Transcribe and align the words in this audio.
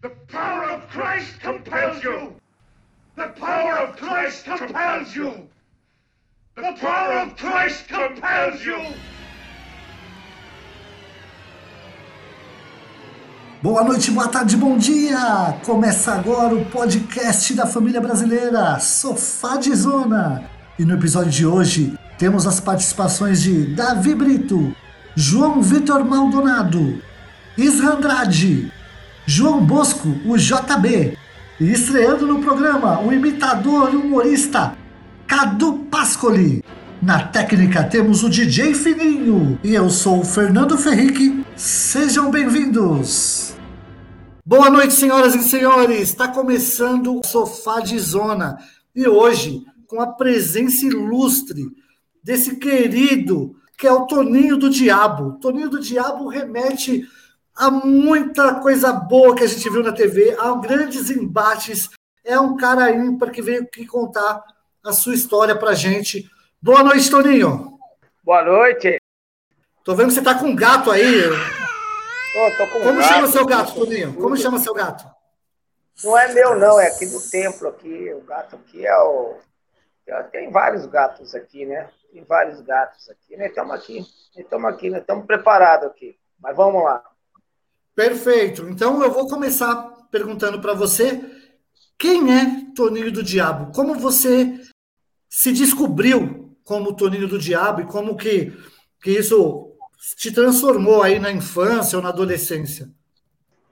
The 0.00 0.10
power 0.28 0.62
of 0.76 0.88
Christ 0.92 1.40
compels 1.40 2.04
you. 2.04 2.34
The 3.16 3.30
power 3.36 3.78
of 3.78 3.96
Christ 3.96 4.44
compels 4.44 5.16
you. 5.16 5.48
The 6.54 6.72
power 6.80 7.26
of 7.26 7.34
Christ 7.34 7.88
compels 7.88 8.64
you. 8.64 8.94
Boa 13.60 13.82
noite, 13.82 14.12
boa 14.12 14.28
tarde, 14.28 14.56
bom 14.56 14.78
dia! 14.78 15.58
Começa 15.66 16.14
agora 16.14 16.54
o 16.54 16.64
podcast 16.66 17.54
da 17.54 17.66
família 17.66 18.00
brasileira, 18.00 18.78
Sofá 18.78 19.56
de 19.56 19.74
Zona. 19.74 20.48
E 20.78 20.84
no 20.84 20.94
episódio 20.94 21.32
de 21.32 21.44
hoje 21.44 21.98
temos 22.16 22.46
as 22.46 22.60
participações 22.60 23.42
de 23.42 23.74
Davi 23.74 24.14
Brito, 24.14 24.72
João 25.16 25.60
Vitor 25.60 26.04
Maldonado, 26.04 27.02
Isra 27.56 27.94
Andrade, 27.94 28.72
João 29.30 29.62
Bosco, 29.62 30.08
o 30.24 30.38
JB. 30.38 31.18
E 31.60 31.70
estreando 31.70 32.26
no 32.26 32.40
programa, 32.40 32.98
o 33.02 33.12
imitador 33.12 33.92
e 33.92 33.96
humorista 33.96 34.74
Cadu 35.26 35.80
Pascoli. 35.90 36.64
Na 37.02 37.28
técnica 37.28 37.84
temos 37.84 38.24
o 38.24 38.30
DJ 38.30 38.72
Fininho. 38.72 39.60
E 39.62 39.74
eu 39.74 39.90
sou 39.90 40.20
o 40.20 40.24
Fernando 40.24 40.78
Ferrique. 40.78 41.44
Sejam 41.54 42.30
bem-vindos. 42.30 43.54
Boa 44.46 44.70
noite, 44.70 44.94
senhoras 44.94 45.34
e 45.34 45.42
senhores. 45.42 46.08
Está 46.08 46.28
começando 46.28 47.18
o 47.18 47.22
Sofá 47.22 47.80
de 47.80 47.98
Zona. 47.98 48.56
E 48.96 49.06
hoje, 49.06 49.62
com 49.86 50.00
a 50.00 50.06
presença 50.06 50.86
ilustre 50.86 51.66
desse 52.24 52.56
querido 52.56 53.54
que 53.76 53.86
é 53.86 53.92
o 53.92 54.06
Toninho 54.06 54.56
do 54.56 54.70
Diabo. 54.70 55.38
Toninho 55.38 55.68
do 55.68 55.78
Diabo 55.78 56.28
remete 56.28 57.06
Há 57.58 57.72
muita 57.72 58.60
coisa 58.60 58.92
boa 58.92 59.34
que 59.34 59.42
a 59.42 59.46
gente 59.48 59.68
viu 59.68 59.82
na 59.82 59.90
TV, 59.90 60.36
há 60.38 60.54
grandes 60.58 61.10
embates. 61.10 61.90
É 62.24 62.38
um 62.38 62.56
cara 62.56 62.88
ímpar 62.92 63.32
que 63.32 63.42
veio 63.42 63.62
aqui 63.64 63.84
contar 63.84 64.44
a 64.84 64.92
sua 64.92 65.12
história 65.12 65.58
pra 65.58 65.74
gente. 65.74 66.30
Boa 66.62 66.84
noite, 66.84 67.10
Toninho. 67.10 67.76
Boa 68.22 68.44
noite. 68.44 69.00
Tô 69.82 69.96
vendo 69.96 70.06
que 70.06 70.14
você 70.14 70.22
tá 70.22 70.38
com 70.38 70.46
um 70.46 70.54
gato 70.54 70.88
aí. 70.88 71.02
Tô, 72.32 72.64
tô 72.64 72.72
com 72.72 72.80
Como 72.80 73.00
gato, 73.00 73.08
chama 73.08 73.26
seu 73.26 73.44
gato, 73.44 73.74
Toninho? 73.74 74.14
Como 74.14 74.36
chama 74.36 74.60
seu 74.60 74.72
gato? 74.72 75.04
Não 76.04 76.16
é 76.16 76.32
meu, 76.32 76.56
não, 76.56 76.78
é 76.78 76.86
aqui 76.86 77.06
do 77.06 77.20
templo 77.28 77.70
aqui. 77.70 78.14
O 78.14 78.20
gato 78.20 78.54
aqui 78.54 78.86
é 78.86 78.96
o. 78.98 79.36
Tem 80.30 80.48
vários 80.52 80.86
gatos 80.86 81.34
aqui, 81.34 81.66
né? 81.66 81.90
Tem 82.12 82.22
vários 82.22 82.60
gatos 82.60 83.10
aqui. 83.10 83.36
Nós 83.36 83.48
estamos 83.48 83.74
aqui, 83.74 83.98
nós 83.98 84.44
estamos 84.44 84.72
aqui, 84.72 84.90
nós 84.90 85.00
estamos 85.00 85.26
preparados 85.26 85.88
aqui. 85.88 86.16
Mas 86.40 86.54
vamos 86.54 86.84
lá. 86.84 87.02
Perfeito. 87.98 88.68
Então 88.68 89.02
eu 89.02 89.10
vou 89.10 89.26
começar 89.26 89.74
perguntando 90.08 90.60
para 90.60 90.72
você 90.72 91.20
quem 91.98 92.32
é 92.32 92.72
Toninho 92.72 93.10
do 93.10 93.24
Diabo? 93.24 93.72
Como 93.74 93.98
você 93.98 94.60
se 95.28 95.50
descobriu 95.50 96.56
como 96.62 96.94
Toninho 96.94 97.26
do 97.26 97.40
Diabo 97.40 97.80
e 97.80 97.86
como 97.86 98.16
que, 98.16 98.52
que 99.02 99.10
isso 99.10 99.76
te 100.16 100.30
transformou 100.32 101.02
aí 101.02 101.18
na 101.18 101.32
infância 101.32 101.96
ou 101.96 102.02
na 102.04 102.10
adolescência? 102.10 102.88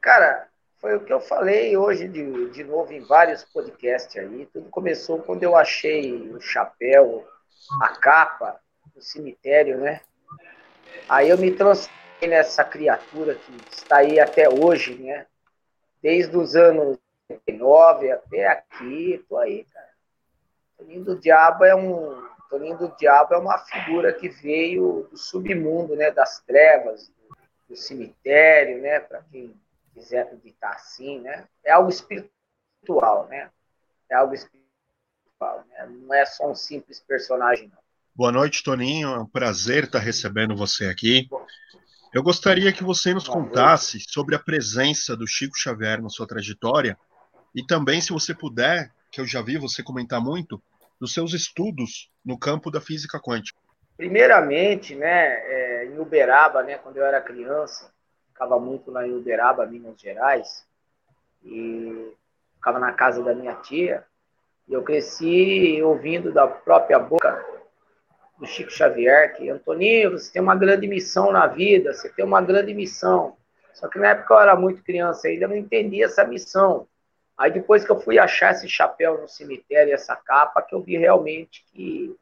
Cara, 0.01 0.49
foi 0.81 0.97
o 0.97 1.05
que 1.05 1.13
eu 1.13 1.21
falei 1.21 1.77
hoje 1.77 2.09
de, 2.09 2.51
de 2.51 2.65
novo 2.65 2.93
em 2.93 3.03
vários 3.03 3.45
podcasts 3.45 4.17
aí. 4.17 4.49
Tudo 4.53 4.69
começou 4.71 5.21
quando 5.21 5.45
eu 5.45 5.55
achei 5.55 6.33
o 6.33 6.41
chapéu, 6.41 7.25
a 7.81 7.91
capa, 7.91 8.59
no 8.93 9.01
cemitério, 9.01 9.79
né? 9.79 10.01
Aí 11.09 11.29
eu 11.29 11.39
me 11.39 11.53
transformei 11.53 12.06
nessa 12.23 12.65
criatura 12.65 13.35
que 13.35 13.53
está 13.71 13.99
aí 13.99 14.19
até 14.19 14.49
hoje, 14.49 14.95
né? 14.95 15.27
Desde 16.03 16.37
os 16.37 16.55
anos 16.55 16.99
89 17.29 18.11
até 18.11 18.47
aqui, 18.47 19.25
tô 19.29 19.37
aí, 19.37 19.65
cara. 19.65 19.91
Toninho 20.79 21.05
do 21.05 21.19
Diabo 21.19 21.65
é 21.65 21.75
um 21.75 22.27
Toninho 22.49 22.79
do 22.79 22.97
Diabo 22.97 23.35
é 23.35 23.39
uma 23.39 23.59
figura 23.59 24.13
que 24.13 24.29
veio 24.29 25.09
do 25.11 25.17
submundo, 25.17 25.97
né, 25.97 26.11
das 26.11 26.41
trevas, 26.41 27.09
do, 27.09 27.37
do 27.69 27.77
cemitério, 27.77 28.81
né, 28.81 29.01
para 29.01 29.23
quem 29.23 29.55
quiser 29.93 30.23
acreditar 30.23 30.71
assim, 30.71 31.21
né? 31.21 31.47
É 31.65 31.73
algo 31.73 31.89
espiritual, 31.89 33.27
né? 33.29 33.51
É 34.09 34.15
algo 34.15 34.35
espiritual, 34.35 35.65
né? 35.69 35.87
Não 35.87 36.15
é 36.15 36.25
só 36.25 36.51
um 36.51 36.55
simples 36.55 37.01
personagem, 37.01 37.69
não. 37.69 37.79
Boa 38.15 38.31
noite, 38.31 38.63
Toninho. 38.63 39.09
É 39.09 39.19
um 39.19 39.27
prazer 39.27 39.85
estar 39.85 39.99
recebendo 39.99 40.57
você 40.57 40.87
aqui. 40.87 41.29
Eu 42.17 42.23
gostaria 42.23 42.73
que 42.73 42.83
você 42.83 43.13
nos 43.13 43.29
contasse 43.29 44.01
sobre 44.01 44.35
a 44.35 44.39
presença 44.39 45.15
do 45.15 45.27
Chico 45.27 45.55
Xavier 45.55 46.01
na 46.01 46.09
sua 46.09 46.27
trajetória 46.27 46.97
e 47.55 47.63
também, 47.63 48.01
se 48.01 48.11
você 48.11 48.35
puder, 48.35 48.91
que 49.13 49.21
eu 49.21 49.27
já 49.27 49.43
vi 49.43 49.59
você 49.59 49.83
comentar 49.83 50.19
muito, 50.19 50.59
dos 50.99 51.13
seus 51.13 51.35
estudos 51.35 52.11
no 52.25 52.39
campo 52.39 52.71
da 52.71 52.81
física 52.81 53.21
quântica. 53.21 53.61
Primeiramente, 53.99 54.95
né, 54.95 55.27
é, 55.27 55.85
em 55.85 55.99
Uberaba, 55.99 56.63
né, 56.63 56.79
quando 56.79 56.97
eu 56.97 57.05
era 57.05 57.21
criança, 57.21 57.93
ficava 58.29 58.59
muito 58.59 58.91
lá 58.91 59.07
em 59.07 59.15
Uberaba, 59.15 59.67
Minas 59.67 60.01
Gerais, 60.01 60.65
e 61.45 62.15
ficava 62.55 62.79
na 62.79 62.95
casa 62.95 63.23
da 63.23 63.35
minha 63.35 63.57
tia, 63.57 64.03
e 64.67 64.73
eu 64.73 64.83
cresci 64.83 65.83
ouvindo 65.83 66.33
da 66.33 66.47
própria 66.47 66.99
boca 66.99 67.45
do 68.39 68.47
Chico 68.47 68.71
Xavier, 68.71 69.35
que 69.35 69.49
Antoninho, 69.49 70.13
você 70.13 70.33
tem 70.33 70.43
uma 70.43 70.55
grande 70.55 70.87
missão 70.87 71.33
na 71.33 71.47
vida, 71.47 71.93
você 71.93 72.09
tem 72.09 72.25
uma 72.25 72.43
grande 72.43 72.75
missão. 72.75 73.37
Só 73.73 73.89
que 73.89 73.99
na 73.99 74.09
época 74.09 74.35
eu 74.35 74.41
era 74.41 74.57
muito 74.57 74.83
criança 74.83 75.29
ainda, 75.29 75.49
não 75.49 75.57
entendia 75.57 76.07
essa 76.07 76.25
missão. 76.25 76.87
Aí 77.37 77.51
depois 77.51 77.85
que 77.85 77.91
eu 77.91 78.01
fui 78.01 78.19
achar 78.19 78.53
esse 78.53 78.69
chapéu 78.69 79.21
no 79.21 79.29
cemitério, 79.29 79.93
essa 79.93 80.17
capa, 80.17 80.63
que 80.63 80.75
eu 80.75 80.83
vi 80.83 80.97
realmente 80.97 81.65
que 81.73 82.15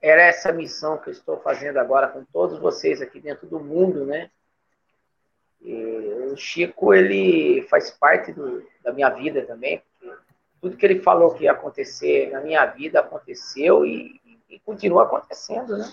era 0.00 0.22
essa 0.22 0.52
missão 0.52 0.96
que 0.98 1.08
eu 1.08 1.12
estou 1.12 1.38
fazendo 1.40 1.78
agora 1.78 2.08
com 2.08 2.24
todos 2.24 2.58
vocês 2.58 3.02
aqui 3.02 3.20
dentro 3.20 3.46
do 3.46 3.60
mundo, 3.60 4.06
né? 4.06 4.30
E 5.60 6.30
o 6.32 6.36
Chico, 6.36 6.94
ele 6.94 7.66
faz 7.68 7.90
parte 7.90 8.32
do, 8.32 8.66
da 8.82 8.92
minha 8.92 9.10
vida 9.10 9.44
também, 9.44 9.82
tudo 10.60 10.76
que 10.76 10.84
ele 10.84 11.00
falou 11.00 11.34
que 11.34 11.44
ia 11.44 11.52
acontecer 11.52 12.30
na 12.30 12.40
minha 12.40 12.64
vida 12.66 13.00
aconteceu 13.00 13.84
e 13.84 14.20
e 14.50 14.58
continua 14.60 15.04
acontecendo, 15.04 15.78
né? 15.78 15.90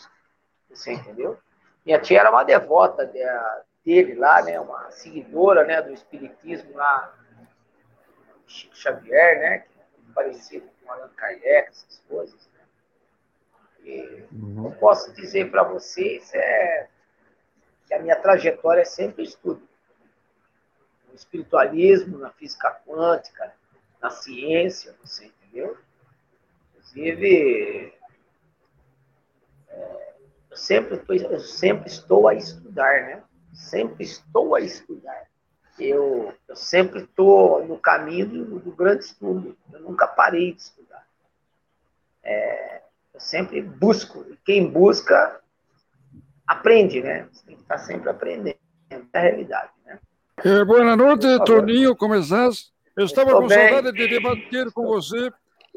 Você 0.69 0.93
entendeu? 0.93 1.37
Minha 1.85 1.99
tia 1.99 2.19
era 2.19 2.31
uma 2.31 2.43
devota 2.43 3.05
dele 3.05 4.15
lá, 4.15 4.41
né? 4.41 4.59
Uma 4.59 4.91
seguidora, 4.91 5.63
né? 5.63 5.81
Do 5.81 5.93
espiritismo 5.93 6.75
lá, 6.75 7.13
Chico 8.45 8.75
Xavier, 8.75 9.39
né? 9.39 9.55
É 9.55 10.13
parecido 10.13 10.67
com 10.81 10.91
Allan 10.91 11.09
Kardec, 11.15 11.69
essas 11.69 12.01
coisas. 12.09 12.49
Né? 12.53 12.59
E 13.83 14.25
uhum. 14.31 14.65
eu 14.65 14.71
posso 14.79 15.13
dizer 15.13 15.51
para 15.51 15.63
vocês 15.63 16.33
é 16.33 16.89
que 17.85 17.93
a 17.93 17.99
minha 17.99 18.15
trajetória 18.15 18.81
é 18.81 18.85
sempre 18.85 19.23
estudo. 19.23 19.61
No 21.07 21.15
espiritualismo, 21.15 22.17
na 22.17 22.31
física 22.31 22.71
quântica, 22.85 23.53
na 24.01 24.09
ciência, 24.09 24.95
você 25.01 25.25
entendeu? 25.25 25.77
Inclusive, 26.71 27.96
sempre, 30.57 31.01
eu 31.07 31.39
sempre 31.39 31.87
estou 31.87 32.27
a 32.27 32.33
estudar, 32.33 33.03
né? 33.03 33.23
Sempre 33.53 34.03
estou 34.03 34.55
a 34.55 34.61
estudar. 34.61 35.27
Eu, 35.79 36.33
eu 36.47 36.55
sempre 36.55 37.01
estou 37.01 37.65
no 37.65 37.77
caminho 37.77 38.27
do, 38.27 38.59
do, 38.59 38.71
grande 38.71 39.05
estudo. 39.05 39.55
Eu 39.71 39.79
nunca 39.81 40.07
parei 40.07 40.53
de 40.53 40.61
estudar. 40.61 41.05
É, 42.23 42.81
eu 43.13 43.19
sempre 43.19 43.61
busco. 43.61 44.25
E 44.29 44.37
quem 44.43 44.67
busca, 44.69 45.39
aprende, 46.47 47.01
né? 47.01 47.27
Você 47.31 47.45
tem 47.45 47.55
que 47.55 47.61
estar 47.61 47.77
sempre 47.77 48.09
aprendendo. 48.09 48.57
É 48.89 48.99
a 49.13 49.19
realidade, 49.19 49.71
né? 49.85 49.99
É, 50.43 50.65
boa 50.65 50.95
noite, 50.95 51.27
Toninho. 51.45 51.95
Como 51.95 52.15
estás? 52.15 52.71
Eu 52.95 53.05
estava 53.05 53.33
com 53.33 53.47
bem. 53.47 53.69
saudade 53.69 53.95
de 53.95 54.07
debater 54.07 54.71
com 54.71 54.87
você. 54.87 55.31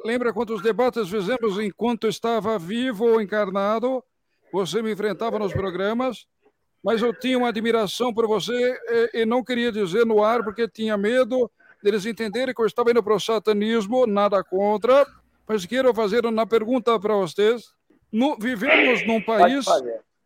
Lembra 0.05 0.33
quantos 0.33 0.63
debates 0.63 1.11
fizemos 1.11 1.59
enquanto 1.59 2.07
estava 2.07 2.59
vivo 2.59 3.05
ou 3.05 3.21
encarnado? 3.21 4.03
Você 4.53 4.83
me 4.83 4.93
enfrentava 4.93 5.39
nos 5.39 5.53
programas, 5.53 6.27
mas 6.83 7.03
eu 7.03 7.13
tinha 7.13 7.39
uma 7.39 7.49
admiração 7.49 8.13
por 8.13 8.27
você 8.27 8.79
e, 9.15 9.21
e 9.21 9.27
não 9.27 9.45
queria 9.45 9.71
dizer 9.71 10.05
no 10.05 10.23
ar 10.23 10.43
porque 10.43 10.69
tinha 10.69 10.97
medo 10.97 11.51
deles 11.83 12.07
entenderem 12.07 12.55
que 12.55 12.61
eu 12.61 12.67
estava 12.67 12.91
indo 12.91 13.03
para 13.03 13.15
o 13.15 13.21
satanismo, 13.21 14.07
nada 14.07 14.43
contra, 14.45 15.07
mas 15.47 15.67
quero 15.67 15.93
fazer 15.95 16.25
uma 16.27 16.47
pergunta 16.47 16.99
para 16.99 17.15
vocês. 17.15 17.73
No, 18.13 18.37
vivemos 18.39 19.07
num 19.07 19.21
país 19.23 19.65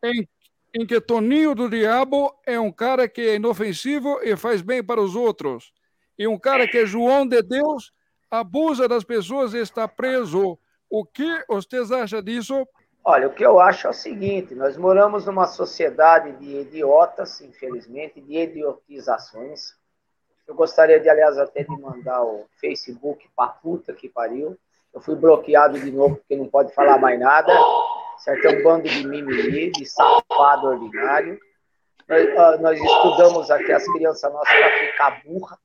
em, 0.02 0.28
em 0.74 0.86
que 0.86 1.00
Toninho 1.00 1.54
do 1.54 1.68
Diabo 1.68 2.34
é 2.46 2.58
um 2.58 2.72
cara 2.72 3.08
que 3.08 3.20
é 3.20 3.34
inofensivo 3.36 4.20
e 4.22 4.36
faz 4.36 4.62
bem 4.62 4.82
para 4.82 5.00
os 5.00 5.14
outros. 5.14 5.72
E 6.18 6.26
um 6.26 6.38
cara 6.38 6.66
que 6.66 6.78
é 6.78 6.86
João 6.86 7.26
de 7.26 7.42
Deus 7.42 7.92
abusa 8.30 8.88
das 8.88 9.04
pessoas 9.04 9.54
e 9.54 9.58
está 9.58 9.86
preso. 9.86 10.58
O 10.90 11.04
que 11.04 11.44
vocês 11.48 11.90
acham 11.90 12.22
disso? 12.22 12.66
Olha, 13.06 13.28
o 13.28 13.34
que 13.34 13.44
eu 13.44 13.60
acho 13.60 13.86
é 13.86 13.90
o 13.90 13.92
seguinte: 13.92 14.54
nós 14.54 14.78
moramos 14.78 15.26
numa 15.26 15.46
sociedade 15.46 16.32
de 16.32 16.60
idiotas, 16.60 17.40
infelizmente, 17.42 18.18
de 18.20 18.38
idiotizações. 18.38 19.74
Eu 20.48 20.54
gostaria 20.54 20.98
de, 20.98 21.08
aliás, 21.08 21.38
até 21.38 21.62
de 21.62 21.80
mandar 21.80 22.22
o 22.22 22.46
Facebook 22.58 23.28
pra 23.36 23.48
puta 23.48 23.92
que 23.92 24.08
pariu. 24.08 24.58
Eu 24.92 25.00
fui 25.00 25.14
bloqueado 25.16 25.78
de 25.78 25.90
novo 25.90 26.16
porque 26.16 26.36
não 26.36 26.46
pode 26.46 26.72
falar 26.72 26.98
mais 26.98 27.20
nada. 27.20 27.52
Certo? 28.18 28.46
É 28.46 28.58
um 28.58 28.62
bando 28.62 28.88
de 28.88 29.06
mimimi, 29.06 29.70
de 29.70 29.84
safado 29.84 30.68
ordinário. 30.68 31.38
Nós, 32.08 32.24
uh, 32.24 32.62
nós 32.62 32.80
estudamos 32.80 33.50
aqui 33.50 33.72
as 33.72 33.84
crianças 33.92 34.32
nossas 34.32 34.54
para 34.54 34.78
ficar 34.78 35.22
burra, 35.24 35.58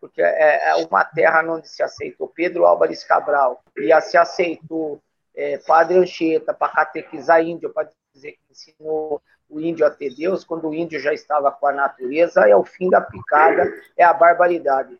porque 0.00 0.22
é, 0.22 0.70
é, 0.70 0.76
uma 0.76 1.04
terra 1.04 1.42
onde 1.46 1.68
se 1.68 1.82
aceitou 1.82 2.28
Pedro 2.28 2.64
Álvares 2.64 3.04
Cabral 3.04 3.62
e 3.76 4.00
se 4.00 4.16
aceitou 4.16 5.00
é, 5.36 5.58
Padre 5.58 5.98
Anchieta 5.98 6.54
para 6.54 6.72
catequizar 6.72 7.42
índio, 7.42 7.70
para 7.70 7.90
dizer 8.14 8.32
que 8.32 8.40
ensinou 8.50 9.22
o 9.48 9.60
índio 9.60 9.86
a 9.86 9.90
ter 9.90 10.14
Deus, 10.14 10.44
quando 10.44 10.68
o 10.68 10.74
índio 10.74 10.98
já 10.98 11.12
estava 11.12 11.52
com 11.52 11.66
a 11.66 11.72
natureza, 11.72 12.48
é 12.48 12.56
o 12.56 12.64
fim 12.64 12.88
da 12.88 13.00
picada, 13.00 13.70
é 13.96 14.02
a 14.02 14.12
barbaridade. 14.12 14.98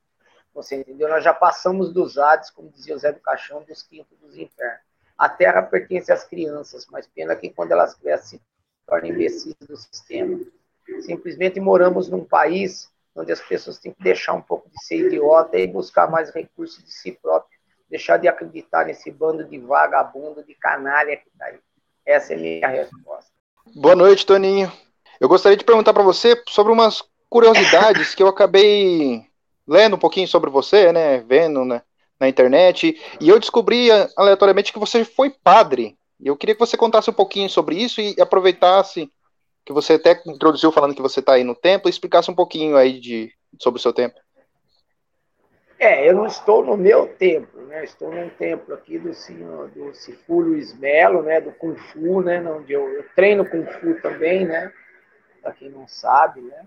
Você 0.55 0.77
entendeu? 0.77 1.09
Nós 1.09 1.25
já 1.25 1.35
passamos 1.35 1.93
dos 1.93 2.17
Hades, 2.17 2.51
como 2.51 2.71
dizia 2.71 2.95
o 2.95 2.99
Zé 2.99 3.13
do 3.13 3.21
Caixão, 3.21 3.63
dos 3.65 3.83
quintos 3.83 4.17
dos 4.19 4.37
infernos. 4.37 4.81
A 5.19 5.29
terra 5.29 5.63
pertence 5.63 6.13
às 6.13 6.25
crianças, 6.25 6.87
mas 6.91 7.07
pena 7.07 7.35
que 7.35 7.51
quando 7.51 7.73
elas 7.73 7.95
crescem, 7.95 8.39
se 8.39 8.45
tornam 8.87 9.09
imbecis 9.09 9.55
do 9.67 9.77
sistema. 9.77 10.39
Simplesmente 11.01 11.59
moramos 11.59 12.09
num 12.09 12.25
país 12.25 12.91
onde 13.15 13.33
as 13.33 13.41
pessoas 13.41 13.79
têm 13.79 13.93
que 13.93 14.03
deixar 14.03 14.35
um 14.35 14.43
pouco 14.43 14.69
de 14.69 14.85
ser 14.85 15.07
idiota 15.07 15.59
e 15.59 15.67
buscar 15.67 16.09
mais 16.11 16.31
recursos 16.31 16.85
de 16.85 16.93
si 16.93 17.13
próprio, 17.13 17.56
deixar 17.89 18.17
de 18.17 18.29
acreditar 18.29 18.85
nesse 18.85 19.11
bando 19.11 19.45
de 19.45 19.59
vagabundo, 19.59 20.45
de 20.45 20.55
canalha 20.55 21.17
que 21.17 21.29
está 21.29 21.47
aí. 21.47 21.59
Essa 22.05 22.35
é 22.35 22.37
a 22.37 22.39
minha 22.39 22.69
resposta. 22.69 23.31
Boa 23.75 23.97
noite, 23.97 24.25
Toninho. 24.25 24.71
Eu 25.21 25.29
gostaria 25.29 25.57
de 25.57 25.65
perguntar 25.65 25.93
para 25.93 26.03
você 26.03 26.41
sobre 26.49 26.73
umas 26.73 27.03
curiosidades 27.29 28.15
que 28.15 28.23
eu 28.23 28.29
acabei 28.29 29.25
lendo 29.67 29.97
um 29.97 29.99
pouquinho 29.99 30.29
sobre 30.29 30.51
você, 30.51 30.93
né, 30.93 31.19
vendo 31.19 31.65
né, 31.65 31.83
na 32.21 32.29
internet, 32.29 33.01
e 33.21 33.29
eu 33.29 33.41
descobri 33.41 33.89
aleatoriamente 34.17 34.73
que 34.73 34.79
você 34.79 35.05
foi 35.05 35.31
padre. 35.31 35.99
E 36.21 36.29
eu 36.29 36.37
queria 36.37 36.55
que 36.55 36.61
você 36.61 36.77
contasse 36.77 37.11
um 37.11 37.15
pouquinho 37.15 37.51
sobre 37.51 37.77
isso 37.77 38.01
e 38.01 38.15
aproveitasse 38.21 39.11
que 39.65 39.73
você 39.73 39.95
até 39.95 40.23
introduziu 40.27 40.71
falando 40.71 40.95
que 40.95 41.03
você 41.03 41.19
está 41.19 41.33
aí 41.33 41.43
no 41.43 41.55
templo, 41.55 41.89
e 41.89 41.91
explicasse 41.91 42.31
um 42.31 42.35
pouquinho 42.35 42.77
aí 42.77 43.01
de, 43.01 43.33
sobre 43.61 43.81
o 43.81 43.83
seu 43.83 43.93
templo. 43.93 44.21
É, 45.79 46.09
eu 46.09 46.15
não 46.15 46.27
estou 46.27 46.65
no 46.65 46.77
meu 46.77 47.07
templo, 47.07 47.67
né? 47.67 47.85
Estou 47.85 48.11
num 48.11 48.31
templo 48.31 48.75
aqui 48.75 48.99
do 48.99 49.13
senhor 49.13 49.69
do 49.69 49.93
Luiz 50.29 50.75
Melo, 50.79 51.23
né? 51.23 51.41
Do 51.41 51.53
Kung 51.53 51.77
Fu, 51.77 52.23
né? 52.23 52.41
Onde 52.51 52.73
eu, 52.73 52.89
eu 52.89 53.05
treino 53.15 53.49
Kung 53.49 53.67
Fu 53.67 54.01
também, 54.01 54.47
né? 54.47 54.73
Para 55.43 55.53
quem 55.53 55.69
não 55.69 55.87
sabe, 55.87 56.41
né? 56.41 56.67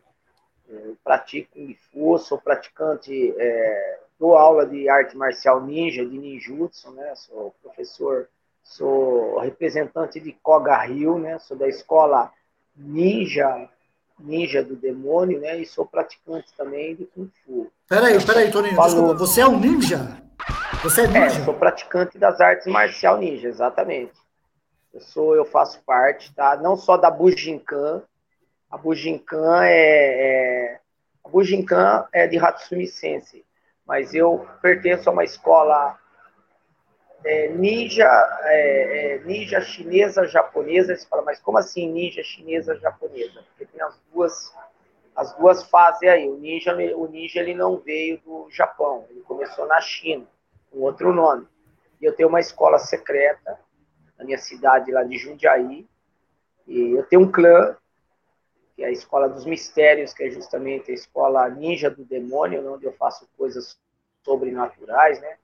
Eu 0.68 0.96
pratico 1.04 1.54
Kung 1.54 1.74
Fu, 1.74 2.20
sou 2.20 2.38
praticante, 2.40 3.34
é, 3.36 4.00
dou 4.20 4.36
aula 4.36 4.64
de 4.68 4.88
arte 4.88 5.18
marcial 5.18 5.60
ninja, 5.62 6.06
de 6.06 6.16
ninjutsu, 6.16 6.92
né? 6.92 7.16
Sou 7.16 7.56
professor, 7.64 8.30
sou 8.62 9.40
representante 9.40 10.20
de 10.20 10.34
Koga 10.34 10.78
Ryu, 10.78 11.18
né? 11.18 11.40
Sou 11.40 11.58
da 11.58 11.68
escola 11.68 12.32
ninja, 12.76 13.68
ninja 14.20 14.64
do 14.64 14.76
demônio, 14.76 15.40
né? 15.40 15.60
E 15.60 15.66
sou 15.66 15.86
praticante 15.86 16.54
também 16.56 16.96
de 16.96 17.06
Kung 17.06 17.30
Fu. 17.46 17.72
Peraí, 17.88 18.24
peraí, 18.24 18.52
Toninho, 18.52 18.76
Falou. 18.76 18.90
desculpa, 18.90 19.14
você 19.16 19.42
é 19.42 19.48
um 19.48 19.60
ninja? 19.60 20.22
Você 20.84 21.02
é, 21.02 21.04
é 21.06 21.08
ninja? 21.08 21.40
É, 21.42 21.46
sou 21.46 21.54
praticante 21.54 22.18
das 22.18 22.40
artes 22.40 22.68
marcial 22.68 23.18
ninja, 23.18 23.48
exatamente. 23.48 24.14
Eu 24.94 25.02
sou, 25.02 25.36
eu 25.36 25.46
faço 25.46 25.82
parte, 25.86 26.34
tá? 26.34 26.58
Não 26.58 26.76
só 26.76 26.98
da 26.98 27.12
Bujinkan. 27.12 28.02
A 28.70 28.78
Bujinkan 28.78 29.64
é, 29.64 30.76
é 30.76 30.80
a 31.24 31.30
Bujinkan 31.30 32.08
é 32.12 32.28
de 32.28 32.38
Hatsumi 32.38 32.88
Sensei, 32.88 33.44
mas 33.86 34.14
eu 34.14 34.48
pertenço 34.62 35.10
a 35.10 35.14
uma 35.14 35.24
escola 35.24 35.98
é, 37.24 37.50
ninja, 37.50 38.08
é, 38.44 39.16
é, 39.16 39.20
ninja 39.24 39.62
chinesa 39.62 40.26
japonesa. 40.26 40.96
Você 40.96 41.08
fala, 41.08 41.22
mas 41.24 41.40
como 41.40 41.58
assim 41.58 41.92
ninja 41.92 42.24
chinesa 42.24 42.76
japonesa? 42.78 43.44
Porque 43.50 43.66
tem 43.66 43.82
as 43.82 44.00
duas 44.14 44.54
as 45.20 45.36
duas 45.36 45.64
fases 45.64 46.08
aí. 46.08 46.30
O 46.30 46.38
ninja, 46.38 46.74
o 46.96 47.08
ninja 47.08 47.42
ele 47.42 47.54
não 47.54 47.78
veio 47.78 48.20
do 48.22 48.48
Japão, 48.50 49.06
ele 49.10 49.20
começou 49.22 49.68
na 49.68 49.82
China, 49.82 50.26
com 50.72 50.80
outro 50.80 51.14
nome. 51.14 51.46
E 52.00 52.06
eu 52.06 52.16
tenho 52.16 52.30
uma 52.30 52.40
escola 52.40 52.80
secreta 52.80 53.60
na 54.18 54.24
minha 54.24 54.38
cidade 54.38 54.92
lá 54.92 55.04
de 55.04 55.18
Jundiaí. 55.18 55.86
E 56.66 56.92
eu 56.92 57.04
tenho 57.04 57.24
um 57.24 57.32
clã, 57.32 57.76
que 58.76 58.84
é 58.84 58.88
a 58.88 58.92
Escola 58.92 59.28
dos 59.28 59.46
Mistérios, 59.46 60.14
que 60.14 60.24
é 60.24 60.30
justamente 60.30 60.92
a 60.92 60.94
escola 60.94 61.50
ninja 61.50 61.90
do 61.90 62.06
demônio, 62.06 62.72
onde 62.72 62.86
eu 62.86 62.94
faço 62.94 63.28
coisas 63.38 63.78
sobrenaturais, 64.24 65.20
né? 65.20 65.38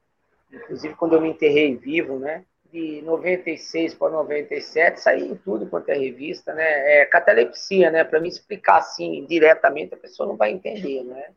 Inclusive 0.52 0.96
quando 0.96 1.14
eu 1.14 1.22
me 1.22 1.30
enterrei 1.30 1.76
vivo, 1.76 2.20
né? 2.20 2.46
de 2.76 3.02
96 3.04 3.94
para 3.94 4.12
97, 4.12 5.00
saiu 5.00 5.28
em 5.28 5.36
tudo 5.36 5.66
quanto 5.66 5.88
é 5.90 5.98
revista, 5.98 6.54
né? 6.54 7.00
É 7.00 7.06
catalepsia, 7.06 7.90
né? 7.90 8.04
Para 8.04 8.20
me 8.20 8.28
explicar 8.28 8.80
assim 8.80 9.26
diretamente, 9.26 9.94
a 9.94 9.98
pessoa 9.98 10.28
não 10.28 10.36
vai 10.36 10.52
entender, 10.52 11.04
né? 11.06 11.30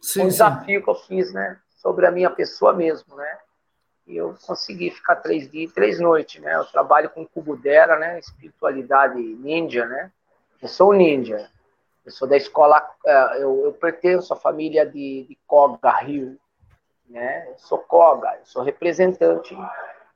Sim, 0.00 0.22
um 0.22 0.28
desafio 0.28 0.78
sim. 0.78 0.84
que 0.84 0.90
eu 0.90 0.94
fiz, 0.94 1.32
né? 1.32 1.58
Sobre 1.76 2.06
a 2.06 2.12
minha 2.12 2.30
pessoa 2.30 2.72
mesmo, 2.72 3.16
né? 3.16 3.38
E 4.06 4.16
eu 4.16 4.36
consegui 4.46 4.90
ficar 4.90 5.16
três 5.16 5.50
dias 5.50 5.70
e 5.70 5.74
três 5.74 5.98
noites, 5.98 6.40
né? 6.40 6.54
Eu 6.54 6.64
trabalho 6.66 7.10
com 7.10 7.26
Kubudera, 7.26 7.98
né? 7.98 8.20
Espiritualidade 8.20 9.18
ninja, 9.18 9.86
né? 9.86 10.12
Eu 10.62 10.68
sou 10.68 10.92
ninja. 10.92 11.50
Eu 12.06 12.12
sou 12.12 12.28
da 12.28 12.36
escola, 12.36 12.86
é, 13.04 13.42
eu, 13.42 13.64
eu 13.64 13.72
pertenço 13.72 14.32
à 14.32 14.36
família 14.36 14.86
de, 14.86 15.26
de 15.28 15.38
Koga 15.44 15.90
Rio, 15.90 16.38
né? 17.08 17.48
Eu 17.48 17.58
sou 17.58 17.78
Koga, 17.78 18.36
eu 18.40 18.46
sou 18.46 18.62
representante 18.62 19.56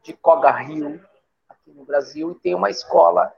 de 0.03 0.13
Koga 0.13 0.51
Rio, 0.51 1.01
aqui 1.49 1.71
no 1.73 1.85
Brasil, 1.85 2.33
e 2.33 2.43
tem 2.43 2.55
uma 2.55 2.71
escola, 2.71 3.33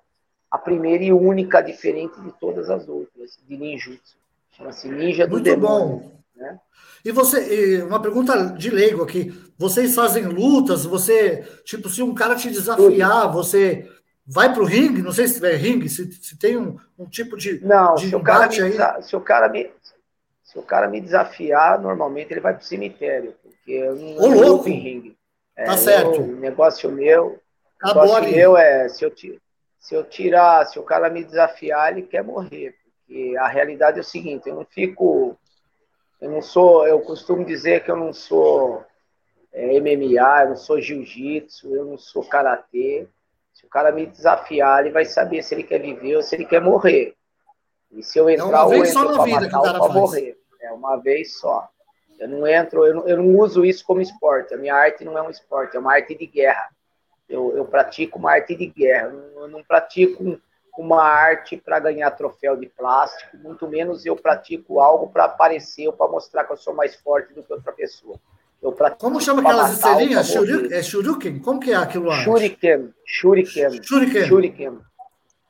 a 0.50 0.58
primeira 0.58 1.04
e 1.04 1.12
única, 1.12 1.60
diferente 1.60 2.20
de 2.20 2.32
todas 2.32 2.70
as 2.70 2.88
outras, 2.88 3.38
de 3.46 3.56
ninjutsu. 3.56 4.18
Chama-se 4.52 4.88
Ninja 4.88 5.26
do 5.26 5.32
Muito 5.32 5.44
Demônio. 5.44 5.98
Bom. 5.98 6.20
Né? 6.36 6.58
E 7.04 7.12
você, 7.12 7.82
uma 7.82 8.00
pergunta 8.00 8.46
de 8.46 8.70
leigo 8.70 9.02
aqui. 9.02 9.32
Vocês 9.56 9.94
fazem 9.94 10.24
lutas? 10.24 10.84
Você, 10.84 11.42
tipo, 11.64 11.88
se 11.88 12.02
um 12.02 12.14
cara 12.14 12.34
te 12.34 12.50
desafiar, 12.50 13.22
Tudo. 13.22 13.32
você 13.32 13.88
vai 14.26 14.52
pro 14.52 14.64
ringue? 14.64 15.02
Não 15.02 15.12
sei 15.12 15.28
se 15.28 15.34
tiver 15.34 15.56
ringue, 15.56 15.88
se, 15.88 16.10
se 16.12 16.38
tem 16.38 16.56
um, 16.56 16.78
um 16.98 17.06
tipo 17.06 17.36
de. 17.36 17.64
Não, 17.64 17.94
de 17.94 18.08
se, 18.08 18.16
o 18.16 18.22
cara 18.22 18.48
me, 18.48 18.60
aí... 18.60 19.02
se 19.02 19.16
o 19.16 19.20
cara 19.20 19.48
me. 19.48 19.70
Se 20.42 20.58
o 20.58 20.62
cara 20.62 20.88
me 20.88 21.00
desafiar, 21.00 21.80
normalmente 21.80 22.32
ele 22.32 22.40
vai 22.40 22.54
pro 22.54 22.64
cemitério, 22.64 23.32
porque 23.60 23.72
eu 23.72 23.94
não, 23.94 24.16
Ô, 24.16 24.26
louco. 24.28 24.68
em 24.68 24.78
ringue. 24.78 25.16
É, 25.54 25.64
tá 25.64 25.76
certo. 25.76 26.22
O 26.22 26.36
negócio 26.36 26.90
meu, 26.90 27.38
negócio 27.84 28.30
meu 28.30 28.56
é 28.56 28.88
se 28.88 29.04
eu, 29.04 29.12
se 29.78 29.94
eu 29.94 30.04
tirar, 30.04 30.66
se 30.66 30.78
o 30.78 30.82
cara 30.82 31.10
me 31.10 31.22
desafiar, 31.22 31.92
ele 31.92 32.06
quer 32.06 32.24
morrer. 32.24 32.74
Porque 33.06 33.36
a 33.38 33.46
realidade 33.46 33.98
é 33.98 34.00
o 34.00 34.04
seguinte, 34.04 34.48
eu 34.48 34.54
não 34.54 34.64
fico. 34.64 35.38
Eu 36.20 36.30
não 36.30 36.42
sou. 36.42 36.86
Eu 36.86 37.00
costumo 37.00 37.44
dizer 37.44 37.84
que 37.84 37.90
eu 37.90 37.96
não 37.96 38.12
sou 38.12 38.84
é, 39.52 39.78
MMA, 39.80 40.42
eu 40.42 40.48
não 40.50 40.56
sou 40.56 40.80
jiu-jitsu, 40.80 41.74
eu 41.74 41.84
não 41.84 41.98
sou 41.98 42.24
karatê. 42.24 43.06
Se 43.52 43.66
o 43.66 43.68
cara 43.68 43.92
me 43.92 44.06
desafiar, 44.06 44.80
ele 44.80 44.92
vai 44.92 45.04
saber 45.04 45.42
se 45.42 45.54
ele 45.54 45.64
quer 45.64 45.80
viver 45.80 46.16
ou 46.16 46.22
se 46.22 46.34
ele 46.34 46.46
quer 46.46 46.60
morrer. 46.60 47.14
E 47.92 48.02
se 48.02 48.18
eu 48.18 48.30
entrar, 48.30 48.44
é 48.44 48.48
uma 48.48 48.68
vez 48.68 48.88
eu 48.88 48.92
só 48.94 49.04
na 49.04 49.24
vida 49.24 49.48
que 49.48 49.56
o 49.56 49.62
cara 49.62 49.78
faz. 49.78 49.92
morrer. 49.92 50.38
É 50.62 50.72
uma 50.72 50.96
vez 50.96 51.38
só. 51.38 51.68
Eu 52.20 52.28
não 52.28 52.46
entro, 52.46 52.86
eu 52.86 52.94
não, 52.94 53.08
eu 53.08 53.16
não 53.16 53.38
uso 53.38 53.64
isso 53.64 53.82
como 53.84 54.02
esporte. 54.02 54.52
A 54.52 54.58
minha 54.58 54.74
arte 54.74 55.04
não 55.04 55.16
é 55.16 55.22
um 55.22 55.30
esporte, 55.30 55.76
é 55.76 55.80
uma 55.80 55.94
arte 55.94 56.14
de 56.14 56.26
guerra. 56.26 56.68
Eu, 57.26 57.56
eu 57.56 57.64
pratico 57.64 58.18
uma 58.18 58.32
arte 58.32 58.54
de 58.54 58.66
guerra. 58.66 59.06
Eu 59.06 59.12
não, 59.12 59.42
eu 59.42 59.48
não 59.48 59.64
pratico 59.64 60.38
uma 60.78 61.02
arte 61.02 61.56
para 61.56 61.78
ganhar 61.78 62.10
troféu 62.12 62.56
de 62.56 62.66
plástico, 62.66 63.36
muito 63.36 63.68
menos 63.68 64.06
eu 64.06 64.16
pratico 64.16 64.80
algo 64.80 65.08
para 65.08 65.24
aparecer 65.24 65.86
ou 65.86 65.92
para 65.92 66.10
mostrar 66.10 66.44
que 66.44 66.52
eu 66.52 66.56
sou 66.56 66.74
mais 66.74 66.94
forte 66.94 67.34
do 67.34 67.42
que 67.42 67.52
outra 67.52 67.72
pessoa. 67.72 68.18
Eu 68.62 68.72
Como 68.98 69.20
chama 69.20 69.40
aquelas 69.40 69.72
estrelinhas? 69.72 70.26
Shuriken? 70.28 70.72
É 70.72 70.82
Shuriken? 70.82 71.38
Como 71.38 71.58
que 71.58 71.72
é 71.72 71.76
aquilo 71.76 72.04
lá? 72.06 72.16
Shuriken. 72.16 72.92
Shuriken. 73.06 73.82
Shuriken. 73.82 74.26
Shuriken. 74.26 74.78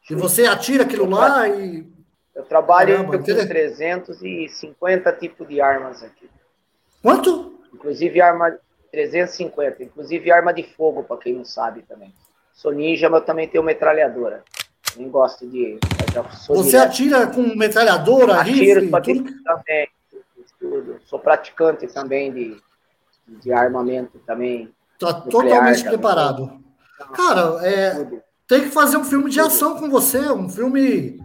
E 0.08 0.14
você 0.14 0.46
atira 0.46 0.84
aquilo 0.84 1.06
eu 1.06 1.10
lá 1.10 1.48
e. 1.48 1.84
Eu 2.32 2.44
trabalho 2.44 2.94
Caramba, 2.94 3.18
com 3.18 3.24
350 3.24 5.12
tipos 5.14 5.48
de 5.48 5.60
armas 5.60 6.04
aqui. 6.04 6.30
Quanto? 7.02 7.60
Inclusive 7.72 8.20
arma 8.20 8.58
350, 8.90 9.82
inclusive 9.84 10.30
arma 10.30 10.52
de 10.52 10.62
fogo, 10.62 11.02
para 11.02 11.16
quem 11.16 11.34
não 11.34 11.44
sabe 11.44 11.82
também. 11.82 12.12
Sou 12.52 12.72
ninja, 12.72 13.08
mas 13.08 13.24
também 13.24 13.48
tenho 13.48 13.64
metralhadora. 13.64 14.44
Nem 14.96 15.08
gosto 15.08 15.46
de. 15.48 15.78
Você 16.48 16.70
direto. 16.70 16.88
atira 16.88 17.26
com 17.28 17.42
metralhadora, 17.54 18.40
Atiro 18.40 18.80
rifle? 18.80 19.02
Tudo? 19.02 19.42
Também, 19.44 19.88
tudo. 20.58 21.00
Sou 21.04 21.18
praticante 21.18 21.86
também 21.86 22.32
de, 22.32 22.60
de 23.26 23.52
armamento 23.52 24.18
também. 24.26 24.74
Tá 24.98 25.14
totalmente 25.14 25.78
também. 25.84 25.98
preparado. 25.98 26.60
Cara, 27.14 27.66
é, 27.66 28.20
tem 28.46 28.62
que 28.62 28.70
fazer 28.70 28.96
um 28.96 29.04
filme 29.04 29.30
de 29.30 29.40
ação 29.40 29.78
com 29.78 29.88
você, 29.88 30.18
um 30.30 30.48
filme. 30.48 31.18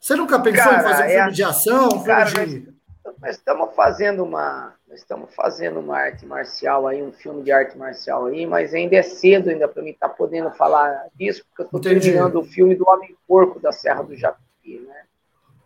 Você 0.00 0.14
nunca 0.16 0.40
pensou 0.40 0.64
Cara, 0.64 0.80
em 0.80 0.82
fazer 0.82 1.02
um 1.02 1.06
é 1.06 1.16
filme 1.16 1.32
de 1.32 1.42
ação, 1.42 1.86
um 1.88 1.90
filme 1.90 2.06
Cara, 2.06 2.46
de 2.46 2.68
nós 3.20 3.36
estamos 3.36 3.74
fazendo 3.74 4.24
uma. 4.24 4.74
Nós 4.88 4.98
estamos 4.98 5.32
fazendo 5.34 5.78
uma 5.78 5.96
arte 5.96 6.26
marcial 6.26 6.88
aí, 6.88 7.02
um 7.02 7.12
filme 7.12 7.42
de 7.42 7.52
arte 7.52 7.76
marcial 7.76 8.26
aí, 8.26 8.46
mas 8.46 8.74
ainda 8.74 8.96
é 8.96 9.02
cedo 9.02 9.50
ainda 9.50 9.68
para 9.68 9.82
mim 9.82 9.90
estar 9.90 10.08
tá 10.08 10.14
podendo 10.14 10.50
falar 10.50 11.06
disso, 11.14 11.44
porque 11.48 11.62
eu 11.62 11.66
estou 11.66 11.80
terminando 11.80 12.36
o 12.36 12.44
filme 12.44 12.74
do 12.74 12.88
Homem 12.88 13.14
Porco 13.28 13.60
da 13.60 13.70
Serra 13.70 14.02
do 14.02 14.16
Japi, 14.16 14.84
né? 14.86 15.02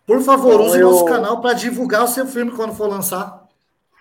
Por 0.06 0.20
favor, 0.20 0.54
então, 0.54 0.66
use 0.66 0.80
eu... 0.80 0.90
nosso 0.90 1.04
canal 1.06 1.40
para 1.40 1.54
divulgar 1.54 2.04
o 2.04 2.08
seu 2.08 2.26
filme 2.26 2.50
quando 2.50 2.74
for 2.74 2.86
lançar. 2.86 3.44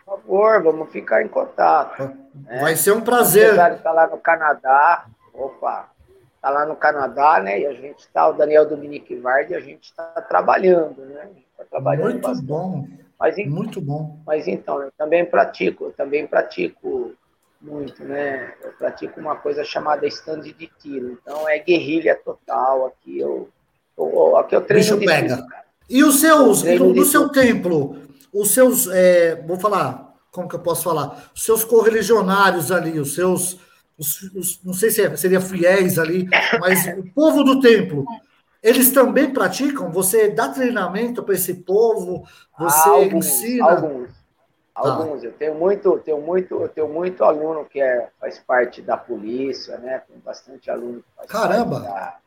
Por 0.03 0.17
favor, 0.17 0.61
vamos 0.63 0.91
ficar 0.91 1.23
em 1.23 1.29
contato. 1.29 2.03
Né? 2.35 2.59
Vai 2.59 2.75
ser 2.75 2.91
um 2.91 3.01
prazer. 3.01 3.53
O 3.53 3.75
está 3.75 3.91
lá 3.93 4.07
no 4.07 4.17
Canadá. 4.17 5.05
Opa, 5.33 5.89
está 6.35 6.49
lá 6.49 6.65
no 6.65 6.75
Canadá, 6.75 7.39
né? 7.39 7.61
E 7.61 7.65
a 7.65 7.73
gente 7.73 7.99
está, 7.99 8.27
o 8.27 8.33
Daniel 8.33 8.67
Dominique 8.67 9.15
Vardi, 9.15 9.55
a 9.55 9.61
gente 9.61 9.85
está 9.85 10.03
trabalhando, 10.27 11.05
né? 11.05 11.29
Tá 11.57 11.63
trabalhando 11.69 12.11
Muito 12.11 12.21
bastante. 12.21 12.45
bom. 12.45 12.85
Mas, 13.19 13.37
muito 13.47 13.79
bom. 13.79 14.19
Mas 14.25 14.47
então, 14.47 14.81
eu 14.81 14.91
também 14.97 15.25
pratico, 15.25 15.85
eu 15.85 15.91
também 15.91 16.27
pratico 16.27 17.13
muito, 17.61 18.03
né? 18.03 18.53
Eu 18.61 18.71
pratico 18.73 19.19
uma 19.19 19.35
coisa 19.35 19.63
chamada 19.63 20.05
stand 20.07 20.41
de 20.41 20.69
tiro. 20.81 21.17
Então 21.21 21.47
é 21.47 21.57
guerrilha 21.59 22.15
total. 22.15 22.87
Aqui 22.87 23.19
eu, 23.19 23.49
eu 23.97 24.35
aqui 24.37 24.55
eu 24.55 24.61
treino 24.61 24.97
Bicho 24.97 25.05
pega. 25.05 25.45
E 25.89 26.03
os 26.03 26.19
seus, 26.19 26.63
no, 26.63 26.93
no 26.93 27.05
seu 27.05 27.29
templo, 27.29 27.97
os 28.33 28.51
seus, 28.51 28.87
é, 28.87 29.35
vou 29.45 29.59
falar, 29.59 30.13
como 30.31 30.47
que 30.47 30.55
eu 30.55 30.59
posso 30.59 30.83
falar? 30.83 31.31
Os 31.35 31.43
seus 31.43 31.63
correligionários 31.63 32.71
ali, 32.71 32.99
os 32.99 33.13
seus, 33.13 33.59
os, 33.97 34.23
os, 34.33 34.63
não 34.63 34.73
sei 34.73 34.89
se 34.89 35.01
é, 35.03 35.15
seria 35.15 35.39
fiéis 35.39 35.99
ali, 35.99 36.27
mas 36.59 36.87
o 36.97 37.03
povo 37.13 37.43
do 37.43 37.59
templo, 37.59 38.05
eles 38.63 38.91
também 38.91 39.31
praticam? 39.33 39.91
Você 39.91 40.29
dá 40.29 40.47
treinamento 40.47 41.21
para 41.21 41.35
esse 41.35 41.53
povo? 41.53 42.25
Você 42.57 42.89
alguns, 42.89 43.27
ensina? 43.27 43.69
Alguns. 43.69 44.09
Tá. 44.09 44.15
Alguns. 44.73 45.23
Eu 45.23 45.33
tenho 45.33 45.55
muito, 45.55 45.99
tenho 45.99 46.21
muito, 46.21 46.61
eu 46.61 46.69
tenho 46.69 46.87
muito 46.87 47.25
aluno 47.25 47.65
que 47.65 47.81
é, 47.81 48.09
faz 48.19 48.39
parte 48.39 48.81
da 48.81 48.95
polícia, 48.95 49.77
né? 49.79 50.01
Tem 50.07 50.17
bastante 50.19 50.71
aluno 50.71 51.03
que 51.03 51.15
faz 51.17 51.29
Caramba. 51.29 51.81
parte 51.81 51.91
da, 51.91 52.19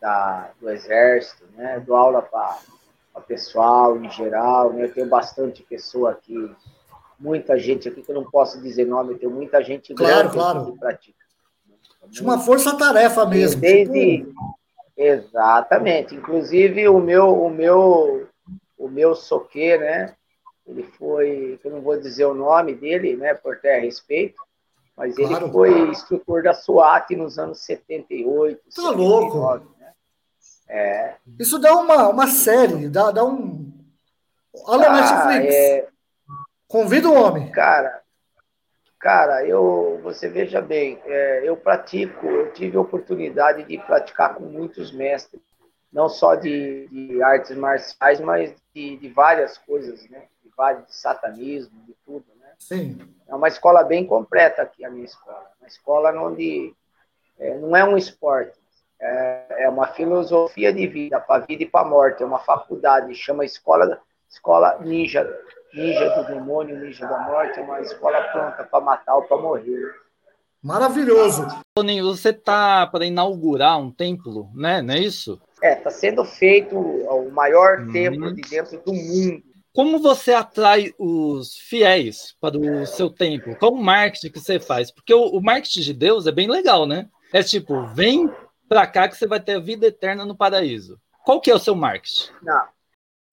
da, 0.00 0.50
do 0.58 0.70
exército, 0.70 1.44
né? 1.54 1.80
Dou 1.86 1.94
aula 1.94 2.22
para 2.22 3.20
pessoal 3.28 3.96
em 3.98 4.10
geral, 4.10 4.72
né? 4.72 4.84
Eu 4.84 4.94
tenho 4.94 5.08
bastante 5.08 5.62
pessoa 5.62 6.12
aqui, 6.12 6.50
muita 7.20 7.58
gente 7.58 7.88
aqui 7.90 8.02
que 8.02 8.10
eu 8.10 8.14
não 8.14 8.24
posso 8.24 8.58
dizer 8.62 8.86
nome, 8.86 9.12
eu 9.12 9.18
tenho 9.18 9.32
muita 9.32 9.62
gente 9.62 9.94
claro, 9.94 10.30
claro. 10.30 10.72
que 10.72 10.78
pratica. 10.78 11.26
De 12.08 12.22
uma 12.22 12.38
força-tarefa 12.38 13.26
mesmo. 13.26 13.60
Desde, 13.60 14.18
tipo... 14.18 14.55
Exatamente. 14.96 16.14
Inclusive 16.14 16.88
o 16.88 16.98
meu, 16.98 17.42
o 17.42 17.50
meu, 17.50 18.28
o 18.78 18.88
meu 18.88 19.14
soque, 19.14 19.76
né? 19.76 20.14
Ele 20.66 20.82
foi, 20.82 21.60
eu 21.62 21.70
não 21.70 21.80
vou 21.80 21.98
dizer 21.98 22.24
o 22.24 22.34
nome 22.34 22.74
dele, 22.74 23.16
né? 23.16 23.34
Por 23.34 23.60
ter 23.60 23.78
respeito, 23.78 24.40
mas 24.96 25.14
claro. 25.14 25.44
ele 25.44 25.52
foi 25.52 25.78
instrutor 25.90 26.42
da 26.42 26.54
SWAT 26.54 27.14
nos 27.14 27.38
anos 27.38 27.60
78. 27.60 28.56
Tá 28.56 28.70
79, 28.70 28.96
louco. 28.96 29.70
Né? 29.78 29.92
É. 30.68 31.14
Isso 31.38 31.58
dá 31.58 31.76
uma, 31.76 32.08
uma 32.08 32.26
série, 32.26 32.88
dá, 32.88 33.10
dá 33.12 33.24
um. 33.24 33.72
Olha 34.64 34.88
ah, 34.90 35.26
Netflix. 35.26 35.54
É... 35.54 35.88
Convida 36.66 37.08
o 37.08 37.14
homem. 37.14 37.50
Cara, 37.52 38.02
Cara, 39.06 39.46
eu, 39.46 40.00
você 40.02 40.28
veja 40.28 40.60
bem, 40.60 41.00
é, 41.04 41.42
eu 41.44 41.56
pratico, 41.56 42.26
eu 42.26 42.52
tive 42.52 42.76
a 42.76 42.80
oportunidade 42.80 43.62
de 43.62 43.78
praticar 43.78 44.34
com 44.34 44.42
muitos 44.42 44.90
mestres, 44.90 45.40
não 45.92 46.08
só 46.08 46.34
de, 46.34 46.88
de 46.88 47.22
artes 47.22 47.56
marciais, 47.56 48.18
mas 48.18 48.52
de, 48.74 48.96
de, 48.96 49.08
várias 49.08 49.58
coisas, 49.58 50.10
né? 50.10 50.24
De 50.42 50.50
vários, 50.56 50.86
de 50.86 50.96
satanismo, 50.96 51.84
de 51.86 51.94
tudo, 52.04 52.24
né? 52.40 52.48
Sim. 52.58 52.98
É 53.28 53.34
uma 53.36 53.46
escola 53.46 53.84
bem 53.84 54.04
completa 54.04 54.62
aqui, 54.62 54.84
a 54.84 54.90
minha 54.90 55.04
escola. 55.04 55.52
Uma 55.60 55.68
escola 55.68 56.10
onde 56.20 56.74
é, 57.38 57.56
não 57.58 57.76
é 57.76 57.84
um 57.84 57.96
esporte, 57.96 58.58
é, 59.00 59.66
é 59.66 59.68
uma 59.68 59.86
filosofia 59.86 60.72
de 60.72 60.84
vida, 60.88 61.20
para 61.20 61.44
a 61.44 61.46
vida 61.46 61.62
e 61.62 61.70
para 61.70 61.86
a 61.86 61.88
morte. 61.88 62.24
É 62.24 62.26
uma 62.26 62.40
faculdade, 62.40 63.14
chama 63.14 63.44
Escola, 63.44 64.00
escola 64.28 64.80
Ninja 64.80 65.24
Ninja 65.74 66.08
do 66.10 66.26
Demônio, 66.26 66.78
Ninja 66.78 67.06
da 67.06 67.18
Morte, 67.20 67.58
é 67.58 67.62
uma 67.62 67.80
escola 67.80 68.20
pronta 68.32 68.64
para 68.64 68.80
matar 68.80 69.16
ou 69.16 69.22
para 69.22 69.36
morrer. 69.36 69.94
Maravilhoso. 70.62 71.46
Toninho, 71.76 72.04
você 72.04 72.32
tá 72.32 72.86
para 72.86 73.06
inaugurar 73.06 73.78
um 73.78 73.90
templo, 73.90 74.50
né? 74.54 74.82
Não 74.82 74.94
é 74.94 74.98
isso? 74.98 75.40
É, 75.62 75.74
está 75.74 75.90
sendo 75.90 76.24
feito 76.24 76.76
o 76.76 77.30
maior 77.30 77.80
uhum. 77.80 77.92
templo 77.92 78.34
de 78.34 78.42
dentro 78.42 78.80
do 78.82 78.92
mundo. 78.92 79.42
Como 79.72 79.98
você 79.98 80.32
atrai 80.32 80.92
os 80.98 81.56
fiéis 81.56 82.34
para 82.40 82.58
o 82.58 82.86
seu 82.86 83.10
templo? 83.10 83.54
Qual 83.56 83.72
o 83.72 83.82
marketing 83.82 84.30
que 84.30 84.40
você 84.40 84.58
faz? 84.58 84.90
Porque 84.90 85.12
o, 85.12 85.26
o 85.26 85.42
marketing 85.42 85.82
de 85.82 85.92
Deus 85.92 86.26
é 86.26 86.32
bem 86.32 86.48
legal, 86.48 86.86
né? 86.86 87.08
É 87.32 87.42
tipo, 87.42 87.86
vem 87.88 88.32
para 88.68 88.86
cá 88.86 89.06
que 89.06 89.16
você 89.16 89.26
vai 89.26 89.38
ter 89.38 89.56
a 89.56 89.60
vida 89.60 89.86
eterna 89.86 90.24
no 90.24 90.36
paraíso. 90.36 90.98
Qual 91.24 91.40
que 91.40 91.50
é 91.50 91.54
o 91.54 91.58
seu 91.58 91.74
marketing? 91.74 92.30
Não, 92.42 92.62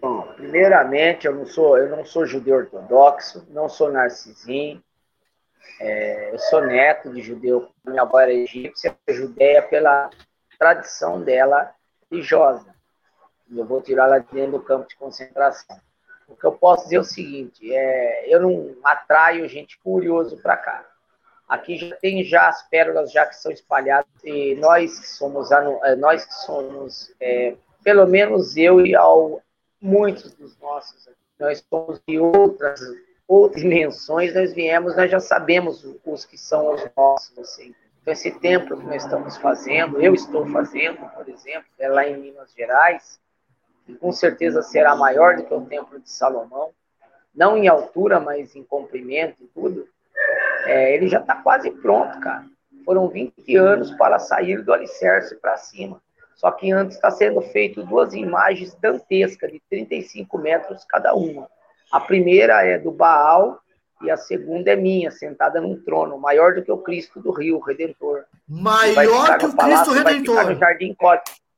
Bom, 0.04 0.24
primeiramente, 0.36 1.26
eu 1.28 1.34
não 1.34 1.46
sou, 1.46 1.78
eu 1.78 1.88
não 1.88 2.04
sou 2.04 2.26
judeu 2.26 2.58
ortodoxo, 2.58 3.48
não 3.52 3.70
sou 3.70 3.90
narcisinho, 3.90 4.84
é, 5.80 6.34
eu 6.34 6.40
sou 6.40 6.60
neto 6.60 7.10
de 7.10 7.22
judeu, 7.22 7.70
minha 7.88 8.02
avó 8.02 8.20
era 8.20 8.34
egípcia, 8.34 8.94
judeia 9.08 9.62
pela 9.62 10.10
tradição 10.60 11.22
dela 11.22 11.74
religiosa. 12.12 12.76
Eu 13.50 13.64
vou 13.64 13.82
tirar 13.82 14.08
ela 14.08 14.20
dentro 14.20 14.52
do 14.52 14.62
campo 14.62 14.90
de 14.90 14.98
concentração. 14.98 15.80
O 16.28 16.36
que 16.36 16.46
eu 16.46 16.52
posso 16.52 16.84
dizer 16.84 16.98
é 16.98 17.00
o 17.00 17.06
seguinte, 17.06 17.74
é, 17.74 18.26
eu 18.28 18.42
não 18.42 18.76
atraio 18.84 19.48
gente 19.48 19.80
curioso 19.80 20.36
para 20.42 20.58
cá. 20.58 20.86
Aqui 21.48 21.78
já 21.78 21.96
tem 21.96 22.26
já 22.26 22.50
as 22.50 22.62
pérolas 22.64 23.10
já 23.10 23.26
que 23.26 23.38
são 23.38 23.54
espalhadas 23.54 24.12
e 24.22 24.54
nós 24.56 25.00
que 25.00 25.08
somos 25.08 25.50
é, 25.50 25.96
nós 25.96 26.26
que 26.26 26.34
somos 26.34 27.10
é, 27.22 27.56
pelo 27.82 28.06
menos 28.06 28.58
eu 28.58 28.86
e 28.86 28.94
ao, 28.94 29.42
muitos 29.84 30.34
dos 30.34 30.58
nossos. 30.60 31.10
Nós 31.38 31.64
somos 31.70 32.02
de 32.08 32.18
outras, 32.18 32.80
outras 33.28 33.62
dimensões, 33.62 34.34
nós 34.34 34.54
viemos, 34.54 34.96
nós 34.96 35.12
já 35.12 35.20
sabemos 35.20 35.86
os 36.06 36.26
que 36.26 36.38
são 36.38 36.74
os 36.74 36.82
nossos. 36.96 37.38
Assim. 37.38 37.76
Então, 38.02 38.14
esse 38.14 38.32
templo 38.40 38.78
que 38.78 38.86
nós 38.86 39.04
estamos 39.04 39.36
fazendo, 39.38 40.02
eu 40.02 40.14
estou 40.14 40.46
fazendo, 40.48 41.06
por 41.10 41.28
exemplo, 41.28 41.68
é 41.78 41.90
lá 41.90 42.08
em 42.08 42.18
Minas 42.18 42.54
Gerais, 42.54 43.20
que 43.86 43.96
com 43.96 44.12
certeza 44.12 44.62
será 44.62 44.96
maior 44.96 45.36
do 45.36 45.44
que 45.44 45.54
o 45.54 45.66
templo 45.66 46.00
de 46.00 46.10
Salomão, 46.10 46.72
não 47.36 47.58
em 47.58 47.68
altura, 47.68 48.20
mas 48.20 48.56
em 48.56 48.64
comprimento 48.64 49.44
e 49.44 49.48
tudo. 49.48 49.88
É, 50.66 50.96
ele 50.96 51.10
já 51.10 51.20
está 51.20 51.36
quase 51.36 51.70
pronto, 51.72 52.20
cara. 52.20 52.46
Foram 52.86 53.08
20 53.08 53.56
anos 53.56 53.92
para 53.92 54.20
sair 54.20 54.62
do 54.62 54.74
alicerce 54.74 55.36
para 55.36 55.58
cima. 55.58 56.02
Só 56.44 56.52
que 56.52 56.74
antes 56.74 56.98
está 56.98 57.10
sendo 57.10 57.40
feito 57.40 57.86
duas 57.86 58.14
imagens 58.14 58.76
dantescas 58.82 59.50
de 59.50 59.62
35 59.70 60.38
metros 60.38 60.84
cada 60.90 61.16
uma. 61.16 61.48
A 61.90 62.02
primeira 62.02 62.66
é 62.66 62.78
do 62.78 62.92
Baal 62.92 63.62
e 64.02 64.12
a 64.12 64.18
segunda 64.18 64.72
é 64.72 64.76
minha, 64.76 65.10
sentada 65.10 65.62
num 65.62 65.82
trono, 65.82 66.20
maior 66.20 66.54
do 66.54 66.62
que 66.62 66.70
o 66.70 66.80
Cristo 66.80 67.22
do 67.22 67.32
Rio, 67.32 67.60
Redentor. 67.60 68.26
Maior 68.46 69.38
que 69.38 69.46
o 69.46 69.56
Cristo 69.56 69.92
Redentor. 69.94 70.36
Vai 70.36 70.54
no 70.54 70.60
Jardim. 70.60 70.98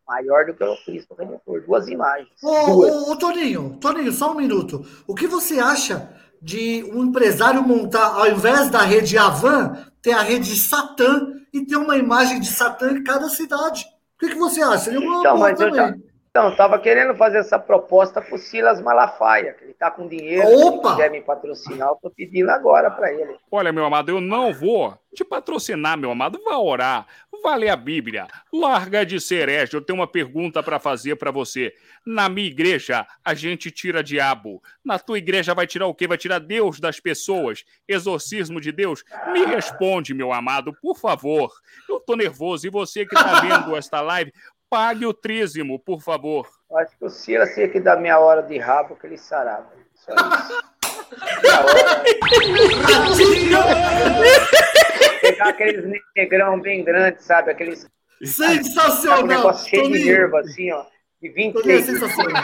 Maior 0.07 0.45
do 0.45 0.53
que 0.53 0.63
o 0.63 0.77
Cristo 0.85 1.15
Redentor. 1.15 1.63
Duas 1.65 1.87
imagens. 1.87 2.29
Ô, 2.43 2.65
duas. 2.67 2.93
Ô, 2.93 3.11
ô, 3.11 3.15
Toninho, 3.15 3.79
Toninho, 3.81 4.11
só 4.11 4.33
um 4.33 4.35
minuto. 4.35 4.85
O 5.07 5.15
que 5.15 5.25
você 5.25 5.57
acha 5.57 6.15
de 6.39 6.83
um 6.93 7.05
empresário 7.05 7.63
montar, 7.63 8.19
ao 8.19 8.27
invés 8.27 8.69
da 8.69 8.83
rede 8.83 9.17
Avan, 9.17 9.83
ter 9.99 10.11
a 10.11 10.21
rede 10.21 10.55
Satã 10.55 11.33
e 11.51 11.65
ter 11.65 11.75
uma 11.75 11.97
imagem 11.97 12.39
de 12.39 12.49
Satã 12.49 12.91
em 12.91 13.03
cada 13.03 13.27
cidade? 13.29 13.94
O 14.25 14.27
que, 14.27 14.33
que 14.33 14.39
você 14.39 14.61
acha? 14.61 14.77
Seria 14.79 14.99
uma 14.99 15.19
então, 15.19 15.37
mas 15.37 15.57
também. 15.57 15.79
eu 15.79 15.87
já, 15.87 15.95
então, 16.35 16.49
estava 16.49 16.77
querendo 16.77 17.15
fazer 17.15 17.37
essa 17.37 17.57
proposta 17.57 18.21
para 18.21 18.35
o 18.35 18.37
Silas 18.37 18.81
Malafaia, 18.81 19.53
que 19.53 19.63
ele 19.63 19.71
está 19.71 19.89
com 19.89 20.05
dinheiro, 20.05 20.45
Opa! 20.45 20.89
se 20.89 20.95
quiser 20.95 21.09
me 21.09 21.21
patrocinar, 21.21 21.87
eu 21.87 21.93
estou 21.93 22.11
pedindo 22.11 22.49
agora 22.49 22.91
para 22.91 23.09
ele. 23.09 23.37
Olha, 23.49 23.71
meu 23.71 23.85
amado, 23.85 24.09
eu 24.09 24.19
não 24.19 24.51
vou 24.51 24.99
te 25.15 25.23
patrocinar, 25.23 25.97
meu 25.97 26.11
amado. 26.11 26.39
Vá 26.43 26.57
orar, 26.57 27.07
vá 27.41 27.55
ler 27.55 27.69
a 27.69 27.75
Bíblia. 27.75 28.27
Larga 28.53 29.05
de 29.05 29.19
ser 29.19 29.47
Eu 29.73 29.81
tenho 29.81 29.99
uma 29.99 30.07
pergunta 30.07 30.61
para 30.61 30.77
fazer 30.77 31.15
para 31.15 31.31
você. 31.31 31.73
Na 32.05 32.27
minha 32.27 32.47
igreja, 32.47 33.07
a 33.23 33.33
gente 33.33 33.71
tira 33.71 34.03
diabo. 34.03 34.61
Na 34.83 34.99
tua 34.99 35.17
igreja 35.17 35.53
vai 35.53 35.65
tirar 35.65 35.87
o 35.87 35.95
quê? 35.95 36.07
Vai 36.07 36.17
tirar 36.17 36.39
Deus 36.39 36.79
das 36.79 36.99
pessoas? 36.99 37.63
Exorcismo 37.87 38.59
de 38.59 38.71
Deus? 38.71 39.03
Me 39.31 39.45
responde, 39.45 40.13
meu 40.13 40.33
amado, 40.33 40.73
por 40.81 40.97
favor. 40.97 41.49
Eu 41.89 41.99
tô 41.99 42.15
nervoso. 42.15 42.67
E 42.67 42.69
você 42.69 43.05
que 43.05 43.15
tá 43.15 43.39
vendo 43.39 43.75
esta 43.77 44.01
live, 44.01 44.33
pague 44.69 45.05
o 45.05 45.13
trízimo, 45.13 45.79
por 45.79 46.01
favor. 46.01 46.47
Acho 46.73 46.97
que 46.97 47.05
o 47.05 47.09
Silas 47.09 47.53
tinha 47.53 47.69
que 47.69 47.79
dar 47.79 47.97
meia 47.97 48.19
hora 48.19 48.41
de 48.41 48.57
rabo 48.57 48.95
que 48.95 49.07
ele 49.07 49.17
sarava. 49.17 49.71
Só 49.93 50.13
isso. 50.13 50.63
Pegar 55.21 55.49
aqueles 55.49 56.01
negrão 56.15 56.59
bem 56.59 56.83
grandes, 56.83 57.25
sabe? 57.25 57.51
Aqueles. 57.51 57.87
Sensacional! 58.23 59.23
Um 59.23 59.27
negócio 59.27 59.69
cheio 59.69 59.83
Toninho. 59.83 60.03
de 60.03 60.11
nervo, 60.11 60.37
assim, 60.37 60.71
ó. 60.71 60.85
De 61.21 61.29
20 61.29 61.53
Toninho 61.53 61.77
é 61.77 61.81
sensacional. 61.81 62.43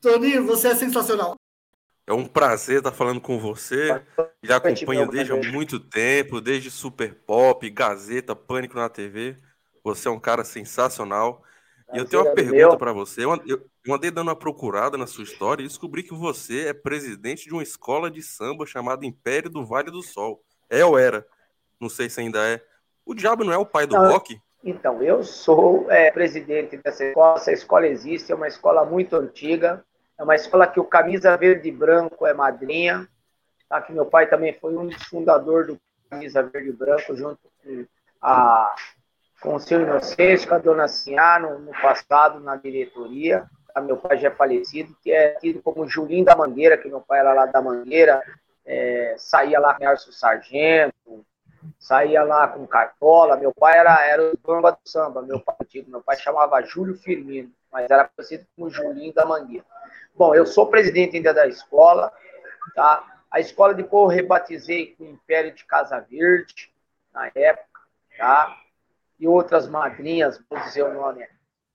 Toninho, 0.00 0.46
você 0.46 0.68
é 0.68 0.74
sensacional. 0.74 1.36
É 2.06 2.12
um 2.12 2.26
prazer 2.26 2.78
estar 2.78 2.92
falando 2.92 3.20
com 3.20 3.38
você. 3.38 4.02
Já 4.42 4.56
acompanho 4.56 5.08
desde 5.08 5.32
há 5.32 5.36
muito 5.36 5.78
tempo, 5.78 6.40
desde 6.40 6.70
Super 6.70 7.14
Pop, 7.14 7.68
Gazeta, 7.70 8.34
Pânico 8.34 8.76
na 8.76 8.88
TV. 8.88 9.36
Você 9.84 10.08
é 10.08 10.10
um 10.10 10.20
cara 10.20 10.44
sensacional. 10.44 11.42
E 11.92 11.98
eu 11.98 12.04
tenho 12.06 12.22
uma 12.22 12.34
pergunta 12.34 12.76
para 12.76 12.92
você. 12.92 13.24
Eu, 13.24 13.36
eu 13.84 13.94
andei 13.94 14.10
dando 14.10 14.28
uma 14.28 14.36
procurada 14.36 14.96
na 14.96 15.06
sua 15.06 15.24
história 15.24 15.62
e 15.62 15.66
descobri 15.66 16.02
que 16.02 16.14
você 16.14 16.68
é 16.68 16.72
presidente 16.72 17.44
de 17.44 17.52
uma 17.52 17.62
escola 17.62 18.10
de 18.10 18.22
samba 18.22 18.64
chamada 18.64 19.04
Império 19.04 19.50
do 19.50 19.66
Vale 19.66 19.90
do 19.90 20.02
Sol. 20.02 20.42
É 20.70 20.84
ou 20.84 20.98
era? 20.98 21.26
Não 21.78 21.88
sei 21.88 22.08
se 22.08 22.20
ainda 22.20 22.38
é. 22.48 22.62
O 23.04 23.14
diabo 23.14 23.44
não 23.44 23.52
é 23.52 23.58
o 23.58 23.66
pai 23.66 23.86
do 23.86 23.94
não, 23.94 24.10
rock? 24.10 24.40
Então, 24.64 25.02
eu 25.02 25.22
sou 25.24 25.90
é, 25.90 26.10
presidente 26.10 26.76
dessa 26.78 27.04
escola. 27.04 27.36
Essa 27.36 27.52
escola 27.52 27.86
existe, 27.86 28.32
é 28.32 28.34
uma 28.34 28.48
escola 28.48 28.84
muito 28.84 29.16
antiga. 29.16 29.84
É 30.18 30.22
uma 30.22 30.36
escola 30.36 30.66
que 30.66 30.78
o 30.80 30.84
Camisa 30.84 31.36
Verde 31.36 31.68
e 31.68 31.72
Branco 31.72 32.26
é 32.26 32.32
madrinha. 32.32 33.06
Tá? 33.68 33.82
Que 33.82 33.92
meu 33.92 34.06
pai 34.06 34.28
também 34.28 34.54
foi 34.54 34.74
um 34.76 34.86
dos 34.86 35.02
fundadores 35.04 35.66
do 35.66 35.80
Camisa 36.08 36.42
Verde 36.42 36.68
e 36.68 36.72
Branco, 36.72 37.16
junto 37.16 37.40
com 37.62 37.84
a 38.22 38.74
com 39.42 39.56
o 39.56 39.60
seu 39.60 39.80
Inocêncio, 39.80 40.48
com 40.48 40.54
a 40.54 40.58
dona 40.58 40.86
Sinhá, 40.86 41.38
no, 41.40 41.58
no, 41.58 41.72
passado, 41.72 42.40
na 42.40 42.56
diretoria. 42.56 43.44
A 43.74 43.80
meu 43.80 43.96
pai 43.96 44.16
já 44.18 44.28
é 44.28 44.30
falecido, 44.30 44.96
que 45.02 45.10
é 45.10 45.34
tido 45.40 45.60
como 45.60 45.88
Julinho 45.88 46.24
da 46.24 46.36
Mangueira, 46.36 46.78
que 46.78 46.88
meu 46.88 47.00
pai 47.00 47.18
era 47.18 47.32
lá 47.32 47.46
da 47.46 47.60
Mangueira, 47.60 48.22
é, 48.64 49.16
saía 49.18 49.58
lá 49.58 49.74
com 49.74 49.84
Erso 49.84 50.12
Sargento, 50.12 51.26
saía 51.78 52.22
lá 52.22 52.46
com 52.48 52.66
Cartola. 52.66 53.36
Meu 53.36 53.52
pai 53.52 53.78
era, 53.78 54.06
era 54.06 54.22
o 54.22 54.38
bamba 54.38 54.72
do 54.72 54.88
samba, 54.88 55.22
meu 55.22 55.40
pai. 55.40 55.56
Meu 55.88 56.02
pai 56.02 56.16
chamava 56.16 56.62
Júlio 56.62 56.94
Firmino, 56.96 57.50
mas 57.72 57.90
era 57.90 58.08
conhecido 58.08 58.46
como 58.54 58.70
Julinho 58.70 59.12
da 59.12 59.24
Mangueira. 59.24 59.66
Bom, 60.14 60.34
eu 60.34 60.46
sou 60.46 60.66
presidente 60.66 61.16
ainda 61.16 61.34
da 61.34 61.46
escola, 61.48 62.12
tá? 62.76 63.02
A 63.30 63.40
escola 63.40 63.74
depois 63.74 64.02
eu 64.02 64.16
rebatizei 64.16 64.94
com 64.94 65.04
o 65.04 65.08
Império 65.08 65.52
de 65.54 65.64
Casa 65.64 65.98
Verde, 65.98 66.70
na 67.12 67.30
época, 67.34 67.80
tá? 68.18 68.54
E 69.22 69.28
outras 69.28 69.68
madrinhas, 69.68 70.42
vou 70.50 70.58
dizer 70.58 70.82
o 70.82 70.94
nome 70.94 71.22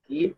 aqui. 0.03 0.35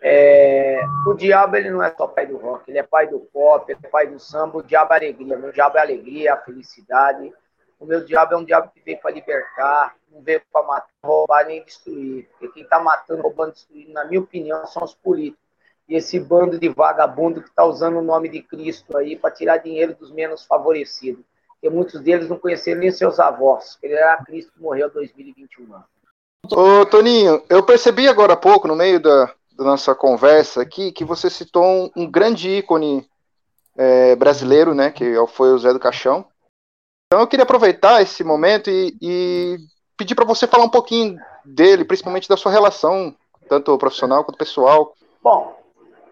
É, 0.00 0.80
o 1.06 1.12
diabo 1.12 1.54
ele 1.54 1.68
não 1.68 1.82
é 1.82 1.94
só 1.94 2.06
pai 2.06 2.26
do 2.26 2.38
rock, 2.38 2.70
ele 2.70 2.78
é 2.78 2.82
pai 2.82 3.06
do 3.06 3.20
pop, 3.20 3.70
é 3.70 3.88
pai 3.88 4.06
do 4.06 4.18
samba, 4.18 4.56
o 4.56 4.62
diabo 4.62 4.94
é 4.94 4.96
alegria, 4.96 5.36
meu 5.36 5.52
diabo 5.52 5.76
é 5.76 5.82
alegria, 5.82 6.32
a 6.32 6.38
felicidade. 6.38 7.30
O 7.78 7.84
meu 7.84 8.02
diabo 8.02 8.32
é 8.32 8.36
um 8.38 8.44
diabo 8.44 8.70
que 8.72 8.80
veio 8.80 8.98
para 9.00 9.10
libertar, 9.10 9.96
não 10.10 10.22
veio 10.22 10.40
para 10.50 10.66
matar, 10.66 10.88
roubar 11.04 11.44
nem 11.44 11.62
destruir. 11.62 12.26
Porque 12.30 12.48
quem 12.54 12.62
está 12.62 12.78
matando, 12.78 13.20
roubando, 13.20 13.52
destruindo, 13.52 13.92
na 13.92 14.06
minha 14.06 14.20
opinião, 14.20 14.66
são 14.66 14.82
os 14.82 14.94
políticos. 14.94 15.44
E 15.86 15.94
esse 15.94 16.18
bando 16.18 16.58
de 16.58 16.70
vagabundo 16.70 17.42
que 17.42 17.50
está 17.50 17.66
usando 17.66 17.98
o 17.98 18.02
nome 18.02 18.30
de 18.30 18.40
Cristo 18.40 18.96
aí 18.96 19.14
para 19.14 19.30
tirar 19.30 19.58
dinheiro 19.58 19.94
dos 19.94 20.10
menos 20.10 20.46
favorecidos. 20.46 21.22
Porque 21.50 21.68
muitos 21.68 22.00
deles 22.00 22.30
não 22.30 22.38
conheceram 22.38 22.80
nem 22.80 22.90
seus 22.90 23.20
avós. 23.20 23.78
Ele 23.82 23.92
era 23.92 24.16
Cristo 24.24 24.52
que 24.52 24.62
morreu 24.62 24.88
em 24.88 24.92
2021 24.92 25.74
anos. 25.74 25.93
Ô, 26.52 26.84
Toninho, 26.86 27.42
eu 27.48 27.62
percebi 27.62 28.08
agora 28.08 28.34
há 28.34 28.36
pouco, 28.36 28.68
no 28.68 28.76
meio 28.76 29.00
da, 29.00 29.26
da 29.56 29.64
nossa 29.64 29.94
conversa 29.94 30.62
aqui, 30.62 30.92
que 30.92 31.04
você 31.04 31.30
citou 31.30 31.64
um, 31.64 31.90
um 31.96 32.10
grande 32.10 32.48
ícone 32.48 33.08
é, 33.76 34.14
brasileiro, 34.16 34.74
né, 34.74 34.90
que 34.90 35.14
foi 35.28 35.52
o 35.52 35.58
Zé 35.58 35.72
do 35.72 35.80
Caixão. 35.80 36.26
Então 37.06 37.20
eu 37.20 37.26
queria 37.26 37.44
aproveitar 37.44 38.02
esse 38.02 38.24
momento 38.24 38.70
e, 38.70 38.96
e 39.00 39.56
pedir 39.96 40.14
para 40.14 40.24
você 40.24 40.46
falar 40.46 40.64
um 40.64 40.70
pouquinho 40.70 41.18
dele, 41.44 41.84
principalmente 41.84 42.28
da 42.28 42.36
sua 42.36 42.52
relação, 42.52 43.14
tanto 43.48 43.76
profissional 43.78 44.24
quanto 44.24 44.38
pessoal. 44.38 44.94
Bom, 45.22 45.56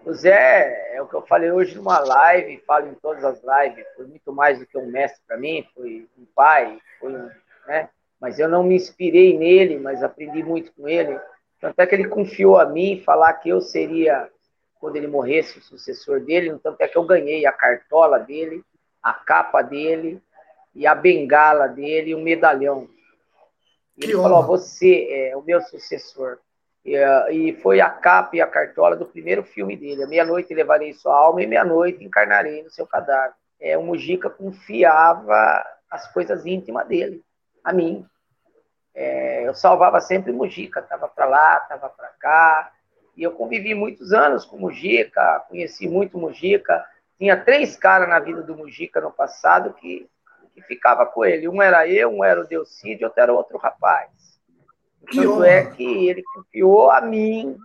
o 0.05 0.13
Zé, 0.13 0.95
é 0.95 1.03
o 1.03 1.07
que 1.07 1.15
eu 1.15 1.23
falei 1.23 1.51
hoje 1.51 1.77
numa 1.77 1.99
live, 1.99 2.63
falo 2.67 2.89
em 2.89 2.95
todas 2.95 3.25
as 3.25 3.41
lives, 3.43 3.85
foi 3.97 4.07
muito 4.07 4.33
mais 4.33 4.59
do 4.59 4.67
que 4.67 4.79
um 4.79 4.87
mestre 4.87 5.21
para 5.27 5.37
mim, 5.37 5.67
foi 5.75 6.09
um 6.19 6.27
pai, 6.35 6.79
foi 7.01 7.13
um, 7.13 7.31
né, 7.67 7.89
mas 8.23 8.39
eu 8.39 8.49
não 8.49 8.63
me 8.63 8.77
inspirei 8.77 9.37
nele, 9.37 9.81
mas 9.81 10.01
aprendi 10.01 10.45
muito 10.45 10.73
com 10.75 10.89
ele. 10.89 11.19
Tanto 11.61 11.81
é 11.81 11.85
que 11.85 11.93
ele 11.97 12.07
confiou 12.07 12.57
a 12.57 12.65
mim 12.65 13.03
falar 13.05 13.33
que 13.33 13.49
eu 13.49 13.61
seria, 13.61 14.31
quando 14.79 14.95
ele 14.95 15.09
morresse, 15.09 15.59
o 15.59 15.63
sucessor 15.63 16.21
dele. 16.21 16.57
Tanto 16.63 16.81
é 16.81 16.87
que 16.87 16.97
eu 16.97 17.03
ganhei 17.03 17.45
a 17.47 17.51
cartola 17.51 18.21
dele, 18.21 18.63
a 19.03 19.13
capa 19.13 19.61
dele, 19.61 20.23
e 20.73 20.87
a 20.87 20.95
bengala 20.95 21.67
dele 21.67 22.11
e 22.11 22.15
o 22.15 22.21
medalhão. 22.21 22.89
E 23.99 24.05
ele 24.05 24.13
falou: 24.13 24.45
Você 24.45 25.09
é 25.11 25.37
o 25.37 25.43
meu 25.43 25.61
sucessor. 25.61 26.39
E, 26.85 26.97
e, 27.33 27.53
foi 27.57 27.81
a 27.81 27.91
capa 27.91 28.37
e 28.37 28.41
a 28.41 28.47
cartola 28.47 28.95
do 28.95 29.05
primeiro 29.05 29.43
filme 29.43 29.77
dele. 29.77 30.05
À 30.05 30.07
meia-noite 30.07 30.55
levarei 30.55 30.95
sua 30.95 31.17
alma 31.17 31.43
e 31.43 31.47
meia-noite 31.49 32.05
encarnarei 32.05 32.63
no 32.63 32.71
seu 32.71 32.87
cadáver. 32.87 33.35
É, 33.61 33.77
o 33.77 33.83
Mujica 33.83 34.31
confiava 34.31 35.65
as 35.91 36.13
coisas 36.13 36.47
íntimas 36.47 36.87
dele, 36.87 37.21
a 37.65 37.73
mim. 37.73 38.07
É, 38.95 39.47
eu 39.47 39.55
salvava 39.55 40.01
sempre 40.01 40.33
Mujica, 40.33 40.83
tava 40.83 41.09
para 41.09 41.27
lá, 41.27 41.61
tava 41.61 41.89
para 41.89 42.09
cá. 42.09 42.73
E 43.17 43.23
eu 43.23 43.33
convivi 43.33 43.75
muitos 43.75 44.13
anos 44.13 44.45
com 44.45 44.57
Mujica, 44.57 45.45
conheci 45.49 45.89
muito 45.89 46.19
Mujica. 46.19 46.85
Tinha 47.19 47.37
três 47.37 47.77
caras 47.77 48.09
na 48.09 48.19
vida 48.19 48.43
do 48.43 48.57
Mujica 48.57 49.01
no 49.01 49.11
passado 49.11 49.75
que, 49.75 50.09
que 50.55 50.63
ficava 50.63 51.07
com 51.07 51.25
ele. 51.25 51.49
Um 51.49 51.63
era 51.63 51.87
eu, 51.87 52.11
um 52.11 52.25
era 52.25 52.41
o 52.41 52.47
Delcídio, 52.47 53.07
outro 53.07 53.23
era 53.23 53.33
outro 53.33 53.59
rapaz. 53.59 54.11
Tanto 55.11 55.45
é 55.45 55.67
que 55.67 56.09
ele 56.09 56.23
confiou 56.35 56.91
a 56.91 57.01
mim 57.01 57.57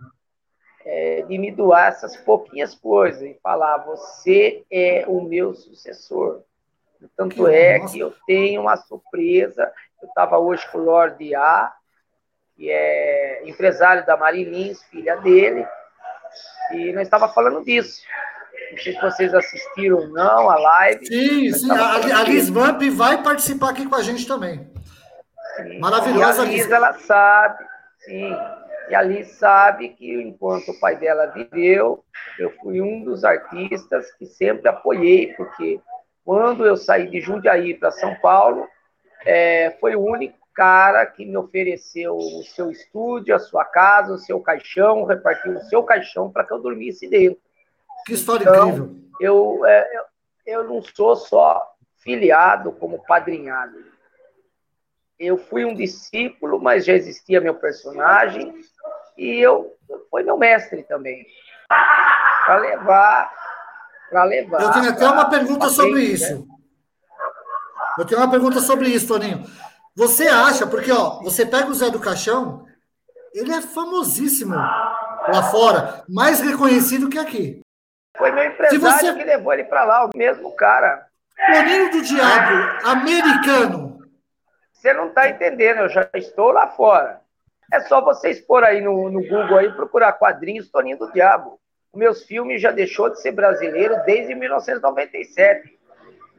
é, 0.84 1.22
de 1.22 1.38
me 1.38 1.50
doar 1.50 1.88
essas 1.88 2.16
pouquinhas 2.16 2.74
coisas 2.74 3.22
e 3.22 3.38
falar: 3.42 3.78
você 3.78 4.64
é 4.70 5.04
o 5.06 5.20
meu 5.20 5.54
sucessor. 5.54 6.42
Tanto 7.16 7.36
que 7.36 7.46
é 7.46 7.78
nossa. 7.78 7.92
que 7.92 8.00
eu 8.00 8.12
tenho 8.26 8.62
uma 8.62 8.76
surpresa 8.76 9.72
eu 10.02 10.08
estava 10.08 10.38
hoje 10.38 10.66
com 10.70 10.78
o 10.78 10.84
Lorde 10.84 11.34
A, 11.34 11.72
que 12.56 12.70
é 12.70 13.48
empresário 13.48 14.04
da 14.04 14.16
Marilins, 14.16 14.82
filha 14.84 15.16
dele, 15.16 15.66
e 16.72 16.92
nós 16.92 17.04
estava 17.04 17.28
falando 17.28 17.64
disso. 17.64 18.02
Não 18.70 18.78
sei 18.78 18.92
se 18.92 19.00
vocês 19.00 19.34
assistiram 19.34 19.98
ou 19.98 20.08
não 20.08 20.50
a 20.50 20.58
live. 20.58 21.06
Sim, 21.06 21.52
sim. 21.52 21.70
A, 21.70 22.20
a 22.20 22.22
Liz 22.24 22.50
Vamp 22.50 22.82
vai 22.92 23.22
participar 23.22 23.70
aqui 23.70 23.88
com 23.88 23.94
a 23.94 24.02
gente 24.02 24.26
também. 24.26 24.70
Sim. 25.56 25.78
Maravilhosa, 25.78 26.42
e 26.42 26.46
a 26.46 26.50
Liz. 26.50 26.62
Liz 26.64 26.70
ela 26.70 26.92
sabe, 26.94 27.64
sim. 28.00 28.36
E 28.90 28.94
a 28.94 29.02
Liz 29.02 29.28
sabe 29.32 29.90
que 29.90 30.22
enquanto 30.22 30.70
o 30.70 30.80
pai 30.80 30.96
dela 30.96 31.26
viveu, 31.26 32.04
eu 32.38 32.50
fui 32.60 32.80
um 32.80 33.04
dos 33.04 33.24
artistas 33.24 34.10
que 34.16 34.26
sempre 34.26 34.68
apoiei, 34.68 35.34
porque 35.34 35.80
quando 36.24 36.66
eu 36.66 36.76
saí 36.76 37.08
de 37.08 37.20
Jundiaí 37.20 37.74
para 37.74 37.90
São 37.90 38.14
Paulo, 38.16 38.68
é, 39.24 39.76
foi 39.80 39.96
o 39.96 40.04
único 40.04 40.38
cara 40.54 41.06
que 41.06 41.24
me 41.24 41.36
ofereceu 41.36 42.16
o 42.16 42.42
seu 42.42 42.70
estúdio, 42.70 43.34
a 43.34 43.38
sua 43.38 43.64
casa, 43.64 44.12
o 44.12 44.18
seu 44.18 44.40
caixão, 44.40 45.04
repartiu 45.04 45.52
o 45.52 45.60
seu 45.62 45.82
caixão 45.84 46.30
para 46.30 46.44
que 46.44 46.52
eu 46.52 46.58
dormisse 46.60 47.08
dentro. 47.08 47.40
Que 48.04 48.14
história 48.14 48.42
então, 48.42 48.68
incrível! 48.68 48.96
Eu, 49.20 49.66
é, 49.66 49.96
eu, 49.96 50.02
eu 50.46 50.64
não 50.64 50.82
sou 50.82 51.14
só 51.14 51.62
filiado 51.98 52.72
como 52.72 53.04
padrinhado. 53.04 53.76
Eu 55.18 55.36
fui 55.36 55.64
um 55.64 55.74
discípulo, 55.74 56.60
mas 56.60 56.84
já 56.84 56.92
existia 56.92 57.40
meu 57.40 57.54
personagem 57.54 58.54
e 59.16 59.38
eu 59.38 59.76
foi 60.10 60.22
meu 60.22 60.36
mestre 60.36 60.82
também 60.84 61.26
para 61.68 62.56
levar 62.58 63.32
para 64.10 64.24
levar. 64.24 64.62
Eu 64.62 64.72
tenho 64.72 64.90
até 64.90 65.08
uma 65.08 65.28
pergunta 65.28 65.68
sobre 65.68 66.02
isso. 66.02 66.38
Né? 66.38 66.57
Eu 67.98 68.06
tenho 68.06 68.20
uma 68.20 68.30
pergunta 68.30 68.60
sobre 68.60 68.88
isso, 68.88 69.08
Toninho. 69.08 69.44
Você 69.96 70.28
acha, 70.28 70.66
porque 70.66 70.92
ó, 70.92 71.20
você 71.20 71.44
pega 71.44 71.66
o 71.66 71.74
Zé 71.74 71.90
do 71.90 71.98
Caixão, 71.98 72.64
ele 73.34 73.52
é 73.52 73.60
famosíssimo 73.60 74.54
lá 74.54 75.42
fora, 75.50 76.04
mais 76.08 76.40
reconhecido 76.40 77.08
que 77.08 77.18
aqui. 77.18 77.60
Foi 78.16 78.30
meu 78.30 78.44
empresário 78.44 78.80
você... 78.80 79.14
que 79.14 79.24
levou 79.24 79.52
ele 79.52 79.64
para 79.64 79.84
lá, 79.84 80.06
o 80.06 80.10
mesmo 80.16 80.54
cara. 80.54 81.06
Toninho 81.46 81.90
do 81.90 82.02
Diabo, 82.02 82.86
americano. 82.86 83.98
Você 84.72 84.92
não 84.92 85.08
está 85.08 85.28
entendendo, 85.28 85.78
eu 85.78 85.88
já 85.88 86.08
estou 86.14 86.52
lá 86.52 86.68
fora. 86.68 87.20
É 87.72 87.80
só 87.80 88.00
vocês 88.00 88.40
pôr 88.40 88.62
aí 88.62 88.80
no, 88.80 89.10
no 89.10 89.20
Google 89.20 89.58
aí, 89.58 89.72
procurar 89.72 90.12
quadrinhos 90.12 90.70
Toninho 90.70 90.98
do 90.98 91.12
Diabo. 91.12 91.58
Meus 91.94 92.22
filmes 92.22 92.62
já 92.62 92.70
deixou 92.70 93.10
de 93.10 93.20
ser 93.20 93.32
brasileiro 93.32 93.96
desde 94.04 94.34
1997 94.36 95.77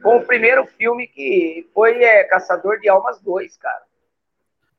com 0.02 0.16
o 0.16 0.24
primeiro 0.24 0.66
filme 0.66 1.06
que 1.06 1.68
foi 1.74 2.02
é, 2.02 2.24
Caçador 2.24 2.78
de 2.80 2.88
Almas 2.88 3.20
2, 3.20 3.56
cara. 3.56 3.82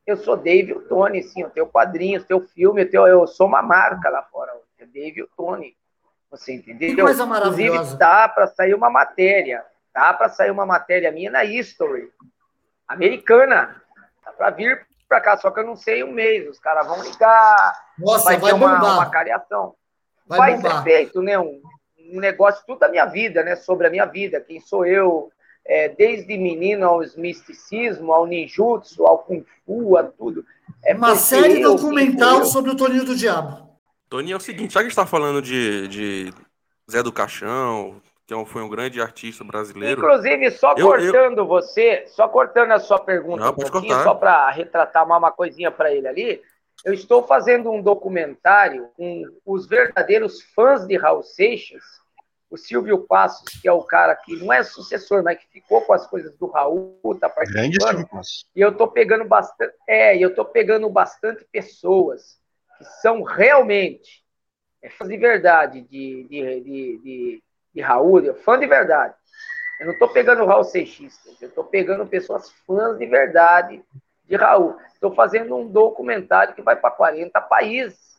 Eu 0.06 0.16
sou 0.16 0.36
Dave 0.36 0.74
Tony, 0.88 1.22
sim, 1.22 1.42
eu 1.42 1.50
tenho 1.50 1.66
quadrinhos, 1.66 2.24
tenho 2.24 2.40
filme, 2.48 2.82
eu, 2.82 2.90
tenho, 2.90 3.06
eu 3.06 3.26
sou 3.26 3.46
uma 3.46 3.62
marca 3.62 4.08
lá 4.08 4.22
fora, 4.24 4.52
é 4.78 4.86
Dave 4.86 5.26
Tony. 5.36 5.76
Você 6.30 6.54
entendeu? 6.54 6.96
Que 6.96 7.02
coisa 7.02 7.26
maravilhosa. 7.26 7.76
Inclusive, 7.76 7.98
tá 7.98 8.28
para 8.28 8.46
sair 8.48 8.74
uma 8.74 8.90
matéria, 8.90 9.64
tá 9.92 10.12
para 10.14 10.28
sair 10.28 10.50
uma 10.50 10.66
matéria 10.66 11.12
minha 11.12 11.30
na 11.30 11.44
History, 11.44 12.10
americana. 12.88 13.80
Tá 14.24 14.32
para 14.32 14.50
vir 14.50 14.86
para 15.08 15.20
cá, 15.20 15.36
só 15.36 15.50
que 15.50 15.60
eu 15.60 15.66
não 15.66 15.76
sei 15.76 16.02
um 16.02 16.10
mês. 16.10 16.48
Os 16.48 16.58
caras 16.58 16.86
vão 16.86 17.02
ligar. 17.02 17.74
Nossa, 17.98 18.24
vai, 18.24 18.38
vai 18.38 18.50
ter 18.50 18.56
uma, 18.56 18.94
uma 18.94 19.10
cariação. 19.10 19.74
Vai, 20.26 20.56
vai 20.56 20.60
ser 20.60 20.82
feito, 20.82 21.20
né? 21.20 21.38
Um, 21.38 21.60
um 22.12 22.20
negócio 22.20 22.62
tudo 22.66 22.80
da 22.80 22.88
minha 22.88 23.06
vida, 23.06 23.42
né? 23.42 23.56
Sobre 23.56 23.86
a 23.86 23.90
minha 23.90 24.04
vida, 24.04 24.40
quem 24.40 24.60
sou 24.60 24.84
eu, 24.84 25.32
é, 25.64 25.88
desde 25.88 26.36
menino 26.36 26.86
ao 26.86 27.00
misticismo, 27.16 28.12
ao 28.12 28.26
ninjutsu, 28.26 29.06
ao 29.06 29.18
kung 29.18 29.44
fu, 29.64 29.96
a 29.96 30.04
tudo. 30.04 30.44
É 30.84 30.94
Uma 30.94 31.16
série 31.16 31.60
eu, 31.60 31.74
documental 31.74 32.40
eu... 32.40 32.44
sobre 32.44 32.70
o 32.70 32.76
Toninho 32.76 33.04
do 33.04 33.16
Diabo. 33.16 33.70
Toninho, 34.08 34.34
é 34.34 34.36
o 34.36 34.40
seguinte, 34.40 34.74
já 34.74 34.80
que 34.80 34.86
a 34.86 34.88
gente 34.88 34.92
está 34.92 35.06
falando 35.06 35.40
de, 35.40 35.88
de 35.88 36.34
Zé 36.90 37.02
do 37.02 37.12
Caixão, 37.12 38.02
que 38.26 38.34
é 38.34 38.44
foi 38.44 38.62
um 38.62 38.68
grande 38.68 39.00
artista 39.00 39.42
brasileiro. 39.42 40.00
Inclusive, 40.00 40.50
só 40.50 40.74
eu, 40.74 40.86
cortando 40.86 41.38
eu... 41.38 41.46
você, 41.46 42.04
só 42.08 42.28
cortando 42.28 42.72
a 42.72 42.78
sua 42.78 42.98
pergunta 42.98 43.44
Não, 43.44 43.52
um 43.52 43.54
pouquinho, 43.54 43.88
cortar. 43.88 44.04
só 44.04 44.14
para 44.14 44.50
retratar 44.50 45.04
uma, 45.04 45.16
uma 45.16 45.32
coisinha 45.32 45.70
para 45.70 45.92
ele 45.92 46.06
ali, 46.06 46.42
eu 46.84 46.92
estou 46.92 47.22
fazendo 47.26 47.70
um 47.70 47.80
documentário 47.80 48.88
com 48.96 49.22
os 49.46 49.66
verdadeiros 49.66 50.42
fãs 50.54 50.86
de 50.86 50.96
Raul 50.96 51.22
Seixas, 51.22 51.82
o 52.52 52.58
Silvio 52.58 52.98
Passos, 52.98 53.48
que 53.62 53.66
é 53.66 53.72
o 53.72 53.82
cara 53.82 54.14
que 54.14 54.36
não 54.36 54.52
é 54.52 54.62
sucessor, 54.62 55.22
mas 55.24 55.38
que 55.38 55.48
ficou 55.48 55.80
com 55.80 55.94
as 55.94 56.06
coisas 56.06 56.36
do 56.36 56.46
Raul, 56.46 57.00
tá 57.18 57.26
participando. 57.26 58.06
E 58.54 58.60
eu 58.60 58.76
tô 58.76 58.86
pegando 58.86 59.24
bastante, 59.24 59.74
é, 59.88 60.18
eu 60.18 60.34
tô 60.34 60.44
pegando 60.44 60.88
bastante 60.90 61.46
pessoas 61.50 62.38
que 62.76 62.84
são 63.00 63.22
realmente 63.22 64.22
é, 64.82 64.90
fãs 64.90 65.08
de 65.08 65.16
verdade 65.16 65.80
de, 65.80 66.24
de, 66.28 66.60
de, 66.60 66.98
de, 66.98 67.42
de 67.74 67.80
Raul, 67.80 68.34
fã 68.34 68.58
de 68.58 68.66
verdade. 68.66 69.14
Eu 69.80 69.86
não 69.86 69.94
estou 69.94 70.10
pegando 70.10 70.44
Raul 70.44 70.64
Seixista, 70.64 71.30
eu 71.40 71.48
estou 71.48 71.64
pegando 71.64 72.06
pessoas 72.06 72.50
fãs 72.66 72.98
de 72.98 73.06
verdade 73.06 73.82
de 74.24 74.36
Raul. 74.36 74.76
Estou 74.92 75.14
fazendo 75.14 75.56
um 75.56 75.66
documentário 75.66 76.54
que 76.54 76.60
vai 76.60 76.76
para 76.76 76.90
40 76.90 77.40
países. 77.40 78.12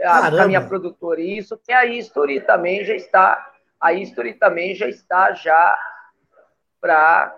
A, 0.00 0.26
a, 0.26 0.46
minha 0.46 0.66
produtora, 0.66 1.20
e 1.20 1.36
isso 1.36 1.56
que 1.58 1.70
a 1.70 1.84
History 1.84 2.40
também 2.40 2.82
já 2.82 2.94
está 2.94 3.51
a 3.82 3.92
History 3.92 4.34
também 4.34 4.76
já 4.76 4.88
está 4.88 5.32
já 5.32 5.76
para 6.80 7.36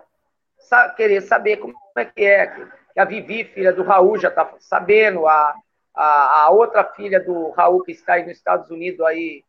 querer 0.95 1.21
saber 1.21 1.57
como 1.57 1.75
é 1.97 2.05
que 2.05 2.23
é. 2.23 2.47
Que 2.93 2.99
a 2.99 3.05
Vivi, 3.05 3.43
filha 3.43 3.73
do 3.73 3.83
Raul, 3.83 4.17
já 4.17 4.29
está 4.29 4.53
sabendo, 4.59 5.27
a, 5.27 5.53
a, 5.93 6.43
a, 6.43 6.49
outra 6.51 6.83
filha 6.83 7.19
do 7.19 7.49
Raul 7.49 7.83
que 7.83 7.91
está 7.91 8.13
aí 8.13 8.23
nos 8.23 8.37
Estados 8.37 8.69
Unidos 8.69 9.01
aí, 9.01 9.43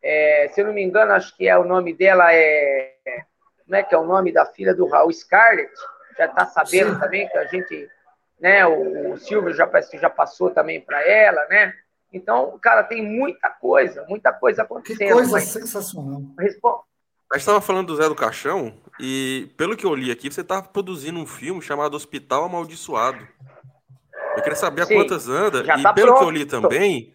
é, 0.00 0.48
se 0.52 0.60
eu 0.60 0.66
não 0.66 0.72
me 0.72 0.82
engano, 0.82 1.12
acho 1.12 1.36
que 1.36 1.48
é 1.48 1.58
o 1.58 1.64
nome 1.64 1.92
dela 1.94 2.32
é 2.32 2.94
como 3.64 3.76
é 3.76 3.82
que 3.82 3.94
é 3.94 3.98
o 3.98 4.04
nome 4.04 4.30
da 4.30 4.44
filha 4.44 4.74
do 4.74 4.86
Raul 4.86 5.12
Scarlett, 5.12 5.72
já 6.18 6.26
está 6.26 6.44
sabendo 6.46 6.94
Sim. 6.94 7.00
também 7.00 7.28
que 7.28 7.38
a 7.38 7.46
gente, 7.46 7.88
né, 8.38 8.66
o, 8.66 9.12
o 9.12 9.16
Silvio 9.16 9.54
já 9.54 9.68
já 9.94 10.10
passou 10.10 10.50
também 10.50 10.80
para 10.80 11.02
ela, 11.08 11.46
né? 11.46 11.74
Então, 12.12 12.58
cara, 12.60 12.82
tem 12.82 13.02
muita 13.02 13.48
coisa, 13.48 14.04
muita 14.08 14.32
coisa 14.32 14.62
acontecendo. 14.62 15.08
Que 15.08 15.12
coisa 15.12 15.32
mas... 15.32 15.44
sensacional. 15.44 16.22
Respo... 16.38 16.84
A 17.30 17.36
gente 17.36 17.42
estava 17.42 17.60
falando 17.62 17.86
do 17.86 17.96
Zé 17.96 18.08
do 18.08 18.14
Caixão, 18.14 18.74
e 19.00 19.50
pelo 19.56 19.74
que 19.74 19.86
eu 19.86 19.94
li 19.94 20.10
aqui, 20.10 20.30
você 20.30 20.42
está 20.42 20.60
produzindo 20.60 21.18
um 21.18 21.26
filme 21.26 21.62
chamado 21.62 21.94
Hospital 21.94 22.44
Amaldiçoado. 22.44 23.26
Eu 24.36 24.42
queria 24.42 24.56
saber 24.56 24.84
Sim, 24.84 24.94
a 24.94 24.96
quantas 24.98 25.28
anda, 25.28 25.60
e 25.60 25.82
tá 25.82 25.94
pelo 25.94 26.08
pronto. 26.08 26.18
que 26.18 26.24
eu 26.26 26.30
li 26.30 26.44
também, 26.44 27.14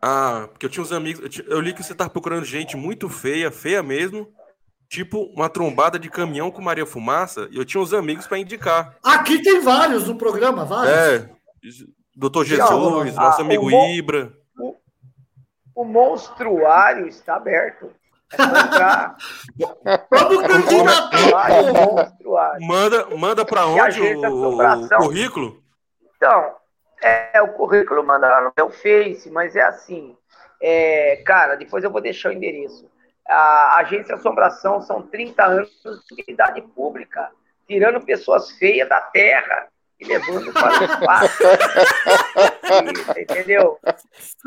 ah, 0.00 0.48
porque 0.50 0.66
eu 0.66 0.70
tinha 0.70 0.82
uns 0.82 0.92
amigos, 0.92 1.40
eu 1.48 1.60
li 1.60 1.72
que 1.72 1.82
você 1.82 1.92
estava 1.92 2.10
procurando 2.10 2.44
gente 2.44 2.76
muito 2.76 3.08
feia, 3.08 3.50
feia 3.50 3.82
mesmo, 3.82 4.28
tipo 4.88 5.24
uma 5.34 5.48
trombada 5.48 5.98
de 5.98 6.08
caminhão 6.08 6.50
com 6.50 6.62
Maria 6.62 6.86
Fumaça, 6.86 7.48
e 7.50 7.56
eu 7.56 7.64
tinha 7.64 7.82
uns 7.82 7.92
amigos 7.92 8.28
para 8.28 8.38
indicar. 8.38 8.96
Aqui 9.02 9.42
tem 9.42 9.60
vários 9.60 10.06
no 10.06 10.16
programa, 10.16 10.64
vários. 10.64 10.94
É, 10.94 11.30
Doutor 12.14 12.44
Jesus, 12.44 13.14
nosso 13.14 13.40
ah, 13.40 13.44
amigo 13.44 13.66
o 13.66 13.86
Ibra. 13.88 14.32
O, 14.58 14.76
o 15.74 15.84
monstruário 15.84 17.08
está 17.08 17.34
aberto. 17.34 17.92
É 18.32 18.36
Vamos 20.10 20.44
Manda, 22.60 23.06
manda 23.16 23.44
para 23.44 23.66
onde 23.66 24.00
o, 24.00 24.54
o, 24.54 24.88
currículo? 24.98 25.62
Então, 26.16 26.54
é, 27.02 27.42
o 27.42 27.48
currículo 27.48 28.04
manda 28.04 28.28
lá 28.28 28.42
no 28.42 28.52
meu 28.56 28.70
Face, 28.70 29.28
mas 29.30 29.56
é 29.56 29.62
assim. 29.62 30.16
É, 30.60 31.22
cara, 31.26 31.56
depois 31.56 31.82
eu 31.82 31.90
vou 31.90 32.00
deixar 32.00 32.30
o 32.30 32.32
endereço. 32.32 32.88
A 33.26 33.78
Agência 33.80 34.14
Assombração 34.14 34.80
são 34.82 35.02
30 35.02 35.44
anos 35.44 35.70
de 36.10 36.24
idade 36.28 36.62
pública, 36.62 37.30
tirando 37.66 38.04
pessoas 38.04 38.52
feias 38.52 38.88
da 38.88 39.00
terra 39.00 39.68
e 40.04 40.08
levando 40.08 40.52
para 40.52 40.80
o 40.80 40.84
espaço. 40.84 41.42
entendeu? 43.18 43.78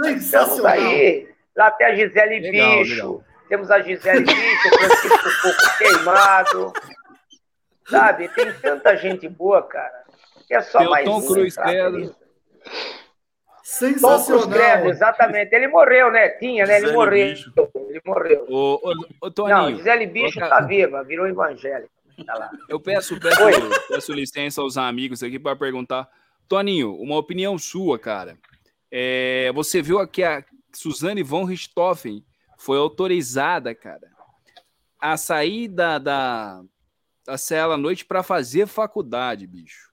Estamos 0.05 0.65
aí. 0.65 1.27
Lá 1.55 1.71
tem 1.71 1.87
a 1.87 1.95
Gisele 1.95 2.39
legal, 2.39 2.77
Bicho. 2.77 2.95
Legal. 2.95 3.23
Temos 3.49 3.71
a 3.71 3.81
Gisele 3.81 4.23
Bicho, 4.25 4.67
o 4.67 4.77
Francisco 4.77 5.29
Pouco 5.41 5.77
Queimado. 5.77 6.73
Sabe? 7.89 8.27
Tem 8.29 8.53
tanta 8.53 8.95
gente 8.95 9.27
boa, 9.27 9.63
cara. 9.63 10.03
Que 10.47 10.55
é 10.55 10.61
só 10.61 10.79
tem 10.79 10.89
mais. 10.89 11.05
Tom 11.05 11.25
Cruz 11.25 11.55
Credo. 11.55 12.15
Sensacional. 13.63 14.19
Tom 14.19 14.25
Cruz 14.25 14.45
Credo, 14.45 14.89
exatamente. 14.89 15.53
Ele 15.55 15.67
morreu, 15.67 16.11
né? 16.11 16.29
Tinha, 16.29 16.65
né? 16.65 16.77
Ele 16.77 16.91
morreu. 16.91 17.35
Ele 17.89 18.01
morreu. 18.05 18.45
Ô, 18.49 18.79
ô, 18.83 18.93
ô, 19.21 19.31
Toninho, 19.31 19.57
Não, 19.57 19.75
Gisele 19.75 20.05
Bicho 20.05 20.39
está 20.39 20.61
viva, 20.61 21.03
virou 21.03 21.27
evangélico. 21.27 21.96
Tá 22.25 22.51
Eu 22.67 22.79
peço, 22.79 23.19
peço, 23.19 23.39
peço 23.87 24.13
licença 24.13 24.61
aos 24.61 24.77
amigos 24.77 25.21
aqui 25.21 25.37
para 25.37 25.55
perguntar. 25.55 26.09
Toninho, 26.47 26.95
uma 26.95 27.17
opinião 27.17 27.57
sua, 27.57 27.99
cara. 27.99 28.37
É, 28.89 29.51
você 29.53 29.81
viu 29.81 29.99
aqui 29.99 30.23
a 30.23 30.43
Suzane 30.73 31.23
von 31.23 31.43
Richthofen 31.43 32.23
foi 32.57 32.77
autorizada, 32.77 33.75
cara, 33.75 34.09
a 34.99 35.15
sair 35.15 35.67
da, 35.67 35.99
da, 35.99 36.63
da 37.25 37.37
cela 37.37 37.75
à 37.75 37.77
noite 37.77 38.03
para 38.03 38.23
fazer 38.23 38.65
faculdade, 38.65 39.45
bicho. 39.45 39.91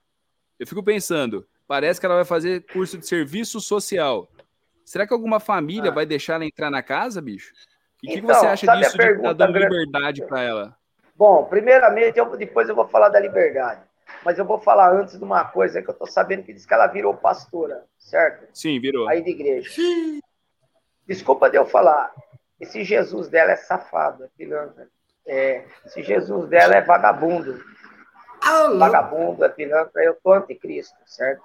Eu 0.59 0.67
fico 0.67 0.83
pensando, 0.83 1.47
parece 1.67 2.01
que 2.01 2.07
ela 2.07 2.15
vai 2.17 2.25
fazer 2.25 2.65
curso 2.73 2.97
de 2.97 3.07
serviço 3.07 3.61
social. 3.61 4.31
Será 4.85 5.07
que 5.07 5.13
alguma 5.13 5.41
família 5.41 5.91
ah. 5.91 5.95
vai 5.95 6.07
deixar 6.07 6.35
ela 6.35 6.47
entrar 6.47 6.71
na 6.71 6.83
casa, 6.83 7.21
bicho? 7.21 7.53
E 8.03 8.09
o 8.09 8.11
então, 8.11 8.15
que, 8.15 8.21
que, 8.21 8.27
você 8.27 8.47
acha 8.47 8.77
disso 8.77 8.97
de 8.97 9.05
estar 9.05 9.23
tá 9.23 9.33
dando 9.33 9.59
liberdade 9.59 10.27
para 10.27 10.43
ela? 10.43 10.77
Bom, 11.15 11.45
primeiramente, 11.45 12.19
eu, 12.19 12.37
depois 12.37 12.69
eu 12.69 12.75
vou 12.75 12.89
falar 12.89 13.09
da 13.09 13.21
liberdade. 13.21 13.83
Mas 14.25 14.39
eu 14.39 14.45
vou 14.45 14.59
falar 14.59 14.93
antes 14.93 15.19
de 15.19 15.25
uma 15.25 15.45
coisa 15.45 15.83
que 15.83 15.89
eu 15.89 15.95
tô 15.95 16.07
sabendo 16.07 16.43
que 16.43 16.53
diz 16.53 16.67
que 16.67 16.75
ela 16.75 16.87
virou 16.87 17.15
pastora, 17.15 17.85
certo? 17.99 18.49
Sim, 18.53 18.81
virou. 18.81 19.09
Aí 19.09 19.23
de 19.23 19.31
igreja. 19.31 19.71
Desculpa 21.07 21.51
de 21.51 21.57
eu 21.57 21.67
falar. 21.67 22.13
Esse 22.59 22.85
Jesus 22.85 23.29
dela 23.29 23.53
é 23.53 23.57
safado, 23.57 24.25
é 24.25 24.29
pilantra. 24.37 24.89
É, 25.27 25.65
esse 25.85 26.03
Jesus 26.03 26.49
dela 26.49 26.75
é 26.75 26.81
vagabundo. 26.81 27.63
Alô. 28.41 28.79
Vagabundo, 28.79 29.45
é 29.45 29.49
pilantra. 29.49 30.03
Eu 30.03 30.17
tô 30.23 30.33
anticristo, 30.33 30.97
certo? 31.07 31.43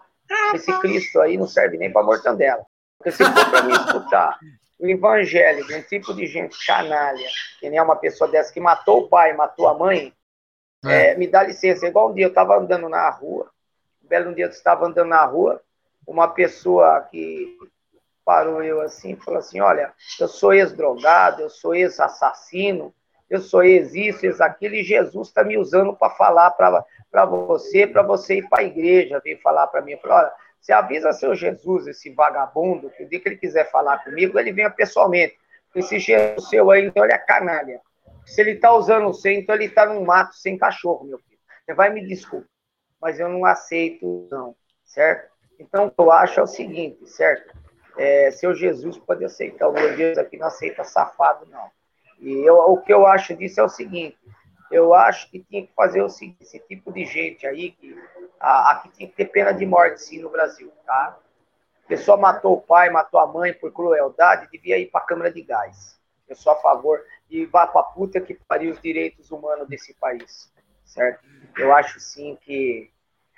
Esse 0.53 0.71
Cristo 0.79 1.19
aí 1.19 1.38
não 1.38 1.47
serve 1.47 1.77
nem 1.77 1.91
para 1.91 2.03
mortandela. 2.03 2.65
Porque 2.97 3.12
se 3.12 3.23
for 3.23 3.49
para 3.49 3.63
me 3.63 3.73
escutar 3.73 4.38
o 4.79 4.87
evangélico, 4.87 5.73
um 5.73 5.81
tipo 5.81 6.13
de 6.13 6.25
gente 6.25 6.65
canalha, 6.65 7.27
que 7.59 7.69
nem 7.69 7.77
é 7.77 7.81
uma 7.81 7.97
pessoa 7.97 8.29
dessa 8.29 8.53
que 8.53 8.61
matou 8.61 8.99
o 8.99 9.07
pai, 9.09 9.33
matou 9.33 9.67
a 9.67 9.77
mãe, 9.77 10.13
é. 10.85 11.11
É, 11.11 11.15
me 11.17 11.27
dá 11.27 11.43
licença. 11.43 11.85
Igual 11.85 12.11
um 12.11 12.13
dia 12.13 12.25
eu 12.25 12.29
estava 12.29 12.57
andando 12.57 12.87
na 12.87 13.09
rua, 13.09 13.51
um 14.03 14.07
belo 14.07 14.33
dia 14.33 14.45
eu 14.45 14.49
estava 14.49 14.85
andando 14.85 15.09
na 15.09 15.25
rua, 15.25 15.61
uma 16.07 16.29
pessoa 16.29 17.01
que 17.01 17.57
parou 18.23 18.63
eu 18.63 18.79
assim 18.79 19.11
e 19.11 19.15
falou 19.17 19.39
assim: 19.39 19.59
Olha, 19.59 19.93
eu 20.19 20.27
sou 20.27 20.53
ex-drogado, 20.53 21.41
eu 21.41 21.49
sou 21.49 21.75
ex-assassino, 21.75 22.93
eu 23.29 23.41
sou 23.41 23.63
ex-isso, 23.63 24.25
ex-aquilo, 24.25 24.75
e 24.75 24.83
Jesus 24.83 25.27
está 25.27 25.43
me 25.43 25.57
usando 25.57 25.93
para 25.93 26.09
falar 26.11 26.51
para 26.51 27.25
você, 27.25 27.85
para 27.85 28.01
você 28.01 28.37
ir 28.37 28.47
para 28.47 28.61
a 28.61 28.65
igreja, 28.65 29.21
veio 29.21 29.41
falar 29.41 29.67
para 29.67 29.81
mim. 29.81 29.97
Falei: 29.97 30.17
Olha 30.17 30.33
você 30.60 30.74
avisa 30.74 31.13
seu 31.13 31.34
Jesus, 31.34 31.88
esse 31.88 32.13
vagabundo, 32.13 32.89
que 32.89 33.04
o 33.04 33.10
dia 33.10 33.19
que 33.19 33.30
ele 33.30 33.38
quiser 33.38 33.69
falar 33.72 34.04
comigo, 34.04 34.38
ele 34.38 34.52
venha 34.52 34.69
pessoalmente. 34.69 35.38
Esse 35.74 36.00
Jesus 36.00 36.50
seu 36.50 36.69
aí, 36.72 36.86
então 36.86 37.04
ele 37.04 37.13
é 37.13 37.17
canalha. 37.17 37.80
Se 38.26 38.41
ele 38.41 38.52
está 38.52 38.74
usando 38.74 39.08
o 39.08 39.13
seu, 39.13 39.32
então 39.32 39.56
ele 39.56 39.65
está 39.65 39.86
num 39.86 40.04
mato 40.04 40.36
sem 40.36 40.58
cachorro, 40.58 41.06
meu 41.06 41.17
filho. 41.19 41.39
Você 41.65 41.74
vai 41.74 41.89
me 41.91 42.06
desculpar, 42.06 42.50
mas 43.02 43.19
eu 43.19 43.30
não 43.30 43.45
aceito, 43.45 44.28
não, 44.32 44.56
certo? 44.84 45.32
Então, 45.60 45.88
o 45.88 45.91
que 45.91 46.02
eu 46.02 46.12
acho 46.12 46.39
é 46.39 46.43
o 46.43 46.48
seguinte, 46.48 47.08
certo? 47.08 47.56
É, 47.98 48.32
seu 48.32 48.54
Jesus 48.54 48.98
pode 48.98 49.26
aceitar, 49.26 49.67
o 49.67 49.74
meu 49.74 49.95
Deus 49.95 50.17
aqui 50.17 50.38
não 50.38 50.48
aceita 50.48 50.84
safado, 50.84 51.45
não. 51.48 51.69
E 52.19 52.48
eu, 52.48 52.56
o 52.56 52.82
que 52.82 52.93
eu 52.93 53.06
acho 53.06 53.36
disso 53.36 53.60
é 53.60 53.63
o 53.63 53.69
seguinte: 53.69 54.17
eu 54.71 54.93
acho 54.93 55.29
que 55.29 55.39
tinha 55.39 55.65
que 55.65 55.73
fazer 55.73 56.08
seguinte, 56.10 56.38
esse 56.41 56.60
tipo 56.60 56.91
de 56.91 57.05
gente 57.05 57.45
aí, 57.47 57.71
que 57.71 57.95
a, 58.39 58.71
aqui 58.71 58.89
tinha 58.89 59.10
que 59.10 59.15
ter 59.15 59.25
pena 59.25 59.51
de 59.51 59.65
morte, 59.65 60.01
sim, 60.01 60.19
no 60.19 60.29
Brasil, 60.29 60.71
tá? 60.86 61.17
A 61.86 61.88
pessoa 61.88 62.17
matou 62.17 62.53
o 62.53 62.62
pai, 62.62 62.89
matou 62.89 63.19
a 63.19 63.27
mãe 63.27 63.53
por 63.53 63.71
crueldade, 63.71 64.47
devia 64.51 64.77
ir 64.77 64.88
para 64.91 65.01
a 65.01 65.05
Câmara 65.05 65.32
de 65.32 65.41
Gás. 65.41 65.99
Eu 66.27 66.36
sou 66.36 66.53
a 66.53 66.55
favor 66.58 67.03
de 67.27 67.45
vá 67.47 67.65
para 67.65 67.82
a 67.82 67.84
puta 67.84 68.21
que 68.21 68.36
pariu 68.47 68.71
os 68.71 68.82
direitos 68.82 69.32
humanos 69.32 69.67
desse 69.67 69.93
país, 69.95 70.53
certo? 70.86 71.25
Eu 71.58 71.73
acho, 71.73 71.99
sim, 71.99 72.38
que 72.41 72.91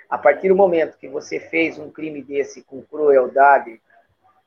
a 0.10 0.18
partir 0.18 0.50
do 0.50 0.56
momento 0.56 0.98
que 0.98 1.08
você 1.08 1.40
fez 1.40 1.80
um 1.80 1.90
crime 1.90 2.22
desse 2.22 2.64
com 2.64 2.82
crueldade, 2.82 3.82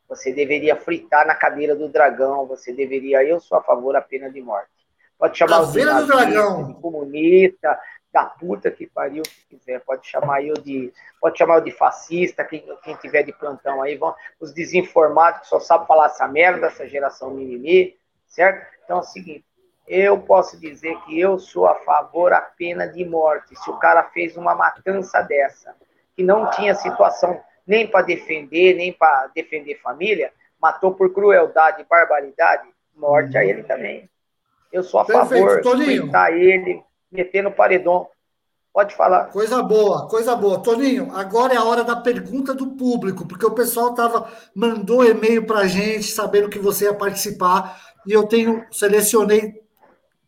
Você 0.09 0.33
deveria 0.33 0.77
fritar 0.77 1.27
na 1.27 1.35
cadeira 1.35 1.75
do 1.75 1.89
dragão. 1.89 2.47
Você 2.47 2.73
deveria. 2.73 3.25
Eu 3.25 3.41
sou 3.41 3.59
a 3.59 3.63
favor 3.63 3.93
da 3.95 4.03
pena 4.03 4.31
de 4.31 4.41
morte. 4.41 4.71
Pode 5.19 5.39
chamar 5.39 5.67
cadeira 5.67 5.95
do 5.95 6.07
dragão. 6.07 6.67
de 6.67 6.75
comunista, 6.75 7.79
da 8.13 8.25
puta 8.25 8.71
que 8.71 8.87
pariu 8.87 9.23
que 9.23 9.57
quiser. 9.57 9.81
Pode 9.81 10.07
chamar 10.07 10.43
eu 10.45 10.55
de. 10.55 10.93
Pode 11.21 11.37
chamar 11.37 11.57
eu 11.57 11.61
de 11.63 11.73
fascista, 11.73 12.45
quem, 12.45 12.65
quem 12.83 12.95
tiver 12.97 13.25
de 13.25 13.33
plantão 13.33 13.83
aí. 13.83 13.97
Vão, 13.97 14.15
os 14.41 14.53
desinformados 14.53 15.41
que 15.41 15.47
só 15.49 15.59
sabem 15.59 15.87
falar 15.87 16.07
essa 16.07 16.29
merda, 16.29 16.69
essa 16.69 16.87
geração 16.87 17.31
mimimi, 17.33 17.97
certo? 18.27 18.67
Então 18.85 18.99
é 18.99 19.01
o 19.01 19.03
seguinte. 19.03 19.45
Eu 19.87 20.19
posso 20.19 20.59
dizer 20.59 20.97
que 21.03 21.21
eu 21.21 21.39
sou 21.39 21.67
a 21.67 21.75
favor 21.75 22.31
da 22.31 22.41
pena 22.41 22.87
de 22.87 23.05
morte. 23.05 23.55
Se 23.57 23.69
o 23.69 23.79
cara 23.79 24.03
fez 24.05 24.37
uma 24.37 24.55
matança 24.55 25.21
dessa, 25.21 25.75
que 26.17 26.23
não 26.23 26.49
tinha 26.51 26.75
situação 26.75 27.43
nem 27.67 27.87
para 27.87 28.07
defender, 28.07 28.75
nem 28.75 28.93
para 28.93 29.27
defender 29.35 29.81
família, 29.81 30.33
matou 30.61 30.95
por 30.95 31.13
crueldade 31.13 31.83
e 31.83 31.85
barbaridade, 31.85 32.69
morte 32.95 33.37
a 33.37 33.45
ele 33.45 33.63
também. 33.65 34.09
Eu 34.75 34.83
sou 34.83 34.99
a 34.99 35.05
Perfeito. 35.05 35.47
favor 35.47 35.77
de 35.77 35.83
enfrentar 35.85 36.33
ele, 36.33 36.83
meter 37.11 37.45
no 37.45 37.53
paredão. 37.53 38.09
Pode 38.73 38.93
falar. 38.97 39.27
Coisa 39.27 39.63
boa, 39.63 40.09
coisa 40.09 40.35
boa. 40.35 40.59
Toninho, 40.59 41.13
agora 41.15 41.55
é 41.55 41.57
a 41.57 41.63
hora 41.63 41.85
da 41.85 41.95
pergunta 41.95 42.53
do 42.53 42.73
público, 42.73 43.25
porque 43.25 43.47
o 43.47 43.53
pessoal 43.53 43.95
tava, 43.95 44.29
mandou 44.53 45.05
e-mail 45.05 45.47
para 45.47 45.61
a 45.61 45.67
gente, 45.69 46.11
sabendo 46.11 46.49
que 46.49 46.59
você 46.59 46.87
ia 46.87 46.93
participar, 46.93 47.81
e 48.05 48.13
eu 48.13 48.25
tenho, 48.27 48.67
selecionei 48.73 49.63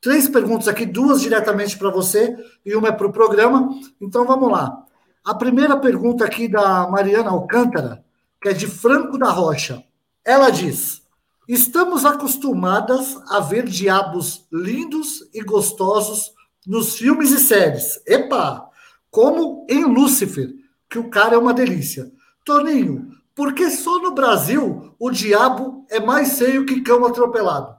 três 0.01 0.29
perguntas 0.29 0.69
aqui, 0.69 0.87
duas 0.87 1.21
diretamente 1.21 1.77
para 1.77 1.91
você 1.91 2.37
e 2.65 2.77
uma 2.77 2.87
é 2.87 2.93
para 2.93 3.09
o 3.09 3.13
programa. 3.13 3.69
Então 4.01 4.25
vamos 4.25 4.49
lá. 4.49 4.85
A 5.25 5.35
primeira 5.35 5.77
pergunta 5.77 6.25
aqui 6.25 6.47
da 6.47 6.87
Mariana 6.87 7.31
Alcântara, 7.31 8.05
que 8.41 8.49
é 8.49 8.53
de 8.53 8.69
Franco 8.69 9.19
da 9.19 9.29
Rocha. 9.29 9.83
Ela 10.25 10.51
diz: 10.51 11.03
Estamos 11.49 12.05
acostumadas 12.05 13.17
a 13.31 13.39
ver 13.39 13.67
diabos 13.67 14.49
lindos 14.53 15.31
e 15.33 15.45
gostosos 15.45 16.35
nos 16.67 16.99
filmes 16.99 17.31
e 17.31 17.39
séries. 17.39 18.03
Epa! 18.05 18.69
Como 19.13 19.65
em 19.71 19.85
Lúcifer, 19.85 20.49
que 20.91 20.99
o 20.99 21.09
cara 21.09 21.37
é 21.37 21.39
uma 21.39 21.55
delícia. 21.55 22.11
Toninho, 22.45 23.13
por 23.33 23.55
que 23.55 23.71
só 23.71 24.01
no 24.01 24.11
Brasil 24.11 24.93
o 24.99 25.09
diabo 25.09 25.87
é 25.89 26.01
mais 26.01 26.37
feio 26.37 26.67
que 26.67 26.83
cão 26.83 27.05
atropelado? 27.07 27.77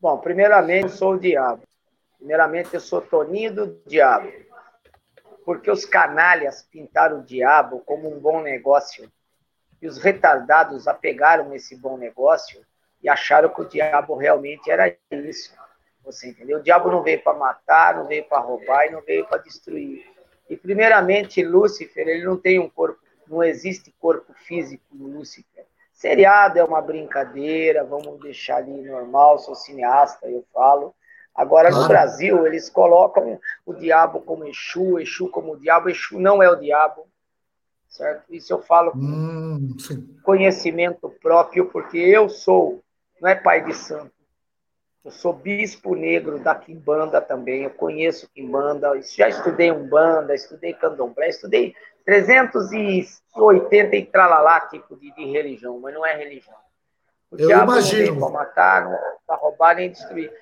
Bom, 0.00 0.18
primeiramente 0.18 0.84
eu 0.84 0.90
sou 0.90 1.14
o 1.14 1.18
diabo. 1.18 1.62
Primeiramente 2.18 2.74
eu 2.74 2.80
sou 2.80 3.00
Toninho 3.00 3.52
do 3.52 3.80
diabo 3.84 4.30
porque 5.44 5.70
os 5.70 5.84
canalhas 5.84 6.62
pintaram 6.70 7.18
o 7.18 7.24
diabo 7.24 7.80
como 7.84 8.14
um 8.14 8.20
bom 8.20 8.42
negócio 8.42 9.10
e 9.82 9.88
os 9.88 9.98
retardados 9.98 10.86
apegaram 10.86 11.52
esse 11.52 11.74
bom 11.74 11.96
negócio 11.96 12.60
e 13.02 13.08
acharam 13.08 13.48
que 13.48 13.60
o 13.60 13.68
diabo 13.68 14.14
realmente 14.16 14.70
era 14.70 14.94
isso. 15.10 15.52
Você 16.04 16.30
entendeu? 16.30 16.58
O 16.58 16.62
diabo 16.62 16.90
não 16.90 17.02
veio 17.02 17.22
para 17.22 17.36
matar, 17.36 17.96
não 17.96 18.06
veio 18.06 18.24
para 18.24 18.40
roubar 18.40 18.86
e 18.86 18.90
não 18.90 19.02
veio 19.02 19.26
para 19.26 19.38
destruir. 19.38 20.04
E 20.48 20.56
primeiramente, 20.56 21.42
Lúcifer, 21.42 22.08
ele 22.08 22.24
não 22.24 22.36
tem 22.36 22.58
um 22.58 22.68
corpo, 22.68 22.98
não 23.26 23.44
existe 23.44 23.94
corpo 24.00 24.32
físico 24.34 24.84
no 24.92 25.08
Lúcifer. 25.08 25.66
Seriado 25.92 26.58
é 26.58 26.64
uma 26.64 26.80
brincadeira, 26.80 27.84
vamos 27.84 28.20
deixar 28.20 28.58
ali 28.58 28.82
normal, 28.82 29.38
sou 29.38 29.54
cineasta, 29.54 30.28
eu 30.28 30.44
falo. 30.54 30.94
Agora, 31.34 31.70
no 31.70 31.86
Brasil, 31.86 32.46
eles 32.46 32.68
colocam 32.68 33.38
o 33.64 33.72
diabo 33.72 34.20
como 34.20 34.46
Exu, 34.46 34.98
Exu 34.98 35.28
como 35.28 35.52
o 35.52 35.56
diabo. 35.56 35.88
Exu 35.88 36.18
não 36.18 36.42
é 36.42 36.50
o 36.50 36.56
diabo, 36.56 37.06
certo? 37.88 38.24
Isso 38.30 38.52
eu 38.52 38.60
falo 38.60 38.92
com 38.92 38.98
hum, 38.98 39.76
conhecimento 40.24 41.08
próprio, 41.20 41.66
porque 41.66 41.98
eu 41.98 42.28
sou, 42.28 42.82
não 43.20 43.28
é 43.28 43.34
pai 43.34 43.64
de 43.64 43.74
santo, 43.74 44.12
eu 45.04 45.10
sou 45.10 45.32
bispo 45.32 45.94
negro 45.94 46.38
da 46.38 46.54
Quimbanda 46.54 47.20
também, 47.20 47.62
eu 47.62 47.70
conheço 47.70 48.28
Quimbanda, 48.30 49.00
já 49.00 49.28
estudei 49.28 49.70
Umbanda, 49.70 50.34
estudei 50.34 50.74
Candomblé, 50.74 51.28
estudei 51.28 51.74
380 52.04 53.96
e 53.96 54.04
tralalá 54.04 54.60
tipo 54.60 54.96
de, 54.96 55.10
de 55.14 55.24
religião, 55.24 55.78
mas 55.80 55.94
não 55.94 56.04
é 56.04 56.14
religião. 56.16 56.56
O 57.30 57.36
eu 57.36 57.46
diabo 57.46 57.72
imagino. 57.72 58.14
não 58.14 58.20
para 58.20 58.38
matar, 58.38 59.00
para 59.26 59.36
roubar 59.36 59.76
nem 59.76 59.90
destruir. 59.90 60.32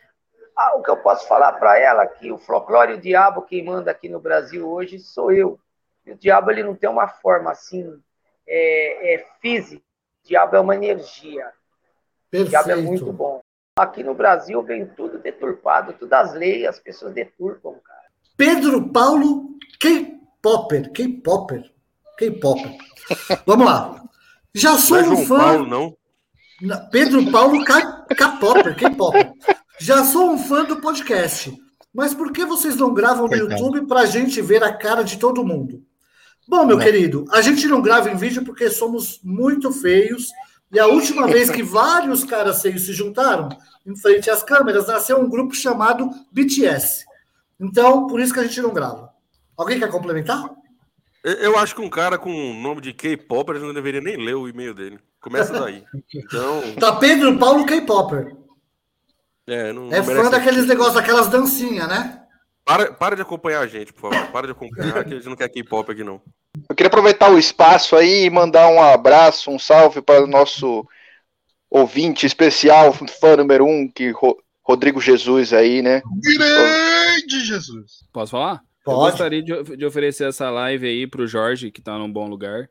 Ah, 0.57 0.75
o 0.77 0.83
que 0.83 0.91
eu 0.91 0.97
posso 0.97 1.29
falar 1.29 1.53
para 1.53 1.79
ela 1.79 2.05
é 2.05 2.07
que 2.07 2.33
o 2.33 2.39
folclore 2.39 2.95
o 2.95 3.01
diabo 3.01 3.43
quem 3.43 3.65
manda 3.65 3.91
aqui 3.91 4.09
no 4.09 4.21
Brasil 4.21 4.69
hoje 4.69 4.99
sou 4.99 5.31
eu. 5.31 5.61
E 6.05 6.12
o 6.12 6.17
diabo 6.17 6.51
ele 6.51 6.62
não 6.62 6.75
tem 6.75 6.89
uma 6.89 7.09
forma 7.09 7.51
assim 7.51 8.03
é, 8.47 9.15
é 9.15 9.27
física. 9.41 9.83
O 10.25 10.29
diabo 10.29 10.57
é 10.57 10.61
uma 10.61 10.75
energia. 10.75 11.53
Perfeito. 12.31 12.49
O 12.49 12.51
diabo 12.51 12.71
é 12.71 12.77
muito 12.77 13.12
bom. 13.12 13.41
Aqui 13.79 14.03
no 14.03 14.15
Brasil 14.15 14.62
vem 14.62 14.87
tudo 14.87 15.19
deturpado, 15.19 15.93
tudo 15.93 16.12
as 16.15 16.33
leis, 16.33 16.67
as 16.67 16.79
pessoas 16.79 17.12
deturpam, 17.12 17.75
cara. 17.85 18.07
Pedro 18.37 18.89
Paulo 18.91 19.57
K-Popper, 19.81 20.91
K-Popper, 20.93 21.71
K-Popper. 22.19 22.77
Vamos 23.45 23.67
lá. 23.67 24.03
Já 24.55 24.79
sou 24.79 25.03
não 25.03 25.05
é 25.05 25.11
um 25.11 25.27
fã. 25.27 25.39
Paulo, 25.39 25.67
não? 25.67 25.97
Pedro 26.91 27.31
Paulo 27.31 27.62
K-Popper, 27.65 28.77
K-Popper. 28.77 29.33
Já 29.79 30.05
sou 30.05 30.31
um 30.31 30.39
fã 30.39 30.65
do 30.65 30.81
podcast, 30.81 31.55
mas 31.93 32.15
por 32.15 32.33
que 32.33 32.47
vocês 32.47 32.77
não 32.77 32.95
gravam 32.95 33.29
no 33.29 33.37
YouTube 33.37 33.87
para 33.87 34.01
a 34.01 34.07
gente 34.07 34.41
ver 34.41 34.65
a 34.65 34.73
cara 34.73 35.03
de 35.03 35.19
todo 35.19 35.45
mundo? 35.45 35.85
Bom, 36.49 36.65
meu 36.65 36.77
não. 36.77 36.85
querido, 36.85 37.27
a 37.31 37.43
gente 37.43 37.67
não 37.67 37.83
grava 37.83 38.11
em 38.11 38.17
vídeo 38.17 38.45
porque 38.45 38.71
somos 38.71 39.21
muito 39.23 39.71
feios. 39.71 40.31
E 40.72 40.79
a 40.81 40.87
última 40.87 41.26
vez 41.26 41.50
que 41.50 41.62
vários 41.62 42.24
caras 42.24 42.57
se 42.57 42.92
juntaram 42.92 43.48
em 43.87 43.96
frente 43.96 44.29
às 44.29 44.42
câmeras, 44.42 44.88
nasceu 44.88 45.18
um 45.18 45.29
grupo 45.29 45.55
chamado 45.55 46.11
BTS. 46.33 47.05
Então, 47.59 48.07
por 48.07 48.20
isso 48.20 48.35
que 48.35 48.40
a 48.40 48.44
gente 48.44 48.61
não 48.61 48.74
grava. 48.74 49.11
Alguém 49.57 49.79
quer 49.79 49.90
complementar? 49.90 50.44
Eu 51.24 51.59
acho 51.59 51.74
que 51.74 51.81
um 51.81 51.90
cara 51.90 52.18
com 52.18 52.31
o 52.31 52.55
nome 52.55 52.81
de 52.81 52.92
K-Popper 52.92 53.59
não 53.59 53.72
deveria 53.72 54.00
nem 54.00 54.16
ler 54.16 54.35
o 54.35 54.48
e-mail 54.48 54.74
dele. 54.74 54.98
Começa 55.20 55.52
daí. 55.52 55.85
Então... 56.14 56.62
Tá 56.79 56.96
Pedro 56.96 57.38
Paulo 57.38 57.66
K-Popper. 57.66 58.37
É, 59.46 59.72
não, 59.72 59.92
é 59.92 60.02
fã 60.02 60.29
daqueles 60.29 60.66
negócios, 60.66 60.94
daquelas 60.94 61.29
dancinhas, 61.29 61.88
né? 61.88 62.26
Para, 62.66 62.92
para 62.92 63.14
de 63.14 63.22
acompanhar 63.22 63.61
a 63.61 63.66
gente, 63.68 63.92
por 63.92 64.11
favor. 64.11 64.26
Para 64.33 64.48
de 64.48 64.52
acompanhar, 64.52 65.05
que 65.05 65.14
a 65.14 65.16
gente 65.16 65.29
não 65.29 65.37
quer 65.37 65.48
K-pop 65.48 65.92
aqui, 65.92 66.02
não. 66.02 66.20
Eu 66.68 66.74
queria 66.74 66.88
aproveitar 66.88 67.31
o 67.31 67.38
espaço 67.38 67.94
aí 67.94 68.24
e 68.24 68.31
mandar 68.31 68.68
um 68.68 68.83
abraço, 68.83 69.52
um 69.52 69.59
salve 69.59 70.02
para 70.02 70.24
o 70.24 70.26
nosso 70.26 70.85
ouvinte 71.70 72.26
especial, 72.26 72.92
fã 72.92 73.37
número 73.37 73.64
um, 73.64 73.87
que 73.87 74.12
Rodrigo 74.64 75.00
Jesus 75.00 75.52
aí, 75.52 75.81
né? 75.81 76.02
Grande 76.37 77.44
Jesus! 77.44 78.05
Posso 78.12 78.33
falar? 78.33 78.61
Pode. 78.85 78.98
Eu 78.98 79.11
gostaria 79.11 79.42
de, 79.42 79.76
de 79.76 79.87
oferecer 79.87 80.29
essa 80.29 80.50
live 80.50 80.88
aí 80.88 81.07
pro 81.07 81.24
Jorge, 81.24 81.70
que 81.70 81.81
tá 81.81 81.96
num 81.96 82.12
bom 82.12 82.26
lugar. 82.26 82.68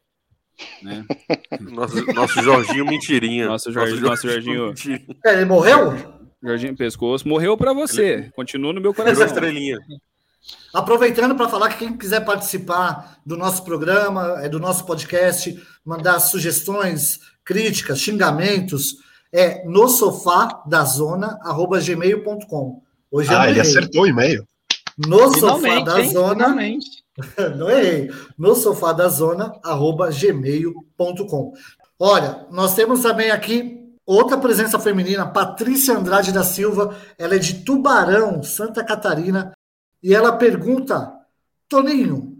Né? 0.81 1.05
nosso, 1.71 2.05
nosso 2.13 2.41
Jorginho 2.41 2.85
Mentirinha. 2.85 3.47
Nosso, 3.47 3.71
Jorge, 3.71 4.01
nosso 4.01 4.27
Jorginho. 4.27 4.73
É, 5.25 5.33
ele 5.33 5.45
morreu? 5.45 5.93
Jorginho 6.41 6.75
Pescoço, 6.75 7.27
morreu 7.27 7.57
para 7.57 7.73
você. 7.73 8.31
Continua 8.35 8.73
no 8.73 8.81
meu 8.81 8.93
coração. 8.93 9.25
estrelinha. 9.25 9.77
Aproveitando 10.73 11.35
para 11.35 11.49
falar 11.49 11.69
que 11.69 11.79
quem 11.79 11.97
quiser 11.97 12.23
participar 12.23 13.19
do 13.25 13.37
nosso 13.37 13.63
programa, 13.63 14.41
é 14.43 14.49
do 14.49 14.59
nosso 14.59 14.85
podcast, 14.85 15.59
mandar 15.83 16.19
sugestões, 16.19 17.19
críticas, 17.43 17.99
xingamentos, 17.99 18.97
é 19.31 19.65
no 19.65 19.87
sofá 19.87 20.63
da 20.67 20.83
zona 20.83 21.39
gmail.com. 21.83 22.81
Hoje 23.09 23.33
ah, 23.33 23.49
ele 23.49 23.59
acertou 23.59 24.03
o 24.03 24.07
e-mail. 24.07 24.45
No 24.97 25.33
sofá 25.37 25.79
da 25.79 26.01
hein? 26.01 26.11
zona. 26.11 26.55
Não 27.57 27.69
errei. 27.69 28.11
No 28.37 28.55
sofá 28.55 28.93
da 28.93 29.07
zona 29.07 29.57
arroba 29.63 30.09
gmail.com. 30.09 31.53
Olha, 31.97 32.45
nós 32.51 32.75
temos 32.75 33.01
também 33.01 33.31
aqui 33.31 33.84
Outra 34.05 34.37
presença 34.37 34.77
feminina, 34.77 35.25
Patrícia 35.25 35.95
Andrade 35.95 36.31
da 36.31 36.43
Silva, 36.43 36.95
ela 37.17 37.35
é 37.35 37.39
de 37.39 37.63
Tubarão, 37.63 38.43
Santa 38.43 38.83
Catarina, 38.83 39.51
e 40.01 40.13
ela 40.13 40.37
pergunta: 40.37 41.11
Toninho, 41.67 42.37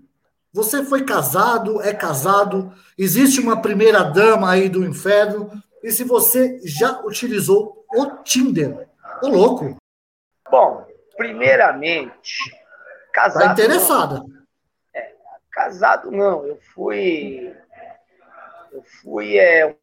você 0.53 0.85
foi 0.85 1.03
casado, 1.03 1.81
é 1.81 1.91
casado, 1.91 2.71
existe 2.95 3.39
uma 3.39 3.61
primeira 3.61 4.03
dama 4.03 4.51
aí 4.51 4.69
do 4.69 4.85
inferno, 4.85 5.49
e 5.81 5.91
se 5.91 6.03
você 6.03 6.59
já 6.63 7.01
utilizou 7.03 7.83
o 7.95 8.23
Tinder? 8.23 8.87
Ô 9.23 9.27
louco! 9.27 9.75
Bom, 10.51 10.85
primeiramente, 11.17 12.37
casado. 13.11 13.43
Tá 13.43 13.51
interessada? 13.53 14.19
Não. 14.19 14.29
É, 14.93 15.13
casado 15.51 16.11
não, 16.11 16.45
eu 16.45 16.59
fui. 16.75 17.51
Eu 18.71 18.83
fui 19.01 19.37
é, 19.37 19.75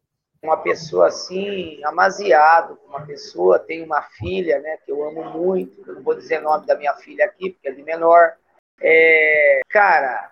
uma 0.43 0.57
pessoa 0.57 1.07
assim, 1.07 1.81
amaziado, 1.85 2.77
uma 2.87 3.05
pessoa, 3.05 3.57
tem 3.57 3.81
uma 3.81 4.01
filha, 4.01 4.59
né, 4.59 4.77
que 4.85 4.91
eu 4.91 5.07
amo 5.07 5.23
muito, 5.31 5.81
eu 5.87 5.95
não 5.95 6.03
vou 6.03 6.13
dizer 6.13 6.39
o 6.39 6.43
nome 6.43 6.67
da 6.67 6.75
minha 6.75 6.93
filha 6.95 7.25
aqui, 7.25 7.51
porque 7.51 7.69
é 7.69 7.71
de 7.71 7.81
menor. 7.81 8.33
É, 8.81 9.61
cara, 9.69 10.29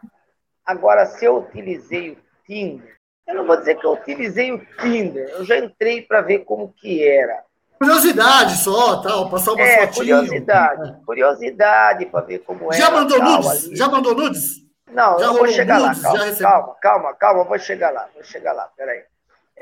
agora, 0.65 1.05
se 1.05 1.23
eu 1.23 1.37
utilizei 1.37 2.11
o 2.11 2.17
Tinder, 2.45 2.97
Eu 3.25 3.35
não 3.35 3.47
vou 3.47 3.55
dizer 3.55 3.75
que 3.79 3.85
eu 3.85 3.93
utilizei 3.93 4.51
o 4.51 4.59
Tinder, 4.81 5.29
eu 5.29 5.45
já 5.45 5.57
entrei 5.57 6.01
para 6.01 6.19
ver 6.21 6.39
como 6.39 6.73
que 6.73 7.07
era. 7.07 7.43
Curiosidade 7.79 8.57
só, 8.57 9.01
tal, 9.01 9.29
passar 9.29 9.53
uma 9.53 9.61
é, 9.61 9.87
fotinho. 9.87 10.17
curiosidade, 10.17 10.89
é. 10.89 11.05
curiosidade 11.05 12.05
para 12.07 12.25
ver 12.25 12.39
como 12.39 12.71
já 12.73 12.87
era. 12.87 12.95
Mandou 12.95 13.23
nudes? 13.23 13.63
Já 13.77 13.87
mandou 13.87 14.13
nudes? 14.13 14.61
Não, 14.91 15.17
já 15.17 15.25
eu 15.27 15.33
vou 15.35 15.47
chegar 15.47 15.79
nudes, 15.79 16.03
lá, 16.03 16.11
calma, 16.11 16.35
calma, 16.35 16.75
calma, 16.81 17.13
calma, 17.13 17.43
vou 17.45 17.57
chegar 17.57 17.91
lá, 17.91 18.09
vou 18.13 18.23
chegar 18.23 18.51
lá, 18.51 18.69
peraí. 18.75 19.03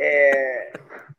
É, 0.02 0.72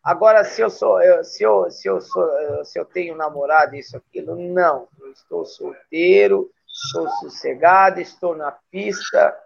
agora, 0.03 0.43
se 0.43 0.63
eu 0.63 0.71
sou, 0.71 1.03
eu, 1.03 1.23
se 1.23 1.43
eu, 1.43 1.71
se 1.71 1.87
eu 1.87 2.01
sou, 2.01 2.65
se 2.65 2.79
eu 2.79 2.85
tenho 2.87 3.15
namorado, 3.15 3.75
isso, 3.77 3.95
aquilo, 3.97 4.35
não. 4.37 4.89
Eu 4.99 5.13
estou 5.13 5.45
solteiro, 5.45 6.51
estou 6.67 7.07
sossegado, 7.21 8.01
estou 8.01 8.35
na 8.35 8.53
pista 8.71 9.37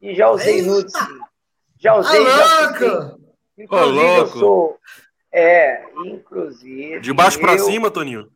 e 0.00 0.14
já 0.14 0.28
usei 0.30 0.56
Eita! 0.60 0.66
nudes, 0.70 0.92
sim. 0.92 1.18
Já 1.78 1.94
usei, 1.94 2.26
Ah, 2.26 2.30
já 2.30 2.60
louco! 2.60 2.74
usei. 3.14 3.26
Inclusive, 3.58 3.98
eu 4.06 4.14
louco! 4.16 4.38
sou. 4.38 4.78
É, 5.32 5.82
inclusive. 6.04 7.00
De 7.00 7.12
baixo 7.14 7.40
pra 7.40 7.52
eu- 7.54 7.64
cima, 7.64 7.90
Toninho? 7.90 8.28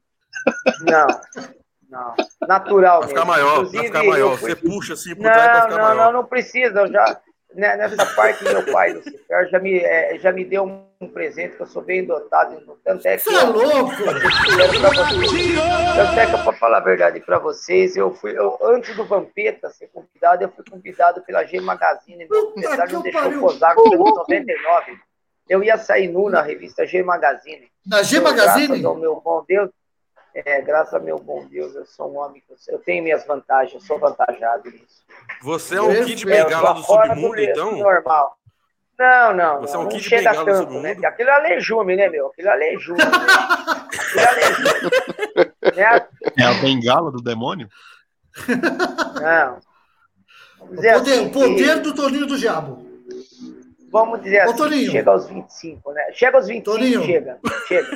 Não, 0.80 1.06
não. 1.88 2.14
Natural 2.48 3.00
Vai 3.00 3.08
ficar 3.08 3.20
mesmo. 3.26 3.32
maior, 3.32 3.48
vai 3.48 3.58
Inclusive, 3.64 3.84
ficar 3.86 4.04
maior. 4.04 4.32
eu 4.32 4.38
fui- 4.38 4.50
Você 4.50 4.56
puxa 4.56 4.92
assim 4.94 5.14
por 5.14 5.22
trás 5.24 5.42
pra 5.42 5.52
Não, 5.54 5.62
ficar 5.64 5.76
não, 5.76 5.82
maior. 5.96 5.96
não, 6.06 6.12
não 6.22 6.26
precisa. 6.26 6.80
Eu 6.80 6.90
já, 6.90 7.20
né, 7.54 7.76
nessa 7.76 8.06
parte, 8.14 8.44
meu 8.44 8.64
pai, 8.72 8.92
Lucifer, 8.92 9.48
já 9.48 9.58
me, 9.58 9.78
é, 9.78 10.18
já 10.18 10.32
me 10.32 10.44
deu 10.44 10.64
um, 10.64 11.08
presente 11.12 11.56
que 11.56 11.62
eu 11.62 11.66
sou 11.66 11.82
bem 11.82 12.04
dotado. 12.04 12.60
Tanto 12.84 13.06
é 13.06 13.16
que. 13.16 13.24
Você 13.24 13.34
é 13.34 13.42
louco? 13.42 13.96
Tanto 15.96 16.20
é 16.20 16.26
que, 16.26 16.42
pra 16.42 16.52
falar 16.52 16.76
a 16.78 16.80
verdade 16.80 17.20
para 17.20 17.38
vocês, 17.38 17.96
eu 17.96 18.12
fui, 18.14 18.36
eu, 18.36 18.58
antes 18.62 18.94
do 18.94 19.04
Vampeta 19.04 19.70
ser 19.70 19.88
convidado, 19.88 20.44
eu 20.44 20.50
fui 20.50 20.64
convidado 20.68 21.22
pela 21.22 21.44
G 21.44 21.60
Magazine. 21.60 22.26
Meu 22.28 22.50
empresário 22.50 22.92
não 22.92 23.02
deixou 23.02 23.22
pariu. 23.22 23.40
posar 23.40 23.74
em 23.78 23.96
99. 23.96 24.98
Eu 25.48 25.64
ia 25.64 25.78
sair 25.78 26.08
nu 26.08 26.28
na 26.28 26.42
revista 26.42 26.86
G 26.86 27.02
Magazine. 27.02 27.68
Na 27.86 28.02
G 28.02 28.20
Magazine? 28.20 28.66
Graças 28.66 28.84
ao 28.84 28.94
meu 28.94 29.20
bom 29.20 29.42
Deus, 29.48 29.70
é, 30.34 30.60
graças 30.62 30.94
ao 30.94 31.00
meu 31.02 31.18
bom 31.18 31.46
Deus, 31.46 31.74
eu 31.74 31.84
sou 31.86 32.12
um 32.12 32.18
homem 32.18 32.42
que 32.46 32.52
eu, 32.52 32.56
eu 32.74 32.78
tenho 32.80 33.02
minhas 33.02 33.26
vantagens, 33.26 33.74
eu 33.74 33.80
sou 33.80 33.98
vantajado 33.98 34.70
nisso. 34.70 35.02
Você 35.42 35.76
é 35.76 35.82
um 35.82 35.86
Perfeito. 35.88 36.06
kid 36.20 36.30
É, 36.32 36.40
eu 36.40 36.44
bengala 36.44 36.74
do 36.74 36.82
submundo, 36.82 37.34
do 37.36 37.40
então? 37.40 37.76
normal. 37.78 38.36
Não, 38.98 39.32
não, 39.34 39.60
Você 39.62 39.74
é 39.74 39.78
um 39.78 39.82
não, 39.84 39.88
não 39.90 39.96
kid 39.96 40.02
chega 40.08 40.30
bengala 40.30 40.44
do 40.44 40.44
tanto, 40.46 40.58
submundo? 40.58 40.82
né? 40.82 41.08
Aquilo 41.08 41.30
é 41.30 41.38
lejume, 41.40 41.96
né, 41.96 42.08
meu? 42.08 42.26
Aquilo 42.26 42.48
é 42.48 42.54
lejume. 42.54 42.98
Né? 42.98 43.04
Aquilo 43.98 44.20
é 44.20 44.32
lejume. 44.32 44.70
né? 45.76 46.08
É 46.38 46.42
a 46.44 46.54
bengala 46.60 47.10
do 47.10 47.22
demônio? 47.22 47.68
Não. 49.20 49.58
Vamos 50.58 50.72
O 50.72 50.76
dizer 50.76 50.92
poder, 50.94 51.12
assim 51.14 51.26
o 51.26 51.30
poder 51.32 51.74
que- 51.74 51.80
do 51.80 51.94
Toninho 51.94 52.26
do 52.26 52.38
Diabo. 52.38 52.86
Vamos 53.90 54.22
dizer 54.22 54.46
Ô, 54.46 54.50
assim, 54.50 54.56
Toninho. 54.56 54.90
chega 54.92 55.10
aos 55.10 55.26
25, 55.26 55.92
né? 55.92 56.12
Chega 56.12 56.36
aos 56.36 56.46
25, 56.46 56.70
Toninho. 56.78 57.02
chega, 57.04 57.38
chega. 57.66 57.90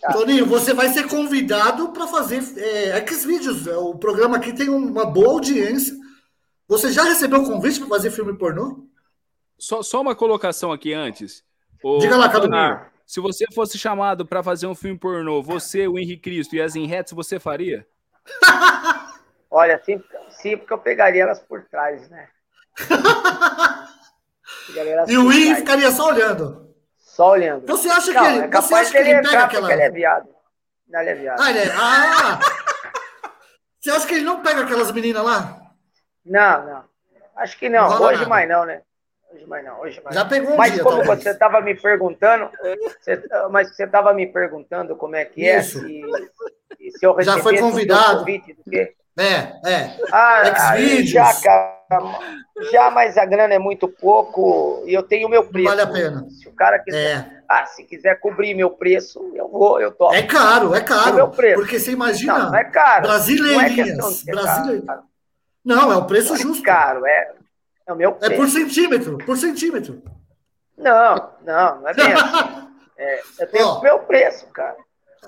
Tá. 0.00 0.12
Toninho, 0.12 0.46
você 0.46 0.72
vai 0.72 0.88
ser 0.88 1.08
convidado 1.08 1.90
para 1.92 2.06
fazer 2.06 2.42
é, 2.56 3.06
Xvideos. 3.06 3.66
É, 3.66 3.76
O 3.76 3.94
programa 3.96 4.36
aqui 4.36 4.52
tem 4.52 4.68
uma 4.68 5.04
boa 5.04 5.32
audiência. 5.32 5.94
Você 6.68 6.92
já 6.92 7.02
recebeu 7.04 7.42
convite 7.44 7.80
para 7.80 7.88
fazer 7.88 8.10
filme 8.10 8.36
pornô? 8.36 8.86
Só, 9.58 9.82
só 9.82 10.00
uma 10.00 10.14
colocação 10.14 10.70
aqui 10.72 10.92
antes. 10.94 11.44
Ô, 11.82 11.98
Diga 11.98 12.16
lá, 12.16 12.28
Cadu. 12.28 12.48
Se 13.06 13.20
você 13.20 13.46
fosse 13.54 13.78
chamado 13.78 14.26
para 14.26 14.42
fazer 14.42 14.66
um 14.66 14.74
filme 14.74 14.98
pornô, 14.98 15.42
você, 15.42 15.88
o 15.88 15.98
Henrique 15.98 16.22
Cristo 16.30 16.54
e 16.54 16.60
as 16.60 16.76
Enretes, 16.76 17.12
você 17.12 17.40
faria? 17.40 17.86
Olha, 19.50 19.80
sim, 19.84 20.00
sim, 20.30 20.56
porque 20.58 20.72
eu 20.72 20.78
pegaria 20.78 21.22
elas 21.22 21.40
por 21.40 21.64
trás, 21.64 22.08
né? 22.10 22.28
Elas 24.76 25.08
E 25.08 25.16
o 25.16 25.24
por 25.24 25.32
Win 25.32 25.44
trás. 25.46 25.58
ficaria 25.60 25.90
só 25.90 26.08
olhando. 26.08 26.67
Só 27.18 27.30
olhando. 27.30 27.66
Você 27.66 27.88
acha 27.88 28.12
que 28.12 28.14
Não, 28.14 28.26
ele, 28.26 28.38
é 28.38 28.42
você 28.42 28.48
capaz 28.48 28.72
acha 28.74 28.90
que 28.92 28.98
dele 28.98 29.10
ele 29.10 29.22
pega 29.28 29.42
aquela. 29.42 29.72
ele 29.72 29.82
é 29.82 29.90
viado. 29.90 30.28
Não, 30.88 31.00
ele 31.00 31.10
é 31.10 31.14
viado. 31.16 31.40
Ah, 31.40 31.50
ele 31.50 31.58
é... 31.58 31.72
ah! 31.74 32.38
Você 33.80 33.90
acha 33.90 34.06
que 34.06 34.14
ele 34.14 34.24
não 34.24 34.40
pega 34.40 34.62
aquelas 34.62 34.92
meninas 34.92 35.24
lá? 35.24 35.60
Não, 36.24 36.64
não. 36.64 36.84
Acho 37.34 37.58
que 37.58 37.68
não. 37.68 37.88
Não 37.90 38.02
Hoje 38.02 38.18
nada. 38.18 38.28
mais 38.28 38.48
não, 38.48 38.64
né? 38.64 38.82
Hoje 39.34 39.46
mais 39.46 39.64
não. 39.64 39.80
Hoje 39.80 40.00
mais 40.04 40.14
Já 40.14 40.24
pegou 40.26 40.52
um 40.52 40.56
Mas 40.56 40.72
dia, 40.74 40.82
como 40.84 40.96
talvez. 40.98 41.22
você 41.24 41.30
estava 41.30 41.60
me 41.60 41.74
perguntando, 41.74 42.50
você- 43.00 43.22
mas 43.50 43.74
você 43.74 43.82
estava 43.84 44.14
me 44.14 44.26
perguntando 44.28 44.94
como 44.94 45.16
é 45.16 45.24
que 45.24 45.44
é, 45.44 45.58
Isso. 45.58 45.80
se, 45.80 46.00
se 46.98 47.04
eu 47.04 47.20
Já 47.20 47.38
foi 47.38 47.58
convidado. 47.58 48.20
convite? 48.20 48.56
É, 49.18 49.24
é. 49.68 49.96
Ah, 50.12 50.76
Xvideos. 50.76 51.10
já, 51.10 51.34
cara, 51.42 51.77
já, 52.70 52.90
mas 52.90 53.16
a 53.16 53.24
grana 53.24 53.54
é 53.54 53.58
muito 53.58 53.88
pouco 53.88 54.82
e 54.86 54.92
eu 54.94 55.02
tenho 55.02 55.26
o 55.26 55.30
meu 55.30 55.44
preço. 55.44 55.68
Vale 55.68 55.80
a 55.82 55.86
pena. 55.86 56.26
Se 56.30 56.48
o 56.48 56.52
cara 56.52 56.78
quiser, 56.78 57.16
É. 57.16 57.42
ah, 57.48 57.66
se 57.66 57.84
quiser 57.84 58.18
cobrir 58.20 58.54
meu 58.54 58.70
preço, 58.70 59.30
eu 59.34 59.48
vou, 59.48 59.80
eu 59.80 59.90
topo. 59.92 60.14
É 60.14 60.22
caro, 60.22 60.74
é 60.74 60.78
É 60.78 60.82
caro. 60.82 61.14
meu 61.14 61.28
preço. 61.28 61.60
Porque 61.60 61.78
você 61.78 61.92
imagina. 61.92 62.38
Não, 62.38 62.50
não 62.50 62.58
é 62.58 62.64
caro. 62.64 63.06
Não 63.06 63.14
é 63.14 63.16
Brasileirinhas. 63.18 64.22
brasileirinhas. 64.24 64.86
caro. 64.86 65.02
Não, 65.64 65.92
é 65.92 65.96
o 65.96 66.04
preço 66.06 66.34
é 66.34 66.36
justo. 66.38 66.62
caro, 66.62 67.06
é, 67.06 67.32
é 67.86 67.92
o 67.92 67.96
meu 67.96 68.10
É 68.10 68.14
preço. 68.14 68.36
por 68.36 68.48
centímetro, 68.48 69.18
por 69.18 69.36
centímetro. 69.36 70.02
Não, 70.76 71.30
não, 71.44 71.80
não 71.80 71.88
é 71.88 71.94
bem 71.94 72.12
assim. 72.12 72.68
É, 73.00 73.20
eu 73.38 73.46
tenho 73.48 73.64
Ó, 73.64 73.78
o 73.78 73.82
meu 73.82 74.00
preço, 74.00 74.44
cara. 74.48 74.74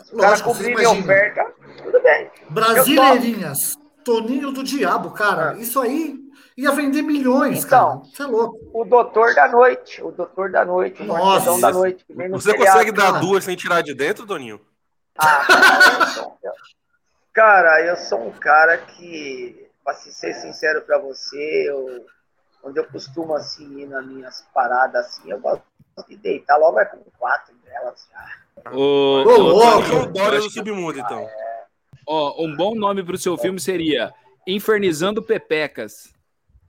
Se 0.05 0.13
o 0.13 0.19
cara 0.19 0.41
cobrir 0.41 0.75
minha 0.75 0.91
oferta, 0.91 1.47
tudo 1.85 2.01
bem. 2.03 2.29
Brasileirinhas. 2.51 3.79
Toninho 4.05 4.51
do 4.53 4.63
Diabo, 4.63 5.11
cara. 5.11 5.51
Ah. 5.53 5.55
Isso 5.59 5.81
aí 5.81 6.19
ia 6.57 6.73
vender 6.73 7.03
milhões, 7.03 7.65
Então. 7.65 8.01
cara. 8.01 8.11
Você 8.11 8.23
é 8.23 8.27
louco. 8.27 8.59
O 8.73 8.85
doutor 8.85 9.35
da 9.35 9.49
noite, 9.49 10.03
o 10.03 10.11
doutor 10.11 10.51
da 10.51 10.65
noite, 10.65 11.03
o 11.03 11.07
Nossa, 11.07 11.61
da 11.61 11.71
noite. 11.73 12.05
Que 12.05 12.13
vem 12.15 12.29
no 12.29 12.41
Você 12.41 12.51
feriado. 12.53 12.73
consegue 12.79 12.93
dar 12.93 13.13
cara. 13.13 13.19
duas 13.25 13.45
sem 13.45 13.57
tirar 13.57 13.83
de 13.83 13.95
dentro, 13.95 14.27
Toninho? 14.27 14.61
Ah, 15.19 15.45
cara, 15.47 16.01
eu 16.01 16.07
sou, 16.07 16.39
eu- 16.43 16.53
cara, 17.33 17.87
eu 17.87 17.97
sou 17.97 18.27
um 18.27 18.31
cara 18.33 18.79
que, 18.79 19.69
pra 19.85 19.95
se 19.95 20.13
ser 20.13 20.35
sincero 20.35 20.83
pra 20.83 20.99
você, 20.99 21.69
eu, 21.69 22.07
quando 22.63 22.77
eu 22.79 22.85
costumo 22.85 23.35
assim 23.35 23.81
ir 23.81 23.87
nas 23.87 24.07
minhas 24.07 24.45
paradas 24.55 25.07
assim, 25.07 25.31
eu 25.31 25.39
gosto 25.39 25.63
de 26.09 26.17
deitar 26.17 26.57
logo 26.57 26.79
é 26.81 26.85
com 26.87 26.99
quatro 27.19 27.55
delas 27.65 28.07
já. 28.11 28.71
Ô, 28.73 28.79
Ô, 28.79 29.23
ô, 29.25 29.63
eu 29.83 30.07
do 30.07 30.21
acho 30.23 30.49
que- 30.49 30.51
submundo, 30.55 30.99
então. 30.99 31.27
Ó, 32.07 32.45
um 32.45 32.55
bom 32.57 32.75
nome 32.75 33.03
para 33.03 33.15
o 33.15 33.19
seu 33.19 33.37
filme 33.37 33.61
seria 33.61 34.13
Infernizando 34.47 35.23
Pepecas. 35.23 36.13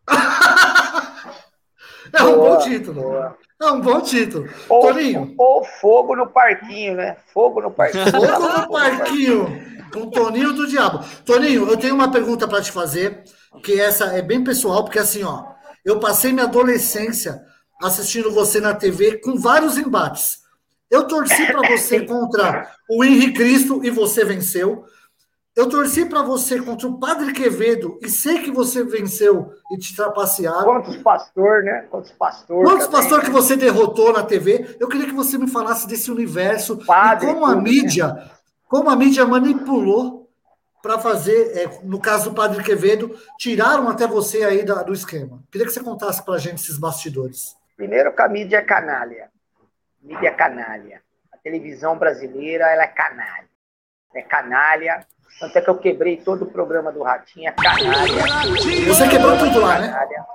É 2.13 2.23
um 2.23 2.35
Boa, 2.35 2.57
bom 2.57 2.63
título. 2.63 3.01
boa. 3.01 3.37
É 3.61 3.71
um 3.71 3.79
bom 3.79 4.01
título. 4.01 4.49
Ou, 4.67 4.81
Toninho, 4.81 5.33
ou 5.37 5.63
fogo 5.63 6.15
no 6.15 6.27
parquinho, 6.27 6.95
né? 6.95 7.15
Fogo 7.33 7.61
no 7.61 7.71
parquinho. 7.71 8.07
fogo 8.11 8.49
no 8.49 8.69
parquinho. 8.69 9.71
Com 9.93 10.09
Toninho 10.09 10.53
do 10.53 10.67
Diabo. 10.67 11.05
Toninho, 11.25 11.69
eu 11.69 11.77
tenho 11.77 11.95
uma 11.95 12.11
pergunta 12.11 12.47
para 12.47 12.61
te 12.61 12.71
fazer, 12.71 13.23
que 13.63 13.79
essa 13.79 14.05
é 14.17 14.21
bem 14.21 14.43
pessoal, 14.43 14.83
porque 14.83 14.99
assim, 14.99 15.23
ó, 15.23 15.45
eu 15.85 15.99
passei 15.99 16.33
minha 16.33 16.45
adolescência 16.45 17.41
assistindo 17.81 18.31
você 18.31 18.59
na 18.59 18.73
TV 18.73 19.17
com 19.19 19.37
vários 19.37 19.77
embates. 19.77 20.39
Eu 20.89 21.07
torci 21.07 21.45
para 21.45 21.67
você 21.69 22.01
contra 22.05 22.69
o 22.89 23.03
Henrique 23.03 23.33
Cristo 23.33 23.81
e 23.83 23.89
você 23.89 24.25
venceu. 24.25 24.83
Eu 25.55 25.67
torci 25.67 26.05
para 26.05 26.21
você 26.21 26.61
contra 26.61 26.87
o 26.87 26.97
Padre 26.97 27.33
Quevedo 27.33 27.99
e 28.01 28.09
sei 28.09 28.39
que 28.41 28.49
você 28.51 28.83
venceu 28.85 29.53
e 29.71 29.77
te 29.77 29.93
trapacearam. 29.93 30.63
Quantos 30.63 30.95
pastor, 30.97 31.63
né? 31.63 31.85
Quantos 31.89 32.11
pastor. 32.13 32.63
Quantos 32.63 32.85
também, 32.87 33.01
pastores 33.01 33.23
né? 33.27 33.29
que 33.29 33.35
você 33.41 33.57
derrotou 33.57 34.13
na 34.13 34.23
TV? 34.23 34.77
Eu 34.79 34.87
queria 34.87 35.07
que 35.07 35.13
você 35.13 35.37
me 35.37 35.49
falasse 35.49 35.85
desse 35.87 36.09
universo 36.09 36.77
Padre, 36.85 37.29
e 37.29 37.33
como 37.33 37.45
a 37.45 37.53
né? 37.55 37.61
mídia, 37.61 38.31
como 38.69 38.89
a 38.89 38.95
mídia 38.95 39.25
manipulou 39.25 40.29
para 40.81 40.97
fazer, 40.97 41.51
é, 41.57 41.79
no 41.83 41.99
caso 41.99 42.29
do 42.29 42.35
Padre 42.35 42.63
Quevedo, 42.63 43.13
tiraram 43.37 43.89
até 43.89 44.07
você 44.07 44.43
aí 44.45 44.63
da- 44.63 44.81
do 44.83 44.93
esquema. 44.93 45.43
Queria 45.51 45.67
que 45.67 45.73
você 45.73 45.83
contasse 45.83 46.23
para 46.23 46.35
a 46.35 46.39
gente 46.39 46.55
esses 46.61 46.77
bastidores. 46.77 47.55
Primeiro 47.75 48.15
que 48.15 48.21
a 48.21 48.27
mídia 48.29 48.57
é 48.57 48.61
canalha. 48.61 49.29
Mídia 50.01 50.29
é 50.29 50.31
canalha. 50.31 51.01
A 51.31 51.37
televisão 51.37 51.97
brasileira, 51.97 52.65
ela 52.67 52.83
é 52.83 52.87
canalha. 52.87 53.49
É 54.15 54.21
canalha. 54.21 55.05
Tanto 55.39 55.57
é 55.57 55.61
que 55.61 55.69
eu 55.69 55.77
quebrei 55.77 56.17
todo 56.17 56.43
o 56.43 56.51
programa 56.51 56.91
do 56.91 57.01
Ratinho, 57.01 57.49
é 57.49 57.51
canalha. 57.51 58.85
Você 58.87 59.07
quebrou 59.09 59.37
tudo 59.37 59.59
lá, 59.61 59.79
né? 59.79 59.87
Canalha. 59.91 60.25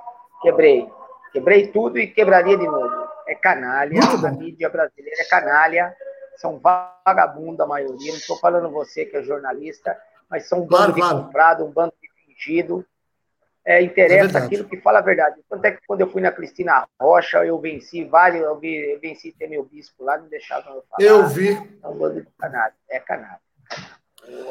Quebrei. 0.41 0.89
Quebrei 1.31 1.67
tudo 1.67 1.97
e 1.99 2.07
quebraria 2.07 2.57
de 2.57 2.65
novo. 2.65 3.07
É 3.27 3.35
canalha. 3.35 3.99
A 4.01 4.31
mídia 4.31 4.69
brasileira 4.69 5.21
é 5.21 5.25
canalha. 5.25 5.95
São 6.37 6.59
vagabundos 6.59 7.59
a 7.61 7.65
maioria. 7.65 8.11
Não 8.11 8.17
estou 8.19 8.37
falando 8.37 8.69
você 8.69 9.05
que 9.05 9.17
é 9.17 9.23
jornalista, 9.23 9.97
mas 10.29 10.47
são 10.47 10.61
um 10.63 10.67
Claro, 10.67 10.83
bando 10.91 10.95
de 10.95 11.01
claro. 11.01 11.23
comprado, 11.23 11.65
um 11.65 11.71
bando 11.71 11.93
de 12.01 12.09
fingido. 12.25 12.85
É, 13.65 13.79
É 13.79 13.81
interessa 13.81 14.23
verdade. 14.23 14.45
aquilo 14.45 14.65
que 14.65 14.77
fala 14.81 14.99
a 14.99 15.01
verdade. 15.01 15.41
Tanto 15.49 15.65
é 15.65 15.71
que 15.71 15.79
quando 15.87 16.01
eu 16.01 16.09
fui 16.09 16.21
na 16.21 16.31
Cristina 16.31 16.87
Rocha, 17.01 17.43
eu 17.45 17.59
venci 17.59 18.03
vários, 18.05 18.43
eu 18.43 18.57
venci 19.01 19.33
ter 19.37 19.47
meu 19.47 19.63
bispo 19.63 20.03
lá, 20.05 20.17
não 20.17 20.27
deixavam 20.27 20.75
eu 20.75 20.83
falar. 20.89 21.01
Eu 21.09 21.27
vi. 21.27 21.49
É 21.83 21.87
um 21.87 21.97
bando 21.97 22.21
de 22.21 22.27
canalha. 22.37 22.73
É 22.89 22.99
canalha. 22.99 23.39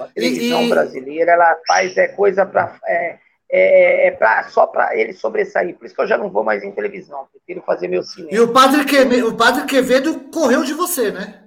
A 0.01 0.07
televisão 0.09 0.63
E- 0.63 0.67
e- 0.67 0.71
brasileira, 0.71 1.33
ela 1.33 1.57
faz 1.67 1.97
é, 1.97 2.09
coisa 2.09 2.47
para. 2.47 2.79
É, 2.87 3.19
é, 3.49 4.09
é 4.09 4.11
pra, 4.11 4.45
só 4.49 4.67
para 4.67 4.97
ele 4.97 5.13
sobressair. 5.13 5.77
Por 5.77 5.87
isso 5.87 5.95
que 5.95 6.01
eu 6.01 6.07
já 6.07 6.19
não 6.19 6.31
vou 6.31 6.43
mais 6.43 6.65
em 6.65 6.73
televisão, 6.73 7.29
prefiro 7.31 7.65
fazer 7.65 7.89
meu 7.89 8.03
cinema. 8.03 8.35
E 8.35 8.41
o 8.41 8.53
padre, 8.53 8.85
Quevedo, 8.85 9.29
o 9.29 9.37
padre 9.37 9.65
Quevedo 9.67 10.19
correu 10.33 10.65
de 10.65 10.75
você, 10.75 11.13
né? 11.13 11.45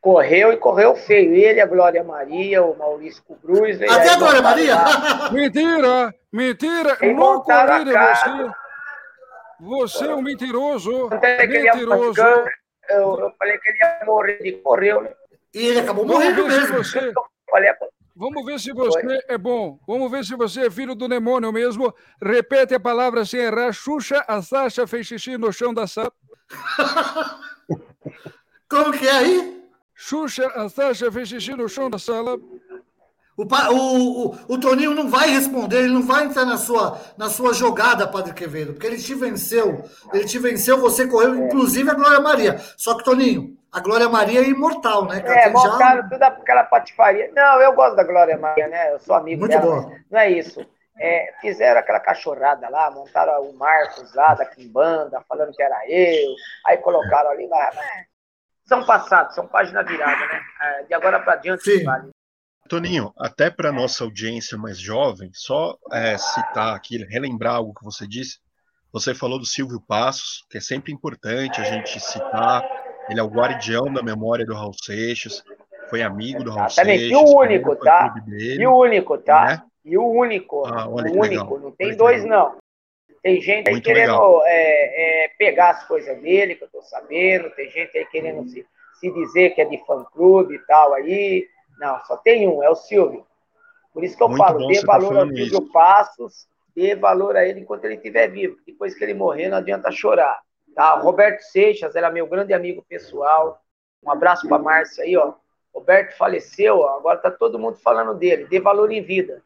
Correu 0.00 0.50
e 0.50 0.56
correu 0.56 0.96
feio. 0.96 1.34
Ele, 1.34 1.60
a 1.60 1.66
Glória 1.66 2.02
Maria, 2.02 2.64
o 2.64 2.76
Maurício 2.76 3.22
Cruz. 3.42 3.82
Até 3.82 4.08
a 4.08 4.16
Glória 4.16 4.40
Maria? 4.40 4.76
mentira! 5.30 6.14
Mentira! 6.32 6.96
Eu 7.02 7.14
não 7.14 7.40
corri 7.42 7.84
de 7.84 7.92
você. 7.92 8.50
Você 9.60 10.06
é 10.06 10.14
um 10.14 10.22
mentiroso. 10.22 11.10
Mentiroso. 11.10 12.20
Eu, 12.88 13.20
eu, 13.20 13.32
falei 13.38 13.58
que 13.58 13.68
ele 13.68 13.78
ia 13.78 14.06
morrer 14.06 14.42
de 14.42 14.52
correu. 14.52 15.02
Né? 15.02 15.10
E 15.54 15.66
ele 15.66 15.80
acabou 15.80 16.06
morrendo 16.06 16.46
mesmo. 16.46 16.78
Você... 16.78 17.12
Vamos 18.14 18.44
ver 18.44 18.60
se 18.60 18.72
você 18.72 19.00
Foi. 19.00 19.18
é 19.28 19.38
bom. 19.38 19.78
Vamos 19.86 20.10
ver 20.10 20.24
se 20.24 20.36
você 20.36 20.66
é 20.66 20.70
filho 20.70 20.94
do 20.94 21.08
demônio 21.08 21.52
mesmo. 21.52 21.94
Repete 22.22 22.74
a 22.74 22.80
palavra 22.80 23.24
sem 23.24 23.40
errar. 23.40 23.72
Xuxa, 23.72 24.24
a 24.28 24.42
Sasha 24.42 24.86
fez 24.86 25.06
xixi 25.06 25.38
no 25.38 25.52
chão 25.52 25.72
da 25.72 25.86
sala. 25.86 26.12
Como 28.68 28.92
que 28.92 29.06
é 29.06 29.12
aí? 29.12 29.64
Xuxa, 29.94 30.46
a 30.48 30.68
Sasha 30.68 31.10
fez 31.10 31.28
xixi 31.28 31.54
no 31.54 31.68
chão 31.68 31.88
da 31.88 31.98
sala. 31.98 32.38
O, 33.40 33.74
o, 33.74 34.26
o, 34.26 34.36
o, 34.48 34.60
Toninho 34.60 34.94
não 34.94 35.08
vai 35.08 35.30
responder, 35.30 35.78
ele 35.78 35.94
não 35.94 36.02
vai 36.02 36.24
entrar 36.24 36.44
na 36.44 36.58
sua, 36.58 37.00
na 37.16 37.30
sua 37.30 37.54
jogada, 37.54 38.06
Padre 38.06 38.34
Quevedo, 38.34 38.74
porque 38.74 38.86
ele 38.86 38.98
te 38.98 39.14
venceu. 39.14 39.82
Ele 40.12 40.26
te 40.26 40.38
venceu, 40.38 40.78
você 40.78 41.06
correu, 41.06 41.34
inclusive 41.34 41.88
a 41.88 41.94
Glória 41.94 42.20
Maria. 42.20 42.58
Só 42.76 42.94
que, 42.94 43.04
Toninho, 43.04 43.56
a 43.72 43.80
Glória 43.80 44.10
Maria 44.10 44.40
é 44.40 44.48
imortal, 44.48 45.06
né? 45.06 45.22
É, 45.24 45.48
montaram 45.48 46.02
já... 46.02 46.08
toda 46.08 46.26
aquela 46.26 46.64
patifaria. 46.64 47.30
Não, 47.34 47.62
eu 47.62 47.72
gosto 47.72 47.96
da 47.96 48.04
Glória 48.04 48.36
Maria, 48.36 48.68
né? 48.68 48.92
Eu 48.92 48.98
sou 48.98 49.16
amigo 49.16 49.40
Muito 49.40 49.52
dela. 49.52 49.82
Bom. 49.82 49.94
Não 50.10 50.18
é 50.18 50.30
isso. 50.30 50.60
É, 50.98 51.32
fizeram 51.40 51.80
aquela 51.80 52.00
cachorrada 52.00 52.68
lá, 52.68 52.90
montaram 52.90 53.42
o 53.42 53.56
Marcos 53.56 54.12
lá 54.14 54.34
da 54.34 54.44
Kimbanda, 54.44 55.24
falando 55.26 55.54
que 55.54 55.62
era 55.62 55.80
eu, 55.88 56.34
aí 56.66 56.76
colocaram 56.76 57.30
ali 57.30 57.48
lá. 57.48 57.70
Né? 57.74 58.04
São 58.66 58.84
passados, 58.84 59.34
são 59.34 59.46
página 59.46 59.82
virada, 59.82 60.26
né? 60.26 60.40
É, 60.60 60.82
de 60.82 60.92
agora 60.92 61.18
para 61.20 61.36
diante, 61.36 61.64
Sim. 61.64 61.84
vale. 61.84 62.10
Toninho, 62.70 63.12
até 63.18 63.50
para 63.50 63.72
nossa 63.72 64.04
audiência 64.04 64.56
mais 64.56 64.78
jovem, 64.78 65.28
só 65.34 65.76
é, 65.92 66.16
citar 66.16 66.76
aqui, 66.76 67.04
relembrar 67.04 67.56
algo 67.56 67.74
que 67.74 67.84
você 67.84 68.06
disse. 68.06 68.38
Você 68.92 69.12
falou 69.12 69.40
do 69.40 69.44
Silvio 69.44 69.80
Passos, 69.80 70.46
que 70.48 70.58
é 70.58 70.60
sempre 70.60 70.92
importante 70.92 71.60
a 71.60 71.64
gente 71.64 71.98
citar. 71.98 72.64
Ele 73.08 73.18
é 73.18 73.22
o 73.24 73.28
guardião 73.28 73.92
da 73.92 74.04
memória 74.04 74.46
do 74.46 74.54
Raul 74.54 74.72
Seixas, 74.72 75.42
foi 75.88 76.00
amigo 76.00 76.44
do 76.44 76.50
Raul 76.50 76.66
Exatamente. 76.66 77.08
Seixas. 77.08 77.20
E 77.20 77.24
o 77.24 77.38
único, 77.40 77.74
tá? 77.74 78.08
Dele, 78.24 78.62
e 78.62 78.66
o 78.68 78.76
único, 78.76 79.18
tá? 79.18 79.44
né? 79.44 79.62
E 79.84 79.98
o 79.98 80.06
único. 80.06 80.64
Ah, 80.64 80.86
o 80.86 81.00
único. 81.00 81.20
legal. 81.20 81.58
Não 81.58 81.72
tem 81.72 81.88
Olha 81.88 81.96
dois, 81.96 82.24
não. 82.24 82.56
Tem 83.20 83.40
gente 83.40 83.66
aí 83.66 83.74
Muito 83.74 83.84
querendo 83.84 84.42
é, 84.44 85.24
é, 85.24 85.28
pegar 85.36 85.70
as 85.70 85.88
coisas 85.88 86.16
dele, 86.22 86.54
que 86.54 86.62
eu 86.62 86.68
tô 86.68 86.82
sabendo. 86.82 87.50
Tem 87.50 87.68
gente 87.68 87.98
aí 87.98 88.06
querendo 88.06 88.48
se, 88.48 88.64
se 89.00 89.12
dizer 89.12 89.56
que 89.56 89.60
é 89.60 89.64
de 89.64 89.84
fã-clube 89.84 90.54
e 90.54 90.66
tal 90.66 90.94
aí. 90.94 91.48
Não, 91.80 91.98
só 92.04 92.16
tem 92.18 92.46
um, 92.46 92.62
é 92.62 92.68
o 92.68 92.74
Silvio. 92.76 93.26
Por 93.92 94.04
isso 94.04 94.16
que 94.16 94.22
eu 94.22 94.28
Muito 94.28 94.38
falo, 94.44 94.68
dê 94.68 94.80
tá 94.80 94.86
valor 94.86 95.04
ao 95.06 95.12
falando 95.12 95.28
Silvio 95.34 95.44
isso. 95.46 95.72
Passos, 95.72 96.46
dê 96.76 96.94
valor 96.94 97.36
a 97.36 97.44
ele 97.44 97.60
enquanto 97.60 97.86
ele 97.86 97.94
estiver 97.94 98.28
vivo. 98.28 98.56
Depois 98.66 98.94
que 98.94 99.02
ele 99.02 99.14
morrer, 99.14 99.48
não 99.48 99.56
adianta 99.56 99.90
chorar. 99.90 100.38
Tá? 100.74 100.94
O 101.00 101.02
Roberto 101.02 101.40
Seixas 101.40 101.96
era 101.96 102.10
meu 102.10 102.26
grande 102.26 102.52
amigo 102.52 102.84
pessoal. 102.88 103.60
Um 104.02 104.10
abraço 104.10 104.46
para 104.46 104.62
Márcia 104.62 105.04
aí, 105.04 105.16
ó. 105.16 105.32
Roberto 105.74 106.16
faleceu, 106.16 106.78
ó. 106.80 106.98
agora 106.98 107.18
tá 107.18 107.30
todo 107.30 107.58
mundo 107.58 107.76
falando 107.78 108.14
dele. 108.14 108.46
Dê 108.46 108.60
valor 108.60 108.92
em 108.92 109.02
vida. 109.02 109.42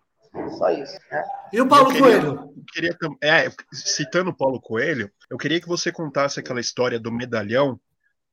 Só 0.58 0.70
isso. 0.70 0.98
Né? 1.10 1.24
E 1.52 1.60
o 1.60 1.68
Paulo 1.68 1.90
Eu 1.90 1.94
queria- 1.94 2.02
Coelho? 2.20 2.54
eu 2.56 2.64
queria 2.72 2.96
é, 3.22 3.50
citando 3.72 4.30
o 4.30 4.36
Paulo 4.36 4.60
Coelho, 4.60 5.08
eu 5.30 5.38
queria 5.38 5.60
que 5.60 5.68
você 5.68 5.92
contasse 5.92 6.40
aquela 6.40 6.60
história 6.60 6.98
do 6.98 7.12
medalhão, 7.12 7.78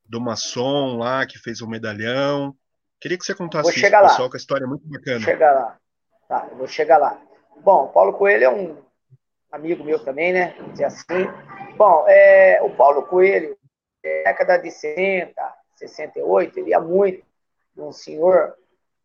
do 0.10 0.20
maçom 0.20 0.97
lá 0.97 1.26
que 1.28 1.38
fez 1.38 1.62
o 1.62 1.68
medalhão. 1.68 2.56
Queria 3.02 3.18
que 3.18 3.26
você 3.26 3.34
contasse 3.34 3.64
Vou 3.64 3.72
isso 3.72 3.80
chegar 3.80 3.97
pro 3.97 4.06
lá. 4.06 4.12
pessoal, 4.14 4.30
que 4.30 4.38
a 4.38 4.39
história 4.39 4.64
é 4.64 4.68
muito 4.68 4.88
bacana. 4.88 5.18
Vou 5.18 5.26
chegar 5.26 5.54
lá. 5.54 5.78
Tá, 6.28 6.47
eu 6.52 6.58
vou 6.58 6.68
chegar 6.68 6.97
lá. 6.99 7.20
Bom, 7.58 7.88
Paulo 7.88 8.14
Coelho 8.14 8.43
é 8.43 8.49
um 8.49 8.78
amigo 9.52 9.84
meu 9.84 9.97
também, 10.04 10.32
né? 10.32 10.56
Dizer 10.72 10.86
assim. 10.86 11.28
Bom, 11.76 12.06
é, 12.08 12.62
o 12.62 12.70
Paulo 12.70 13.02
Coelho, 13.04 13.58
é, 14.04 14.24
década 14.24 14.58
de 14.58 14.70
60, 14.70 15.34
68, 15.78 16.60
ele 16.60 16.70
ia 16.70 16.80
muito 16.80 17.26
de 17.76 17.82
um 17.82 17.91
senhor 17.91 18.56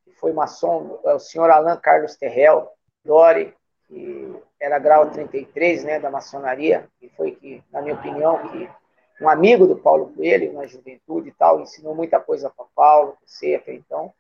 que 0.05 0.13
foi 0.13 0.33
maçom, 0.33 1.01
é 1.05 1.15
o 1.15 1.19
senhor 1.19 1.51
Alain 1.51 1.79
Carlos 1.81 2.17
Terrell, 2.17 2.71
Dori, 3.03 3.55
que 3.89 4.37
era 4.61 4.79
grau 4.79 5.11
33, 5.11 5.85
né, 5.85 6.01
da 6.01 6.11
maçonaria, 6.11 6.87
e 7.01 7.09
foi 7.11 7.33
que, 7.33 7.63
na 7.73 7.81
minha 7.81 7.95
opinião, 7.95 8.47
que 8.49 8.69
um 9.21 9.29
amigo 9.29 9.67
do 9.67 9.77
Paulo 9.77 10.13
Coelho 10.15 10.53
na 10.53 10.67
juventude 10.67 11.29
e 11.29 11.33
tal, 11.33 11.61
ensinou 11.61 11.95
muita 11.95 12.21
coisa 12.21 12.51
para 12.51 12.67
Paulo, 12.75 13.17
Cefa, 13.25 13.73
então, 13.73 14.13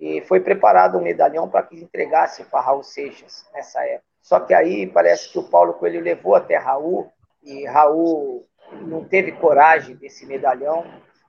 e 0.00 0.20
foi 0.22 0.40
preparado 0.40 0.98
um 0.98 1.02
medalhão 1.02 1.48
para 1.48 1.62
que 1.62 1.76
entregasse 1.76 2.44
para 2.44 2.60
Raul 2.60 2.82
Seixas 2.82 3.46
nessa 3.54 3.84
época. 3.84 4.04
Só 4.20 4.40
que 4.40 4.52
aí 4.52 4.86
parece 4.86 5.30
que 5.30 5.38
o 5.38 5.44
Paulo 5.44 5.74
Coelho 5.74 6.00
levou 6.00 6.34
até 6.34 6.56
Raul 6.56 7.10
e 7.42 7.64
Raul 7.66 8.46
não 8.80 9.04
teve 9.04 9.32
coragem 9.32 9.94
desse 9.96 10.26
medalhão 10.26 10.84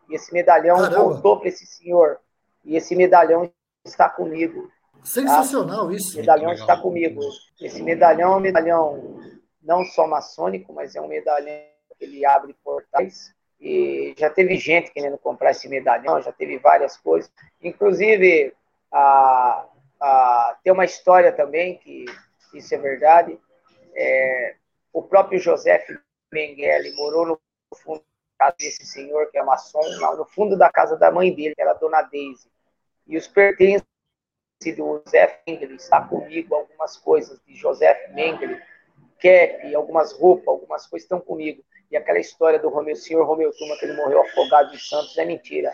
e 0.09 0.16
esse 0.16 0.34
medalhão 0.34 0.78
Caramba. 0.78 1.03
voltou 1.03 1.39
para 1.39 1.49
esse 1.49 1.66
senhor 1.66 2.20
e 2.64 2.76
esse 2.76 2.95
medalhão 2.95 3.51
está 3.84 4.09
comigo. 4.09 4.72
Sensacional 5.03 5.91
isso. 5.91 6.16
O 6.16 6.20
medalhão 6.20 6.53
está 6.53 6.78
comigo. 6.78 7.22
Esse 7.59 7.82
medalhão 7.82 8.34
é 8.34 8.38
um 8.38 8.39
medalhão 8.39 9.20
não 9.61 9.84
só 9.84 10.07
maçônico, 10.07 10.72
mas 10.74 10.95
é 10.95 11.01
um 11.01 11.07
medalhão 11.07 11.72
ele 12.03 12.25
abre 12.25 12.55
portais. 12.63 13.33
E 13.59 14.13
já 14.17 14.29
teve 14.29 14.57
gente 14.57 14.91
querendo 14.91 15.17
comprar 15.17 15.51
esse 15.51 15.69
medalhão, 15.69 16.21
já 16.21 16.31
teve 16.31 16.57
várias 16.57 16.97
coisas. 16.97 17.31
Inclusive, 17.61 18.53
a, 18.91 19.65
a, 19.99 20.57
tem 20.63 20.73
uma 20.73 20.85
história 20.85 21.31
também, 21.31 21.77
que 21.77 22.05
isso 22.53 22.75
é 22.75 22.77
verdade. 22.77 23.39
É, 23.95 24.55
o 24.91 25.01
próprio 25.01 25.39
José 25.39 25.85
Mengele 26.31 26.91
morou 26.95 27.25
no 27.25 27.39
fundo 27.75 28.03
desse 28.59 28.85
senhor, 28.85 29.31
que 29.31 29.37
é 29.37 29.43
maçom, 29.43 29.81
no 30.17 30.25
fundo 30.25 30.57
da 30.57 30.69
casa 30.69 30.97
da 30.97 31.09
mãe 31.09 31.33
dele, 31.33 31.55
que 31.55 31.61
era 31.61 31.71
a 31.71 31.75
dona 31.75 32.01
Daisy. 32.01 32.51
E 33.07 33.15
os 33.15 33.27
pertences 33.27 33.85
do 34.75 35.01
José 35.05 35.41
Mengele 35.47 35.75
está 35.75 36.01
comigo, 36.01 36.55
algumas 36.55 36.97
coisas 36.97 37.39
de 37.45 37.55
José 37.55 38.09
Mengele, 38.13 38.61
cap, 39.21 39.75
algumas 39.75 40.11
roupas, 40.11 40.47
algumas 40.47 40.85
coisas 40.87 41.05
estão 41.05 41.21
comigo. 41.21 41.63
E 41.93 41.97
aquela 41.97 42.17
história 42.17 42.57
do 42.57 42.69
Romeu, 42.69 42.95
senhor 42.95 43.23
Romeu 43.23 43.51
Tuma, 43.51 43.77
que 43.77 43.85
ele 43.85 43.93
morreu 43.95 44.19
afogado 44.21 44.73
em 44.73 44.79
Santos, 44.79 45.15
é 45.15 45.23
mentira. 45.25 45.71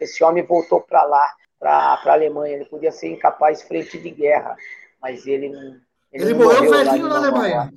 Esse 0.00 0.24
homem 0.24 0.42
voltou 0.42 0.80
para 0.80 1.02
lá, 1.02 1.34
para 1.60 1.70
a 2.02 2.12
Alemanha. 2.14 2.54
Ele 2.54 2.64
podia 2.64 2.90
ser 2.90 3.08
incapaz 3.10 3.60
frente 3.60 3.98
de 3.98 4.08
guerra, 4.10 4.56
mas 5.02 5.26
ele 5.26 5.50
não. 5.50 5.76
Ele 6.10 6.32
não 6.32 6.38
morreu 6.46 6.70
velhinho 6.70 7.06
na 7.06 7.16
Alemanha. 7.18 7.70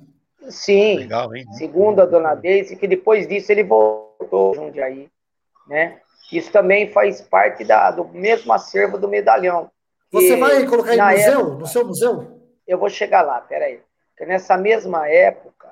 Sim, 0.48 1.00
Legal, 1.00 1.36
hein? 1.36 1.44
segundo 1.52 2.00
a 2.00 2.06
dona 2.06 2.34
Deise, 2.34 2.76
que 2.76 2.88
depois 2.88 3.28
disso 3.28 3.52
ele 3.52 3.62
voltou 3.62 4.54
Jundiaí, 4.54 5.10
né? 5.68 6.00
Isso 6.32 6.50
também 6.50 6.90
faz 6.90 7.20
parte 7.20 7.62
da, 7.62 7.90
do 7.90 8.06
mesmo 8.08 8.54
acervo 8.54 8.96
do 8.96 9.06
medalhão. 9.06 9.70
Você 10.10 10.34
E, 10.34 10.40
vai 10.40 10.66
colocar 10.66 10.94
em 10.94 11.16
museu? 11.18 11.40
época- 11.40 11.56
No 11.58 11.66
seu 11.66 11.86
museu? 11.86 12.40
eu 12.66 12.78
vou 12.78 12.88
chegar 12.88 13.20
lá, 13.20 13.38
peraí. 13.42 13.80
Porque 14.16 14.24
nessa 14.24 14.56
mesma 14.56 15.06
época, 15.08 15.71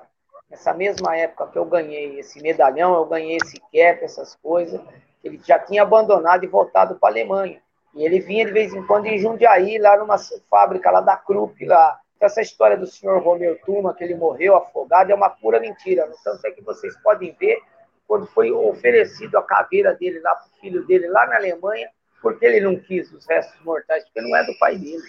nessa 0.51 0.73
mesma 0.73 1.15
época 1.15 1.47
que 1.47 1.57
eu 1.57 1.65
ganhei 1.65 2.19
esse 2.19 2.41
medalhão, 2.41 2.93
eu 2.93 3.05
ganhei 3.05 3.37
esse 3.37 3.57
cap, 3.59 4.03
essas 4.03 4.35
coisas, 4.35 4.81
ele 5.23 5.39
já 5.43 5.57
tinha 5.57 5.81
abandonado 5.81 6.43
e 6.43 6.47
voltado 6.47 6.95
para 6.95 7.09
a 7.09 7.11
Alemanha. 7.13 7.61
E 7.95 8.03
ele 8.03 8.19
vinha 8.19 8.45
de 8.45 8.51
vez 8.51 8.73
em 8.73 8.85
quando 8.85 9.05
em 9.05 9.17
Jundiaí, 9.17 9.77
lá 9.77 9.97
numa 9.97 10.17
fábrica 10.49 10.91
lá 10.91 10.99
da 10.99 11.15
Krupp, 11.15 11.65
lá. 11.65 11.99
Então, 12.15 12.27
essa 12.27 12.41
história 12.41 12.77
do 12.77 12.85
senhor 12.85 13.21
Romeu 13.23 13.57
Tuma, 13.65 13.93
que 13.93 14.03
ele 14.03 14.13
morreu 14.13 14.55
afogado, 14.55 15.11
é 15.11 15.15
uma 15.15 15.29
pura 15.29 15.59
mentira. 15.59 16.09
Tanto 16.23 16.45
é 16.45 16.51
que 16.51 16.61
vocês 16.61 16.95
podem 17.01 17.35
ver 17.39 17.59
quando 18.07 18.27
foi 18.27 18.51
oferecido 18.51 19.37
a 19.37 19.43
caveira 19.43 19.93
dele 19.95 20.19
lá 20.19 20.35
para 20.35 20.47
o 20.47 20.59
filho 20.59 20.85
dele, 20.85 21.07
lá 21.07 21.25
na 21.27 21.37
Alemanha, 21.37 21.89
porque 22.21 22.45
ele 22.45 22.59
não 22.59 22.75
quis 22.75 23.11
os 23.11 23.25
restos 23.25 23.59
mortais, 23.63 24.03
porque 24.03 24.21
não 24.21 24.35
é 24.35 24.43
do 24.45 24.57
pai 24.59 24.77
dele. 24.77 25.01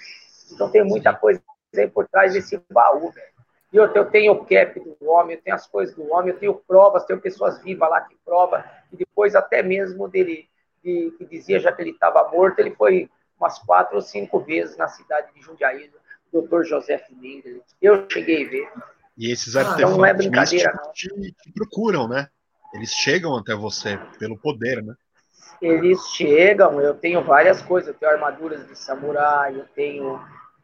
Então 0.53 0.71
tem 0.71 0.85
muita 0.85 1.13
coisa 1.13 1.43
aí 1.77 1.89
por 1.89 2.09
trás 2.09 2.33
desse 2.33 2.61
baú, 2.71 3.11
velho. 3.11 3.33
E 3.73 3.77
eu, 3.77 3.87
eu 3.95 4.05
tenho 4.11 4.33
o 4.33 4.45
cap 4.45 4.79
do 4.79 5.11
homem, 5.11 5.37
eu 5.37 5.43
tenho 5.43 5.57
as 5.57 5.67
coisas 5.67 5.95
do 5.95 6.13
homem, 6.13 6.33
eu 6.33 6.39
tenho 6.39 6.55
provas, 6.55 7.05
tenho 7.07 7.21
pessoas 7.21 7.63
vivas 7.63 7.89
lá 7.89 8.01
que 8.03 8.17
provam, 8.25 8.63
e 8.93 8.97
depois 8.97 9.35
até 9.35 9.63
mesmo 9.63 10.09
dele, 10.09 10.49
de, 10.85 11.13
que 11.17 11.25
dizia 11.25 11.59
já 11.59 11.73
que 11.73 11.81
ele 11.81 11.91
estava 11.91 12.31
morto, 12.31 12.59
ele 12.59 12.75
foi 12.75 13.09
umas 13.39 13.59
quatro 13.59 13.97
ou 13.97 14.03
cinco 14.03 14.41
vezes 14.41 14.77
na 14.77 14.89
cidade 14.89 15.33
de 15.35 15.41
Jundiaí, 15.41 15.91
o 16.33 16.41
doutor 16.41 16.65
José 16.65 17.03
Mendes. 17.11 17.63
Eu 17.81 18.07
cheguei 18.11 18.47
a 18.47 18.51
ver. 18.51 18.69
E 19.17 19.33
esses 19.33 19.57
Ah, 19.57 19.61
artefatos 19.61 19.97
não 19.97 20.07
é 20.07 20.15
brincadeira, 20.15 20.73
te, 20.93 21.09
te 21.09 21.53
procuram, 21.53 22.07
né? 22.07 22.29
Eles 22.75 22.91
chegam 22.91 23.37
até 23.37 23.55
você 23.55 23.99
pelo 24.19 24.39
poder, 24.39 24.83
né? 24.83 24.95
Eles 25.61 26.01
chegam, 26.09 26.81
eu 26.81 26.95
tenho 26.95 27.23
várias 27.23 27.63
coisas, 27.63 27.89
eu 27.89 27.95
tenho 27.95 28.13
armaduras 28.13 28.67
de 28.67 28.77
samurai, 28.77 29.55
eu 29.57 29.67
tenho 29.75 30.21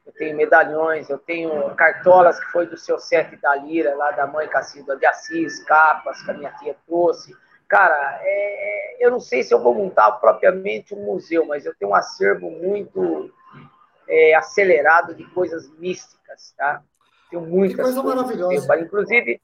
eu 0.09 0.13
tenho 0.15 0.37
medalhões, 0.37 1.11
eu 1.11 1.19
tenho 1.19 1.75
cartolas 1.75 2.41
que 2.41 2.51
foi 2.51 2.67
do 2.67 2.79
seu 2.79 2.99
Sete 2.99 3.37
da 3.37 3.55
Lira, 3.57 3.95
lá 3.95 4.11
da 4.13 4.27
mãe 4.27 4.49
Cacilda 4.49 4.97
de 4.97 5.05
Assis, 5.05 5.63
capas 5.65 6.23
que 6.23 6.31
a 6.31 6.35
minha 6.35 6.51
tia 6.53 6.75
trouxe. 6.87 7.37
Cara, 7.69 8.19
é, 8.23 8.97
eu 9.01 9.11
não 9.11 9.21
sei 9.21 9.43
se 9.43 9.53
eu 9.53 9.63
vou 9.63 9.75
montar 9.75 10.13
propriamente 10.13 10.95
um 10.95 11.05
museu, 11.05 11.45
mas 11.45 11.67
eu 11.67 11.75
tenho 11.75 11.91
um 11.91 11.95
acervo 11.95 12.51
muito 12.51 13.31
é, 14.09 14.35
acelerado 14.35 15.15
de 15.15 15.25
coisas 15.25 15.71
místicas, 15.79 16.55
tá? 16.57 16.83
Tenho 17.31 17.43
muitas 17.43 17.77
que 17.77 17.83
coisa 17.83 18.03
maravilhosa. 18.03 18.79
Inclusive, 18.79 19.43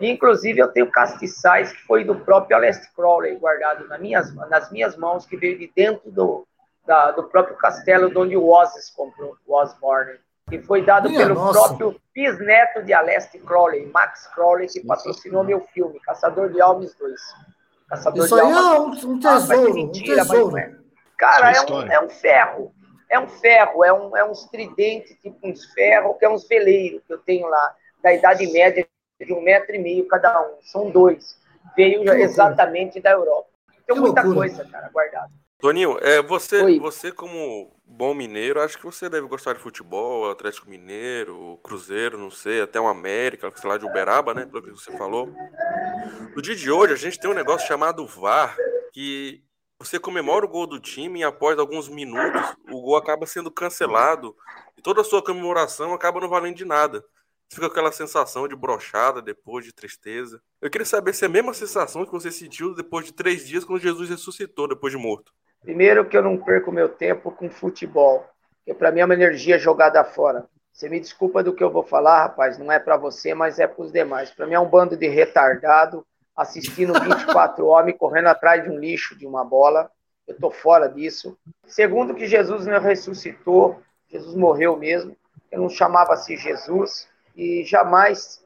inclusive, 0.00 0.58
eu 0.58 0.72
tenho 0.72 0.90
castiçais 0.90 1.72
que 1.72 1.82
foi 1.82 2.02
do 2.02 2.16
próprio 2.16 2.56
Alest 2.56 2.92
Crowley, 2.96 3.36
guardado 3.36 3.86
nas 3.86 4.00
minhas, 4.00 4.34
nas 4.34 4.72
minhas 4.72 4.96
mãos, 4.96 5.24
que 5.24 5.36
veio 5.36 5.56
de 5.56 5.70
dentro 5.72 6.10
do, 6.10 6.44
da, 6.86 7.12
do 7.12 7.24
próprio 7.24 7.56
castelo 7.56 8.10
de 8.10 8.18
onde 8.18 8.36
o 8.36 8.48
Osis 8.48 8.90
comprou, 8.90 9.36
o 9.46 9.54
Osborne, 9.54 10.18
que 10.48 10.60
foi 10.60 10.84
dado 10.84 11.08
Minha 11.08 11.20
pelo 11.20 11.34
nossa. 11.34 11.68
próprio 11.68 12.00
bisneto 12.14 12.82
de 12.82 12.92
Alest 12.92 13.38
Crowley, 13.38 13.86
Max 13.86 14.26
Crowley, 14.34 14.68
que 14.68 14.84
patrocinou 14.84 15.44
meu 15.44 15.60
filme, 15.72 16.00
Caçador 16.00 16.50
de 16.50 16.60
Almas 16.60 16.94
2. 16.94 17.20
Caçador 17.88 18.24
Isso 18.24 18.34
de 18.34 18.40
aí 18.40 18.52
Almas. 18.52 19.02
é 19.02 19.06
um, 19.06 19.10
um 19.12 19.20
tesouro, 19.20 19.70
ah, 19.70 19.74
mentira, 19.74 20.22
um 20.22 20.26
tesouro. 20.26 20.58
É. 20.58 20.74
Cara, 21.16 21.52
é 21.52 21.60
um, 21.60 21.82
é 21.82 22.00
um 22.00 22.08
ferro. 22.08 22.74
É 23.08 23.18
um 23.18 23.28
ferro, 23.28 23.84
é 23.84 23.92
um, 23.92 24.16
é 24.16 24.24
uns 24.24 24.44
tridente, 24.46 25.14
tipo 25.16 25.36
uns 25.42 25.64
ferros, 25.72 26.16
que 26.18 26.24
é 26.24 26.30
uns 26.30 26.46
veleiros 26.46 27.02
que 27.06 27.12
eu 27.12 27.18
tenho 27.18 27.48
lá, 27.48 27.74
da 28.02 28.12
Idade 28.12 28.46
Média, 28.52 28.86
de 29.20 29.32
um 29.32 29.42
metro 29.42 29.74
e 29.74 29.78
meio 29.78 30.06
cada 30.08 30.40
um. 30.42 30.56
São 30.62 30.90
dois. 30.90 31.36
Veio 31.76 32.02
exatamente 32.14 33.00
da 33.00 33.10
Europa. 33.10 33.48
Tem 33.86 33.96
muita 33.98 34.22
coisa, 34.22 34.64
cara, 34.64 34.88
guardada. 34.88 35.39
Toninho, 35.60 35.98
é, 36.00 36.22
você, 36.22 36.78
você 36.78 37.12
como 37.12 37.70
bom 37.84 38.14
mineiro, 38.14 38.62
acho 38.62 38.78
que 38.78 38.84
você 38.84 39.10
deve 39.10 39.26
gostar 39.26 39.52
de 39.52 39.60
futebol, 39.60 40.30
Atlético 40.30 40.70
Mineiro, 40.70 41.58
Cruzeiro, 41.62 42.16
não 42.16 42.30
sei, 42.30 42.62
até 42.62 42.80
o 42.80 42.86
América, 42.86 43.52
sei 43.54 43.68
lá, 43.68 43.76
de 43.76 43.84
Uberaba, 43.84 44.32
né, 44.32 44.46
pelo 44.46 44.62
que 44.62 44.70
você 44.70 44.96
falou. 44.96 45.28
No 46.34 46.40
dia 46.40 46.56
de 46.56 46.70
hoje, 46.70 46.94
a 46.94 46.96
gente 46.96 47.20
tem 47.20 47.30
um 47.30 47.34
negócio 47.34 47.68
chamado 47.68 48.06
VAR, 48.06 48.56
que 48.92 49.44
você 49.78 49.98
comemora 49.98 50.46
o 50.46 50.48
gol 50.48 50.66
do 50.66 50.80
time 50.80 51.20
e 51.20 51.24
após 51.24 51.58
alguns 51.58 51.88
minutos, 51.88 52.42
o 52.70 52.80
gol 52.80 52.96
acaba 52.96 53.26
sendo 53.26 53.50
cancelado 53.50 54.34
e 54.78 54.82
toda 54.82 55.02
a 55.02 55.04
sua 55.04 55.22
comemoração 55.22 55.92
acaba 55.92 56.20
não 56.20 56.28
valendo 56.28 56.56
de 56.56 56.64
nada. 56.64 57.04
Fica 57.52 57.66
aquela 57.66 57.90
sensação 57.90 58.46
de 58.46 58.54
brochada 58.54 59.20
depois, 59.20 59.64
de 59.64 59.72
tristeza. 59.72 60.40
Eu 60.60 60.70
queria 60.70 60.86
saber 60.86 61.14
se 61.14 61.24
é 61.24 61.26
a 61.26 61.30
mesma 61.30 61.52
sensação 61.52 62.06
que 62.06 62.12
você 62.12 62.30
sentiu 62.30 62.74
depois 62.74 63.04
de 63.04 63.12
três 63.12 63.46
dias 63.46 63.64
quando 63.64 63.82
Jesus 63.82 64.08
ressuscitou 64.08 64.68
depois 64.68 64.92
de 64.92 64.98
morto. 64.98 65.32
Primeiro 65.62 66.04
que 66.04 66.16
eu 66.16 66.22
não 66.22 66.38
perco 66.38 66.72
meu 66.72 66.88
tempo 66.88 67.30
com 67.30 67.50
futebol, 67.50 68.26
que 68.64 68.72
para 68.72 68.90
mim 68.90 69.00
é 69.00 69.04
uma 69.04 69.14
energia 69.14 69.58
jogada 69.58 70.02
fora. 70.04 70.46
Você 70.72 70.88
me 70.88 70.98
desculpa 70.98 71.42
do 71.42 71.54
que 71.54 71.62
eu 71.62 71.70
vou 71.70 71.82
falar, 71.82 72.22
rapaz, 72.22 72.56
não 72.56 72.72
é 72.72 72.78
para 72.78 72.96
você, 72.96 73.34
mas 73.34 73.58
é 73.58 73.66
para 73.66 73.82
os 73.82 73.92
demais. 73.92 74.30
Para 74.30 74.46
mim 74.46 74.54
é 74.54 74.60
um 74.60 74.68
bando 74.68 74.96
de 74.96 75.08
retardado 75.08 76.06
assistindo 76.34 76.94
24 77.00 77.66
homens 77.66 77.98
correndo 77.98 78.28
atrás 78.28 78.62
de 78.62 78.70
um 78.70 78.78
lixo, 78.78 79.16
de 79.16 79.26
uma 79.26 79.44
bola. 79.44 79.90
Eu 80.26 80.36
tô 80.36 80.50
fora 80.50 80.88
disso. 80.88 81.36
Segundo 81.66 82.14
que 82.14 82.26
Jesus 82.26 82.66
não 82.66 82.80
ressuscitou, 82.80 83.82
Jesus 84.08 84.34
morreu 84.34 84.76
mesmo. 84.76 85.16
Eu 85.50 85.60
não 85.60 85.68
chamava-se 85.68 86.36
Jesus 86.36 87.08
e 87.36 87.64
jamais 87.64 88.42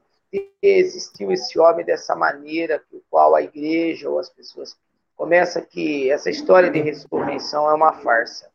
existiu 0.62 1.30
esse 1.30 1.58
homem 1.58 1.84
dessa 1.84 2.16
maneira, 2.16 2.82
que 2.90 2.96
o 2.96 3.02
qual 3.10 3.34
a 3.34 3.42
igreja 3.42 4.08
ou 4.08 4.18
as 4.18 4.30
pessoas 4.30 4.76
começa 5.16 5.60
que 5.60 6.10
essa 6.10 6.30
história 6.30 6.70
de 6.70 6.80
ressurreição 6.80 7.68
é 7.70 7.74
uma 7.74 7.92
farsa. 7.92 8.50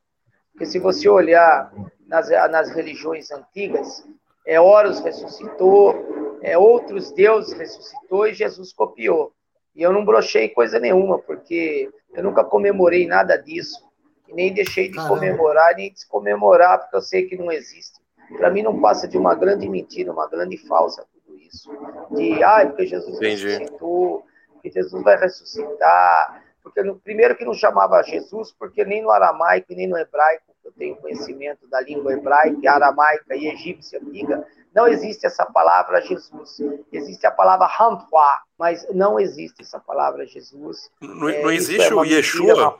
Porque 0.51 0.65
se 0.65 0.79
você 0.79 1.07
olhar 1.07 1.71
nas, 2.05 2.29
nas 2.51 2.69
religiões 2.69 3.31
antigas, 3.31 4.05
é 4.45 4.59
Horus 4.59 4.99
ressuscitou, 4.99 6.39
é 6.41 6.57
outros 6.57 7.11
deuses 7.11 7.53
ressuscitou 7.53 8.27
e 8.27 8.33
Jesus 8.33 8.73
copiou. 8.73 9.33
E 9.75 9.81
eu 9.81 9.93
não 9.93 10.03
brochei 10.03 10.49
coisa 10.49 10.79
nenhuma, 10.79 11.19
porque 11.19 11.89
eu 12.13 12.23
nunca 12.23 12.43
comemorei 12.43 13.07
nada 13.07 13.37
disso. 13.37 13.87
E 14.27 14.33
nem 14.33 14.53
deixei 14.53 14.89
de 14.89 14.95
Caramba. 14.95 15.15
comemorar, 15.15 15.75
nem 15.75 15.91
descomemorar, 15.91 16.79
porque 16.79 16.95
eu 16.95 17.01
sei 17.01 17.25
que 17.27 17.37
não 17.37 17.51
existe. 17.51 17.99
Para 18.37 18.49
mim 18.49 18.61
não 18.61 18.79
passa 18.79 19.07
de 19.07 19.17
uma 19.17 19.33
grande 19.33 19.67
mentira, 19.67 20.11
uma 20.11 20.27
grande 20.27 20.57
falsa 20.57 21.05
tudo 21.13 21.37
isso. 21.39 21.71
De, 22.11 22.43
ah, 22.43 22.65
porque 22.67 22.85
Jesus 22.85 23.15
Entendi. 23.15 23.47
ressuscitou, 23.47 24.25
que 24.61 24.69
Jesus 24.69 25.03
vai 25.03 25.17
ressuscitar, 25.17 26.43
porque 26.63 26.83
no, 26.83 26.99
primeiro 26.99 27.35
que 27.35 27.45
não 27.45 27.53
chamava 27.53 28.01
Jesus, 28.03 28.53
porque 28.57 28.83
nem 28.85 29.01
no 29.01 29.11
aramaico 29.11 29.73
nem 29.73 29.87
no 29.87 29.97
hebraico, 29.97 30.43
eu 30.63 30.71
tenho 30.73 30.95
conhecimento 30.97 31.67
da 31.67 31.81
língua 31.81 32.13
hebraica, 32.13 32.71
aramaica 32.71 33.35
e 33.35 33.47
egípcia 33.47 33.99
antiga, 33.99 34.45
não 34.73 34.87
existe 34.87 35.25
essa 35.25 35.45
palavra 35.45 36.01
Jesus. 36.01 36.57
Existe 36.91 37.25
a 37.25 37.31
palavra 37.31 37.67
Hampa, 37.67 38.43
mas 38.57 38.85
não 38.93 39.19
existe 39.19 39.61
essa 39.61 39.79
palavra 39.79 40.25
Jesus. 40.25 40.91
Não, 41.01 41.29
é, 41.29 41.41
não 41.41 41.51
existe 41.51 41.91
é 41.91 41.93
o 41.93 42.03
Yeshua? 42.03 42.79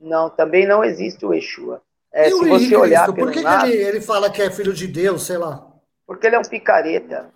Não, 0.00 0.30
também 0.30 0.66
não 0.66 0.82
existe 0.82 1.26
o 1.26 1.34
Yeshua. 1.34 1.82
É, 2.10 2.30
se 2.30 2.48
você 2.48 2.74
olhar 2.74 3.12
Por 3.12 3.30
que, 3.30 3.42
nada, 3.42 3.66
que 3.66 3.72
ele, 3.72 3.82
ele 3.82 4.00
fala 4.00 4.30
que 4.30 4.40
é 4.40 4.50
filho 4.50 4.72
de 4.72 4.86
Deus, 4.86 5.26
sei 5.26 5.36
lá? 5.36 5.66
Porque 6.06 6.26
ele 6.26 6.36
é 6.36 6.38
um 6.38 6.42
picareta. 6.42 7.30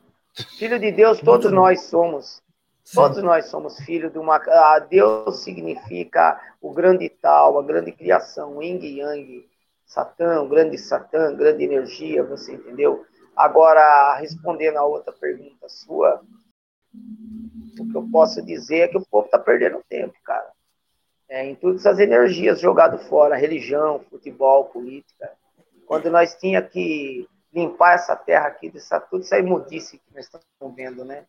Filho 0.58 0.78
de 0.78 0.90
Deus 0.90 1.20
todos 1.20 1.52
nós 1.52 1.82
somos. 1.82 2.42
Todos 2.90 3.22
nós 3.22 3.46
somos 3.46 3.78
filhos 3.80 4.12
de 4.12 4.18
uma. 4.18 4.36
Ah, 4.36 4.78
Deus 4.78 5.42
significa 5.42 6.40
o 6.60 6.72
grande 6.72 7.08
tal, 7.08 7.58
a 7.58 7.62
grande 7.62 7.92
criação, 7.92 8.62
Yin 8.62 8.98
Yang, 8.98 9.48
Satã, 9.86 10.42
o 10.42 10.48
grande 10.48 10.76
Satã, 10.76 11.34
grande 11.34 11.64
energia, 11.64 12.24
você 12.24 12.54
entendeu? 12.54 13.06
Agora, 13.36 14.14
respondendo 14.16 14.76
a 14.76 14.84
outra 14.84 15.12
pergunta 15.12 15.68
sua, 15.68 16.22
o 17.78 17.88
que 17.90 17.96
eu 17.96 18.08
posso 18.10 18.42
dizer 18.42 18.78
é 18.78 18.88
que 18.88 18.98
o 18.98 19.06
povo 19.06 19.26
está 19.26 19.38
perdendo 19.38 19.82
tempo, 19.88 20.14
cara. 20.24 20.50
É, 21.28 21.46
em 21.46 21.54
todas 21.54 21.86
as 21.86 21.98
energias 21.98 22.60
jogadas 22.60 23.06
fora, 23.08 23.36
religião, 23.36 24.04
futebol, 24.10 24.66
política. 24.66 25.32
Quando 25.86 26.10
nós 26.10 26.34
tinha 26.34 26.60
que 26.60 27.26
limpar 27.52 27.94
essa 27.94 28.14
terra 28.14 28.48
aqui, 28.48 28.68
dessa, 28.68 29.00
tudo 29.00 29.22
essa 29.22 29.38
imundice 29.38 29.98
que 29.98 30.14
nós 30.14 30.26
estamos 30.26 30.76
vendo, 30.76 31.04
né? 31.04 31.24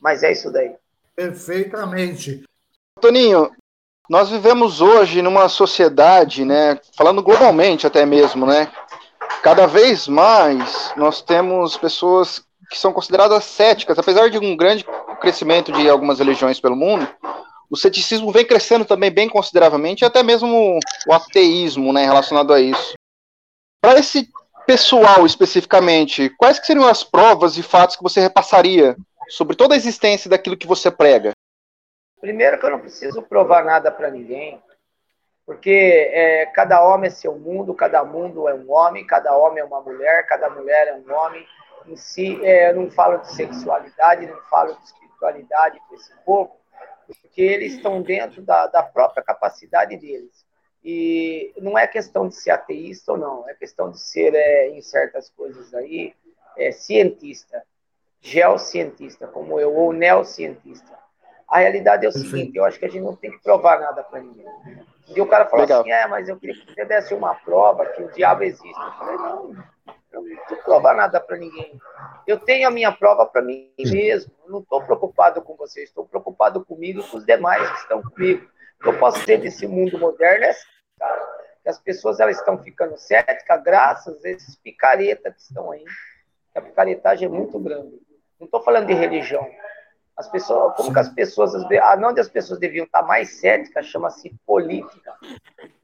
Mas 0.00 0.22
é 0.22 0.32
isso 0.32 0.50
daí. 0.50 0.76
Perfeitamente. 1.16 2.44
Toninho, 3.00 3.50
nós 4.08 4.28
vivemos 4.28 4.80
hoje 4.80 5.22
numa 5.22 5.48
sociedade, 5.48 6.44
né, 6.44 6.78
falando 6.94 7.22
globalmente 7.22 7.86
até 7.86 8.04
mesmo, 8.04 8.46
né, 8.46 8.70
cada 9.42 9.66
vez 9.66 10.06
mais 10.06 10.92
nós 10.96 11.22
temos 11.22 11.76
pessoas 11.76 12.44
que 12.70 12.78
são 12.78 12.92
consideradas 12.92 13.44
céticas, 13.44 13.98
apesar 13.98 14.28
de 14.28 14.38
um 14.38 14.56
grande 14.56 14.84
crescimento 15.20 15.72
de 15.72 15.88
algumas 15.88 16.18
religiões 16.18 16.60
pelo 16.60 16.76
mundo, 16.76 17.08
o 17.70 17.76
ceticismo 17.76 18.30
vem 18.30 18.44
crescendo 18.44 18.84
também 18.84 19.10
bem 19.10 19.28
consideravelmente, 19.28 20.04
até 20.04 20.22
mesmo 20.22 20.78
o 21.08 21.12
ateísmo, 21.12 21.92
né, 21.92 22.04
relacionado 22.04 22.52
a 22.52 22.60
isso. 22.60 22.94
Para 23.80 23.98
esse 23.98 24.28
pessoal 24.66 25.24
especificamente, 25.24 26.28
quais 26.36 26.60
seriam 26.64 26.86
as 26.86 27.02
provas 27.02 27.56
e 27.56 27.62
fatos 27.62 27.96
que 27.96 28.02
você 28.02 28.20
repassaria 28.20 28.96
sobre 29.28 29.56
toda 29.56 29.74
a 29.74 29.76
existência 29.76 30.30
daquilo 30.30 30.56
que 30.56 30.66
você 30.66 30.90
prega? 30.90 31.32
Primeiro 32.20 32.58
que 32.58 32.66
eu 32.66 32.70
não 32.70 32.80
preciso 32.80 33.22
provar 33.22 33.64
nada 33.64 33.90
para 33.90 34.10
ninguém, 34.10 34.62
porque 35.44 36.10
é, 36.12 36.46
cada 36.46 36.82
homem 36.82 37.08
é 37.08 37.10
seu 37.10 37.38
mundo, 37.38 37.74
cada 37.74 38.04
mundo 38.04 38.48
é 38.48 38.54
um 38.54 38.70
homem, 38.72 39.06
cada 39.06 39.36
homem 39.36 39.60
é 39.60 39.64
uma 39.64 39.80
mulher, 39.80 40.26
cada 40.26 40.50
mulher 40.50 40.88
é 40.88 40.94
um 40.94 41.14
homem. 41.14 41.46
Em 41.86 41.94
si, 41.94 42.44
é, 42.44 42.70
eu 42.70 42.74
não 42.74 42.90
falo 42.90 43.18
de 43.18 43.32
sexualidade, 43.32 44.26
não 44.26 44.40
falo 44.50 44.74
de 44.74 44.84
espiritualidade 44.84 45.80
para 45.86 45.96
esse 45.96 46.12
povo, 46.24 46.56
porque 47.06 47.40
eles 47.42 47.74
estão 47.74 48.02
dentro 48.02 48.42
da, 48.42 48.66
da 48.66 48.82
própria 48.82 49.22
capacidade 49.22 49.96
deles. 49.96 50.44
E 50.82 51.52
não 51.58 51.78
é 51.78 51.86
questão 51.86 52.28
de 52.28 52.34
ser 52.34 52.50
ateísta 52.50 53.12
ou 53.12 53.18
não, 53.18 53.48
é 53.48 53.54
questão 53.54 53.90
de 53.90 54.00
ser, 54.00 54.34
é, 54.34 54.68
em 54.70 54.80
certas 54.82 55.30
coisas 55.30 55.72
aí, 55.74 56.12
é, 56.56 56.72
cientista 56.72 57.62
geocientista 58.20 59.26
como 59.26 59.58
eu, 59.60 59.74
ou 59.74 59.92
neocientista. 59.92 60.96
A 61.48 61.58
realidade 61.58 62.04
é 62.04 62.08
o 62.08 62.12
Perfeito. 62.12 62.36
seguinte, 62.36 62.56
eu 62.56 62.64
acho 62.64 62.78
que 62.78 62.84
a 62.86 62.88
gente 62.88 63.02
não 63.02 63.14
tem 63.14 63.30
que 63.30 63.42
provar 63.42 63.78
nada 63.80 64.02
para 64.02 64.20
ninguém. 64.20 64.46
E 65.14 65.20
o 65.20 65.26
cara 65.26 65.46
falou 65.46 65.64
Legal. 65.64 65.80
assim, 65.80 65.92
é, 65.92 66.06
mas 66.06 66.28
eu 66.28 66.36
queria 66.36 66.54
que 66.54 66.74
você 66.74 66.84
desse 66.84 67.14
uma 67.14 67.34
prova 67.34 67.86
que 67.86 68.02
o 68.02 68.10
diabo 68.10 68.42
existe. 68.42 68.68
Eu 68.68 68.92
falei, 68.92 69.16
não, 69.16 69.56
eu 70.12 70.22
não 70.22 70.36
preciso 70.36 70.62
provar 70.62 70.96
nada 70.96 71.20
para 71.20 71.36
ninguém. 71.36 71.78
Eu 72.26 72.38
tenho 72.38 72.66
a 72.66 72.70
minha 72.70 72.90
prova 72.90 73.24
para 73.26 73.42
mim 73.42 73.70
mesmo. 73.78 74.32
Eu 74.44 74.50
não 74.50 74.60
estou 74.60 74.82
preocupado 74.82 75.40
com 75.42 75.54
vocês, 75.54 75.88
estou 75.88 76.06
preocupado 76.06 76.64
comigo 76.64 77.00
e 77.00 77.08
com 77.08 77.18
os 77.18 77.24
demais 77.24 77.70
que 77.70 77.78
estão 77.78 78.02
comigo. 78.02 78.46
O 78.80 78.82
que 78.82 78.88
eu 78.88 78.98
posso 78.98 79.20
dizer 79.20 79.40
desse 79.40 79.66
mundo 79.66 79.98
moderno 79.98 80.44
é 80.44 80.54
cara, 80.98 81.26
que 81.62 81.68
as 81.68 81.78
pessoas 81.78 82.18
elas 82.18 82.38
estão 82.38 82.58
ficando 82.58 82.96
céticas 82.96 83.62
graças 83.62 84.24
a 84.24 84.28
esses 84.30 84.56
picaretas 84.56 85.34
que 85.34 85.40
estão 85.40 85.70
aí. 85.70 85.84
A 86.54 86.60
picaretagem 86.60 87.26
é 87.26 87.30
muito 87.30 87.58
grande. 87.58 88.00
Não 88.38 88.46
estou 88.46 88.62
falando 88.62 88.86
de 88.86 88.94
religião. 88.94 89.46
As 90.16 90.28
pessoas, 90.28 90.74
como 90.76 90.92
que 90.92 90.98
as 90.98 91.10
pessoas, 91.10 91.52
onde 91.54 92.20
as 92.20 92.28
pessoas 92.28 92.58
deviam 92.58 92.86
estar 92.86 93.02
mais 93.02 93.38
céticas, 93.38 93.86
chama-se 93.86 94.34
política, 94.46 95.14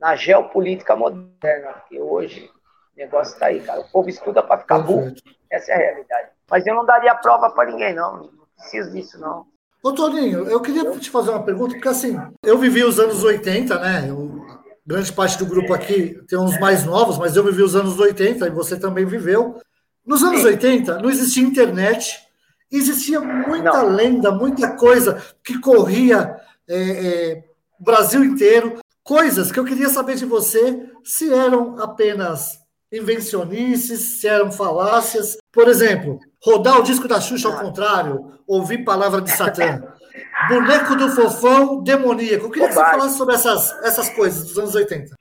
na 0.01 0.17
geopolítica 0.17 0.97
moderna, 0.97 1.73
porque 1.73 2.01
hoje 2.01 2.51
negócio 2.97 3.39
tá 3.39 3.47
aí, 3.47 3.61
cara. 3.61 3.81
O 3.81 3.89
povo 3.91 4.09
estuda 4.09 4.43
para 4.43 4.59
ficar 4.59 4.79
burro. 4.79 5.13
Essa 5.51 5.73
é 5.73 5.75
a 5.75 5.79
realidade. 5.79 6.29
Mas 6.51 6.67
eu 6.67 6.75
não 6.75 6.85
daria 6.85 7.15
prova 7.15 7.51
para 7.51 7.71
ninguém, 7.71 7.95
não. 7.95 8.17
Não 8.19 8.47
preciso 8.57 8.91
disso, 8.93 9.21
não. 9.21 9.47
Ô, 9.83 9.93
Toninho, 9.93 10.49
eu 10.49 10.61
queria 10.61 10.89
te 10.93 11.11
fazer 11.11 11.31
uma 11.31 11.43
pergunta, 11.43 11.75
porque 11.75 11.89
assim, 11.89 12.17
eu 12.43 12.57
vivi 12.57 12.85
os 12.85 13.01
anos 13.01 13.25
80, 13.25 13.79
né? 13.81 14.07
Eu, 14.09 14.47
grande 14.87 15.13
parte 15.13 15.39
do 15.39 15.47
grupo 15.47 15.75
aqui 15.75 16.23
tem 16.29 16.39
uns 16.39 16.59
mais 16.61 16.85
novos, 16.85 17.19
mas 17.19 17.35
eu 17.35 17.45
vivi 17.45 17.63
os 17.63 17.75
anos 17.75 17.99
80 17.99 18.47
e 18.47 18.51
você 18.51 18.79
também 18.79 19.05
viveu. 19.05 19.61
Nos 20.07 20.23
anos 20.23 20.41
Sim. 20.41 20.49
80 20.49 20.99
não 20.99 21.11
existia 21.11 21.43
internet, 21.43 22.29
existia 22.77 23.21
muita 23.21 23.83
não. 23.83 23.89
lenda, 23.95 24.31
muita 24.31 24.77
coisa 24.77 25.23
que 25.45 25.59
corria 25.61 26.37
é, 26.69 26.77
é, 26.77 27.45
o 27.79 27.85
Brasil 27.85 28.25
inteiro, 28.25 28.79
coisas 29.03 29.51
que 29.53 29.59
eu 29.59 29.65
queria 29.65 29.89
saber 29.89 30.17
de 30.17 30.25
você 30.25 30.89
se 31.05 31.33
eram 31.33 31.81
apenas 31.81 32.59
invencionices, 32.93 34.21
se 34.21 34.29
eram 34.29 34.53
falácias. 34.53 35.39
Por 35.51 35.69
exemplo, 35.69 36.19
rodar 36.43 36.79
o 36.79 36.83
disco 36.83 37.09
da 37.09 37.21
Xuxa 37.21 37.49
ao 37.49 37.59
contrário, 37.59 38.39
ouvir 38.47 38.85
palavra 38.85 39.21
de 39.21 39.31
Satã. 39.31 39.83
Boneco 40.49 40.97
do 40.97 41.09
Fofão 41.11 41.83
demoníaco. 41.83 42.47
Eu 42.47 42.51
queria 42.51 42.69
Bobagem. 42.69 42.85
que 42.85 42.91
você 42.91 42.99
falasse 42.99 43.19
sobre 43.19 43.35
essas, 43.35 43.85
essas 43.85 44.09
coisas 44.11 44.45
dos 44.45 44.59
anos 44.59 44.75
80. 44.75 45.15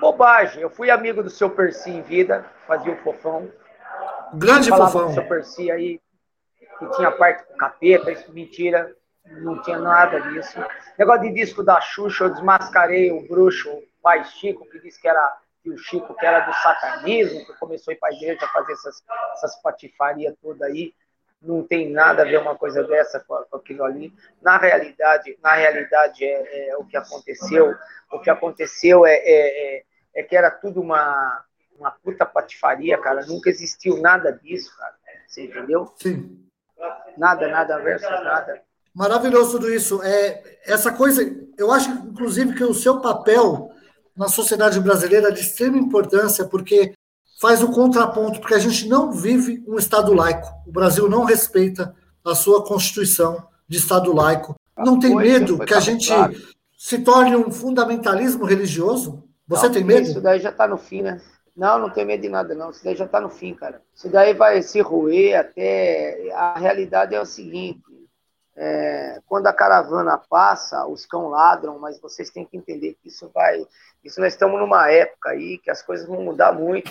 Bobagem. 0.00 0.62
Eu 0.62 0.70
fui 0.70 0.90
amigo 0.90 1.22
do 1.22 1.30
seu 1.30 1.50
Percy 1.50 1.90
em 1.90 2.02
vida, 2.02 2.44
fazia 2.66 2.92
o 2.92 2.96
Fofão. 2.96 3.48
Grande 4.34 4.70
Fofão. 4.70 5.08
Do 5.08 5.14
seu 5.14 5.24
Percy 5.28 5.70
aí, 5.70 6.00
que 6.88 6.96
tinha 6.96 7.10
parte 7.10 7.44
com 7.44 7.56
capeta, 7.56 8.10
isso 8.12 8.32
mentira. 8.32 8.94
Não 9.24 9.62
tinha 9.62 9.78
nada 9.78 10.20
disso. 10.20 10.58
Negócio 10.98 11.22
de 11.22 11.32
disco 11.32 11.62
da 11.62 11.80
Xuxa, 11.80 12.24
eu 12.24 12.30
desmascarei 12.30 13.12
o 13.12 13.26
bruxo, 13.28 13.70
o 13.70 13.82
pai 14.02 14.24
Chico, 14.24 14.68
que 14.68 14.80
disse 14.80 15.00
que 15.00 15.08
era 15.08 15.38
e 15.64 15.70
o 15.70 15.78
Chico, 15.78 16.14
que 16.14 16.26
era 16.26 16.40
do 16.40 16.52
satanismo, 16.54 17.46
que 17.46 17.52
começou 17.54 17.92
a 17.92 17.94
ir 17.94 17.98
para 17.98 18.08
a 18.08 18.12
igreja 18.12 18.48
fazer 18.48 18.72
essas, 18.72 19.02
essas 19.34 19.62
patifarias 19.62 20.34
toda 20.42 20.66
aí, 20.66 20.92
não 21.40 21.62
tem 21.62 21.90
nada 21.90 22.22
a 22.22 22.24
ver 22.24 22.38
uma 22.38 22.56
coisa 22.56 22.82
dessa 22.84 23.20
com, 23.20 23.36
com 23.50 23.56
aquilo 23.56 23.84
ali. 23.84 24.12
Na 24.40 24.58
realidade, 24.58 25.38
na 25.42 25.52
realidade 25.52 26.24
é, 26.24 26.70
é, 26.70 26.76
o 26.76 26.84
que 26.84 26.96
aconteceu. 26.96 27.74
O 28.10 28.20
que 28.20 28.30
aconteceu 28.30 29.06
é, 29.06 29.14
é, 29.14 29.76
é, 29.76 29.84
é 30.16 30.22
que 30.22 30.36
era 30.36 30.50
tudo 30.50 30.80
uma, 30.80 31.44
uma 31.78 31.90
puta 31.90 32.24
patifaria, 32.24 32.98
cara. 32.98 33.24
Nunca 33.26 33.50
existiu 33.50 33.96
nada 33.98 34.32
disso, 34.32 34.76
cara. 34.76 34.94
Você 35.26 35.44
entendeu? 35.44 35.92
Sim. 35.96 36.44
Nada, 37.16 37.48
nada 37.48 37.78
versus 37.78 38.08
nada. 38.08 38.62
Maravilhoso 38.94 39.52
tudo 39.52 39.72
isso. 39.72 40.02
É, 40.02 40.58
essa 40.66 40.92
coisa, 40.92 41.22
eu 41.56 41.72
acho, 41.72 41.90
inclusive, 41.90 42.54
que 42.54 42.64
o 42.64 42.74
seu 42.74 43.00
papel 43.00 43.70
na 44.16 44.28
sociedade 44.28 44.78
brasileira 44.80 45.28
é 45.28 45.32
de 45.32 45.40
extrema 45.40 45.78
importância, 45.78 46.44
porque 46.44 46.92
faz 47.40 47.62
o 47.62 47.72
contraponto, 47.72 48.40
porque 48.40 48.54
a 48.54 48.58
gente 48.58 48.86
não 48.88 49.10
vive 49.10 49.64
um 49.66 49.78
Estado 49.78 50.12
laico. 50.12 50.46
O 50.66 50.72
Brasil 50.72 51.08
não 51.08 51.24
respeita 51.24 51.94
a 52.24 52.34
sua 52.34 52.64
Constituição 52.64 53.48
de 53.66 53.78
Estado 53.78 54.12
laico. 54.12 54.54
Não 54.76 54.98
tem 54.98 55.14
medo 55.14 55.58
que 55.58 55.74
a 55.74 55.80
gente 55.80 56.10
se 56.76 56.98
torne 56.98 57.36
um 57.36 57.50
fundamentalismo 57.50 58.44
religioso? 58.44 59.24
Você 59.46 59.66
não, 59.66 59.72
tem 59.72 59.84
medo? 59.84 60.06
Isso 60.06 60.20
daí 60.20 60.40
já 60.40 60.50
está 60.50 60.66
no 60.66 60.76
fim, 60.76 61.02
né? 61.02 61.20
Não, 61.54 61.78
não 61.78 61.90
tenho 61.90 62.06
medo 62.06 62.22
de 62.22 62.28
nada, 62.28 62.54
não. 62.54 62.70
Isso 62.70 62.82
daí 62.82 62.96
já 62.96 63.04
está 63.04 63.20
no 63.20 63.28
fim, 63.28 63.54
cara. 63.54 63.82
Isso 63.94 64.08
daí 64.08 64.32
vai 64.32 64.62
se 64.62 64.80
roer 64.80 65.38
até. 65.38 66.30
A 66.32 66.58
realidade 66.58 67.14
é 67.14 67.20
o 67.20 67.26
seguinte: 67.26 67.82
é, 68.56 69.20
quando 69.26 69.46
a 69.46 69.52
caravana 69.52 70.16
passa, 70.16 70.86
os 70.86 71.04
cão 71.06 71.28
ladram, 71.28 71.78
mas 71.78 72.00
vocês 72.00 72.30
têm 72.30 72.44
que 72.44 72.56
entender 72.56 72.96
que 73.02 73.08
isso 73.08 73.30
vai. 73.34 73.66
Isso 74.02 74.20
nós 74.20 74.32
estamos 74.32 74.58
numa 74.58 74.90
época 74.90 75.30
aí 75.30 75.58
que 75.58 75.70
as 75.70 75.82
coisas 75.82 76.06
vão 76.06 76.22
mudar 76.22 76.52
muito. 76.52 76.90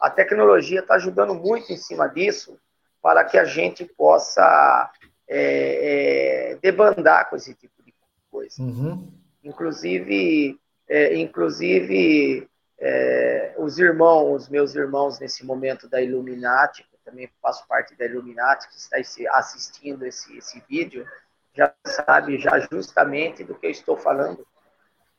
A 0.00 0.10
tecnologia 0.10 0.80
está 0.80 0.94
ajudando 0.94 1.34
muito 1.34 1.72
em 1.72 1.76
cima 1.76 2.08
disso 2.08 2.58
para 3.02 3.24
que 3.24 3.38
a 3.38 3.44
gente 3.44 3.84
possa 3.84 4.90
é, 5.28 6.52
é, 6.52 6.56
debandar 6.56 7.28
com 7.28 7.36
esse 7.36 7.54
tipo 7.54 7.82
de 7.82 7.94
coisa. 8.30 8.62
Uhum. 8.62 9.12
Inclusive, 9.44 10.58
é, 10.88 11.16
inclusive 11.16 12.47
é, 12.78 13.54
os 13.58 13.78
irmãos, 13.78 14.42
os 14.42 14.48
meus 14.48 14.74
irmãos 14.74 15.18
nesse 15.18 15.44
momento 15.44 15.88
da 15.88 16.00
Illuminati, 16.00 16.86
também 17.04 17.30
faço 17.40 17.66
parte 17.66 17.94
da 17.96 18.04
Illuminati, 18.04 18.68
que 18.68 18.76
está 18.76 18.98
assistindo 19.32 20.04
esse, 20.06 20.36
esse 20.36 20.62
vídeo, 20.68 21.06
já 21.54 21.74
sabe 21.84 22.38
já 22.38 22.58
justamente 22.70 23.42
do 23.42 23.54
que 23.54 23.66
eu 23.66 23.70
estou 23.70 23.96
falando. 23.96 24.46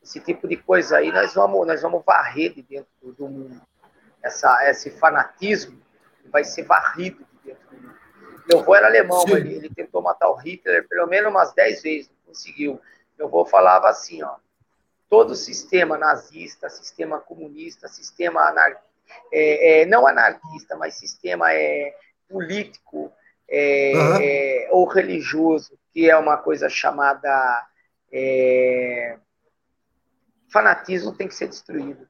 Esse 0.01 0.19
tipo 0.19 0.47
de 0.47 0.55
coisa 0.55 0.97
aí 0.97 1.11
nós 1.11 1.33
vamos, 1.33 1.67
nós 1.67 1.81
vamos 1.81 2.03
varrer 2.05 2.53
de 2.53 2.61
dentro 2.61 2.87
do 3.01 3.27
mundo. 3.27 3.61
Essa, 4.21 4.69
esse 4.69 4.91
fanatismo 4.91 5.81
vai 6.31 6.43
ser 6.43 6.63
varrido 6.63 7.25
de 7.31 7.49
dentro 7.49 7.67
do 7.69 7.81
mundo. 7.81 7.99
Meu 8.47 8.59
avô 8.59 8.75
era 8.75 8.87
alemão, 8.87 9.25
ele, 9.27 9.55
ele, 9.55 9.69
tentou 9.69 10.01
matar 10.01 10.29
o 10.29 10.35
Hitler 10.35 10.87
pelo 10.87 11.07
menos 11.07 11.29
umas 11.29 11.53
10 11.53 11.81
vezes, 11.81 12.09
não 12.09 12.33
conseguiu. 12.33 12.79
Meu 13.17 13.27
avô 13.27 13.45
falava 13.45 13.89
assim, 13.89 14.23
ó, 14.23 14.37
todo 15.09 15.35
sistema 15.35 15.97
nazista, 15.97 16.69
sistema 16.69 17.19
comunista, 17.19 17.87
sistema 17.87 18.41
anarquista, 18.47 18.89
é, 19.31 19.81
é, 19.81 19.85
não 19.85 20.05
anarquista, 20.05 20.75
mas 20.75 20.95
sistema 20.95 21.51
é, 21.51 21.95
político 22.27 23.11
uhum. 23.49 24.67
ou 24.71 24.85
religioso, 24.85 25.77
que 25.91 26.09
é 26.09 26.15
uma 26.15 26.37
coisa 26.37 26.69
chamada 26.69 27.67
é, 28.11 29.17
fanatismo, 30.51 31.15
tem 31.15 31.27
que 31.27 31.35
ser 31.35 31.47
destruído. 31.47 32.07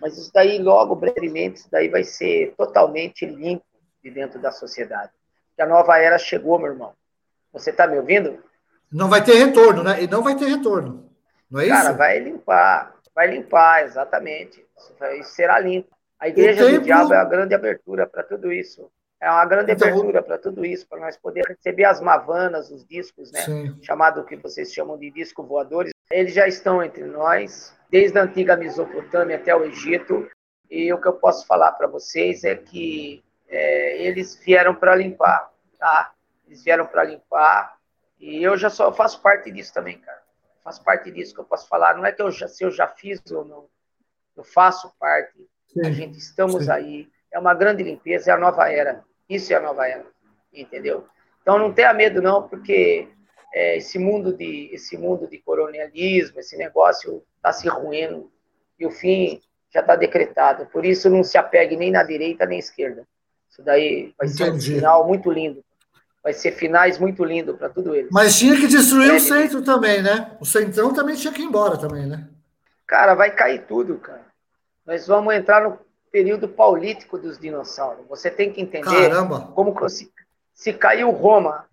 Mas 0.00 0.16
isso 0.16 0.30
daí, 0.32 0.58
logo, 0.58 0.94
brevemente, 0.94 1.60
isso 1.60 1.68
daí 1.70 1.88
vai 1.88 2.04
ser 2.04 2.54
totalmente 2.56 3.26
limpo 3.26 3.64
de 4.02 4.10
dentro 4.10 4.40
da 4.40 4.52
sociedade. 4.52 5.12
Que 5.56 5.62
a 5.62 5.66
nova 5.66 5.98
era 5.98 6.18
chegou, 6.18 6.58
meu 6.58 6.72
irmão. 6.72 6.94
Você 7.52 7.70
está 7.70 7.86
me 7.86 7.98
ouvindo? 7.98 8.42
Não 8.92 9.08
vai 9.08 9.22
ter 9.22 9.34
retorno, 9.34 9.82
né? 9.82 10.02
E 10.02 10.06
não 10.06 10.22
vai 10.22 10.36
ter 10.36 10.46
retorno. 10.46 11.10
Não 11.50 11.60
é 11.60 11.68
Cara, 11.68 11.78
isso? 11.78 11.86
Cara, 11.86 11.96
vai 11.96 12.18
limpar. 12.18 12.94
Vai 13.14 13.26
limpar, 13.28 13.84
exatamente. 13.84 14.64
Isso, 14.76 15.34
será 15.34 15.58
limpo. 15.58 15.88
A 16.18 16.28
Igreja 16.28 16.64
tempo... 16.64 16.78
do 16.78 16.84
Diabo 16.84 17.14
é 17.14 17.16
a 17.16 17.24
grande 17.24 17.54
abertura 17.54 18.06
para 18.06 18.22
tudo 18.22 18.52
isso. 18.52 18.90
É 19.20 19.28
uma 19.28 19.44
grande 19.44 19.72
então, 19.72 19.88
abertura 19.88 20.22
para 20.22 20.38
tudo 20.38 20.64
isso, 20.64 20.86
para 20.86 21.00
nós 21.00 21.16
poder 21.16 21.44
receber 21.46 21.84
as 21.84 22.00
mavanas, 22.00 22.70
os 22.70 22.86
discos, 22.86 23.32
né? 23.32 23.40
Sim. 23.40 23.76
Chamado 23.82 24.24
que 24.24 24.36
vocês 24.36 24.72
chamam 24.72 24.96
de 24.96 25.10
disco 25.10 25.42
voadores. 25.42 25.92
Eles 26.10 26.32
já 26.32 26.46
estão 26.46 26.82
entre 26.82 27.04
nós, 27.04 27.74
desde 27.90 28.16
a 28.18 28.22
antiga 28.22 28.56
Mesopotâmia 28.56 29.36
até 29.36 29.54
o 29.54 29.64
Egito. 29.64 30.28
E 30.70 30.92
o 30.92 31.00
que 31.00 31.08
eu 31.08 31.14
posso 31.14 31.46
falar 31.46 31.72
para 31.72 31.88
vocês 31.88 32.44
é 32.44 32.54
que 32.54 33.24
é, 33.48 34.02
eles 34.02 34.36
vieram 34.36 34.74
para 34.74 34.94
limpar, 34.94 35.50
tá? 35.78 36.12
Eles 36.46 36.62
vieram 36.62 36.86
para 36.86 37.04
limpar. 37.04 37.76
E 38.20 38.42
eu 38.42 38.56
já 38.56 38.70
só 38.70 38.92
faço 38.92 39.20
parte 39.20 39.50
disso 39.50 39.72
também, 39.74 39.98
cara. 39.98 40.17
Faço 40.68 40.84
parte 40.84 41.10
disso 41.10 41.32
que 41.34 41.40
eu 41.40 41.44
posso 41.44 41.66
falar. 41.66 41.96
Não 41.96 42.04
é 42.04 42.12
que 42.12 42.20
eu 42.20 42.30
já, 42.30 42.46
se 42.46 42.62
eu 42.62 42.70
já 42.70 42.86
fiz 42.86 43.22
ou 43.30 43.42
não. 43.42 43.66
Eu 44.36 44.44
faço 44.44 44.92
parte 45.00 45.48
Sim, 45.66 45.80
a 45.80 45.90
gente 45.90 46.18
estamos 46.18 46.66
sim. 46.66 46.70
aí. 46.70 47.08
É 47.32 47.38
uma 47.38 47.54
grande 47.54 47.82
limpeza, 47.82 48.30
é 48.30 48.34
a 48.34 48.36
nova 48.36 48.70
era. 48.70 49.02
Isso 49.26 49.50
é 49.50 49.56
a 49.56 49.60
nova 49.60 49.88
era, 49.88 50.04
entendeu? 50.52 51.06
Então 51.40 51.58
não 51.58 51.72
tenha 51.72 51.94
medo 51.94 52.20
não, 52.20 52.46
porque 52.46 53.08
é, 53.54 53.78
esse 53.78 53.98
mundo 53.98 54.30
de 54.30 54.68
esse 54.70 54.98
mundo 54.98 55.26
de 55.26 55.38
colonialismo, 55.38 56.38
esse 56.38 56.56
negócio 56.58 57.22
está 57.36 57.50
se 57.50 57.66
ruindo 57.66 58.30
e 58.78 58.84
o 58.84 58.90
fim 58.90 59.40
já 59.72 59.80
está 59.80 59.96
decretado. 59.96 60.66
Por 60.66 60.84
isso 60.84 61.08
não 61.08 61.24
se 61.24 61.38
apegue 61.38 61.78
nem 61.78 61.90
na 61.90 62.02
direita 62.02 62.44
nem 62.44 62.58
na 62.58 62.64
esquerda. 62.64 63.08
Isso 63.48 63.62
daí 63.62 64.14
vai 64.18 64.28
Entendi. 64.28 64.36
ser 64.36 64.50
um 64.52 64.60
final 64.76 65.06
muito 65.06 65.30
lindo. 65.30 65.64
Vai 66.28 66.32
ser 66.34 66.52
finais 66.52 66.98
muito 66.98 67.24
lindo 67.24 67.54
para 67.54 67.68
tudo 67.68 67.94
eles. 67.94 68.10
Mas 68.12 68.38
tinha 68.38 68.54
que 68.54 68.66
destruir 68.66 69.10
é, 69.10 69.16
o 69.16 69.20
centro 69.20 69.62
também, 69.62 70.02
né? 70.02 70.36
O 70.40 70.44
centrão 70.44 70.92
também 70.92 71.16
tinha 71.16 71.32
que 71.32 71.42
ir 71.42 71.46
embora 71.46 71.76
também, 71.78 72.06
né? 72.06 72.28
Cara, 72.86 73.14
vai 73.14 73.30
cair 73.30 73.64
tudo, 73.66 73.96
cara 73.96 74.28
nós 74.88 75.06
vamos 75.06 75.34
entrar 75.34 75.62
no 75.64 75.78
período 76.10 76.48
paulítico 76.48 77.18
dos 77.18 77.38
dinossauros. 77.38 78.06
Você 78.08 78.30
tem 78.30 78.50
que 78.50 78.62
entender 78.62 79.10
Caramba. 79.10 79.52
como 79.54 79.86
se, 79.86 80.10
se 80.54 80.72
caiu 80.72 81.10
Roma, 81.10 81.66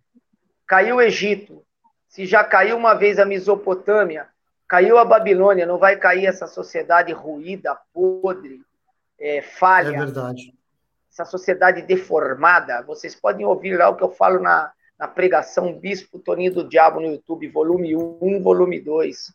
caiu 0.68 0.98
o 0.98 1.02
Egito, 1.02 1.64
se 2.10 2.26
já 2.26 2.44
caiu 2.44 2.76
uma 2.76 2.94
vez 2.94 3.18
a 3.18 3.24
Mesopotâmia, 3.24 4.28
caiu 4.68 4.98
a 4.98 5.06
Babilônia, 5.06 5.66
não 5.66 5.78
vai 5.78 5.96
cair 5.96 6.26
essa 6.26 6.46
sociedade 6.46 7.14
ruída, 7.14 7.78
podre, 7.94 8.62
é, 9.18 9.42
falha. 9.42 9.96
É 9.96 9.98
verdade. 9.98 10.54
Essa 11.16 11.24
sociedade 11.24 11.82
deformada. 11.82 12.82
Vocês 12.82 13.16
podem 13.16 13.46
ouvir 13.46 13.78
lá 13.78 13.88
o 13.88 13.96
que 13.96 14.04
eu 14.04 14.12
falo 14.12 14.38
na, 14.38 14.74
na 15.00 15.08
pregação 15.08 15.80
Bispo 15.80 16.20
Toninho 16.20 16.54
do 16.54 16.68
Diabo 16.68 17.00
no 17.00 17.08
YouTube, 17.08 17.48
volume 17.48 17.96
1, 17.96 18.42
volume 18.44 18.82
2. 18.82 19.34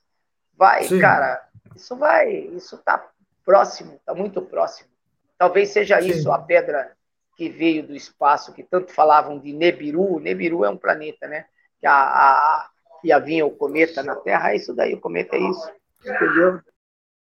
Vai, 0.54 0.84
Sim. 0.84 1.00
cara, 1.00 1.42
isso 1.74 1.96
vai, 1.96 2.32
isso 2.32 2.76
tá 2.76 3.08
próximo, 3.42 3.94
está 3.94 4.12
muito 4.12 4.42
próximo. 4.42 4.90
Talvez 5.38 5.70
seja 5.70 6.02
Sim. 6.02 6.10
isso 6.10 6.30
a 6.30 6.38
pedra 6.38 6.92
que 7.34 7.48
veio 7.48 7.86
do 7.86 7.96
espaço, 7.96 8.52
que 8.52 8.62
tanto 8.62 8.92
falavam 8.92 9.38
de 9.38 9.50
Nebiru. 9.50 10.20
Nebiru 10.20 10.66
é 10.66 10.68
um 10.68 10.76
planeta, 10.76 11.26
né? 11.26 11.46
Que 11.80 11.86
a, 11.86 11.94
a, 11.94 12.70
ia 13.02 13.18
vir 13.18 13.42
o 13.42 13.50
cometa 13.50 14.02
na 14.02 14.16
Terra, 14.16 14.52
é 14.52 14.56
isso 14.56 14.74
daí, 14.74 14.92
o 14.92 15.00
cometa 15.00 15.34
é 15.34 15.38
isso, 15.38 15.72
entendeu? 16.04 16.60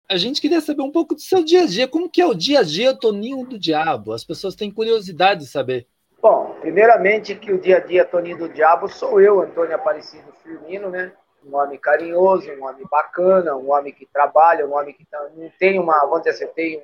A 0.09 0.15
gente 0.15 0.39
queria 0.39 0.61
saber 0.61 0.81
um 0.83 0.91
pouco 0.91 1.13
do 1.13 1.19
seu 1.19 1.43
dia 1.43 1.63
a 1.63 1.65
dia. 1.65 1.85
Como 1.85 2.09
que 2.09 2.21
é 2.21 2.25
o 2.25 2.33
dia 2.33 2.61
a 2.61 2.63
dia 2.63 2.97
Toninho 2.97 3.45
do 3.45 3.59
Diabo? 3.59 4.13
As 4.13 4.23
pessoas 4.23 4.55
têm 4.55 4.71
curiosidade 4.71 5.41
de 5.41 5.47
saber. 5.47 5.85
Bom, 6.21 6.55
primeiramente 6.61 7.35
que 7.35 7.51
o 7.51 7.59
dia 7.59 7.77
a 7.77 7.79
dia 7.81 8.05
Toninho 8.05 8.37
do 8.37 8.47
Diabo 8.47 8.87
sou 8.87 9.19
eu, 9.19 9.41
Antônio 9.41 9.75
Aparecido 9.75 10.31
Firmino, 10.41 10.89
né? 10.89 11.11
Um 11.45 11.57
homem 11.57 11.77
carinhoso, 11.77 12.49
um 12.51 12.63
homem 12.63 12.85
bacana, 12.89 13.57
um 13.57 13.69
homem 13.71 13.91
que 13.91 14.05
trabalha, 14.05 14.65
um 14.65 14.73
homem 14.73 14.93
que 14.93 15.03
tá, 15.05 15.29
não 15.35 15.51
tem 15.59 15.77
uma, 15.77 15.99
vamos 15.99 16.23
dizer 16.23 16.45
assim, 16.45 16.53
tenho, 16.55 16.81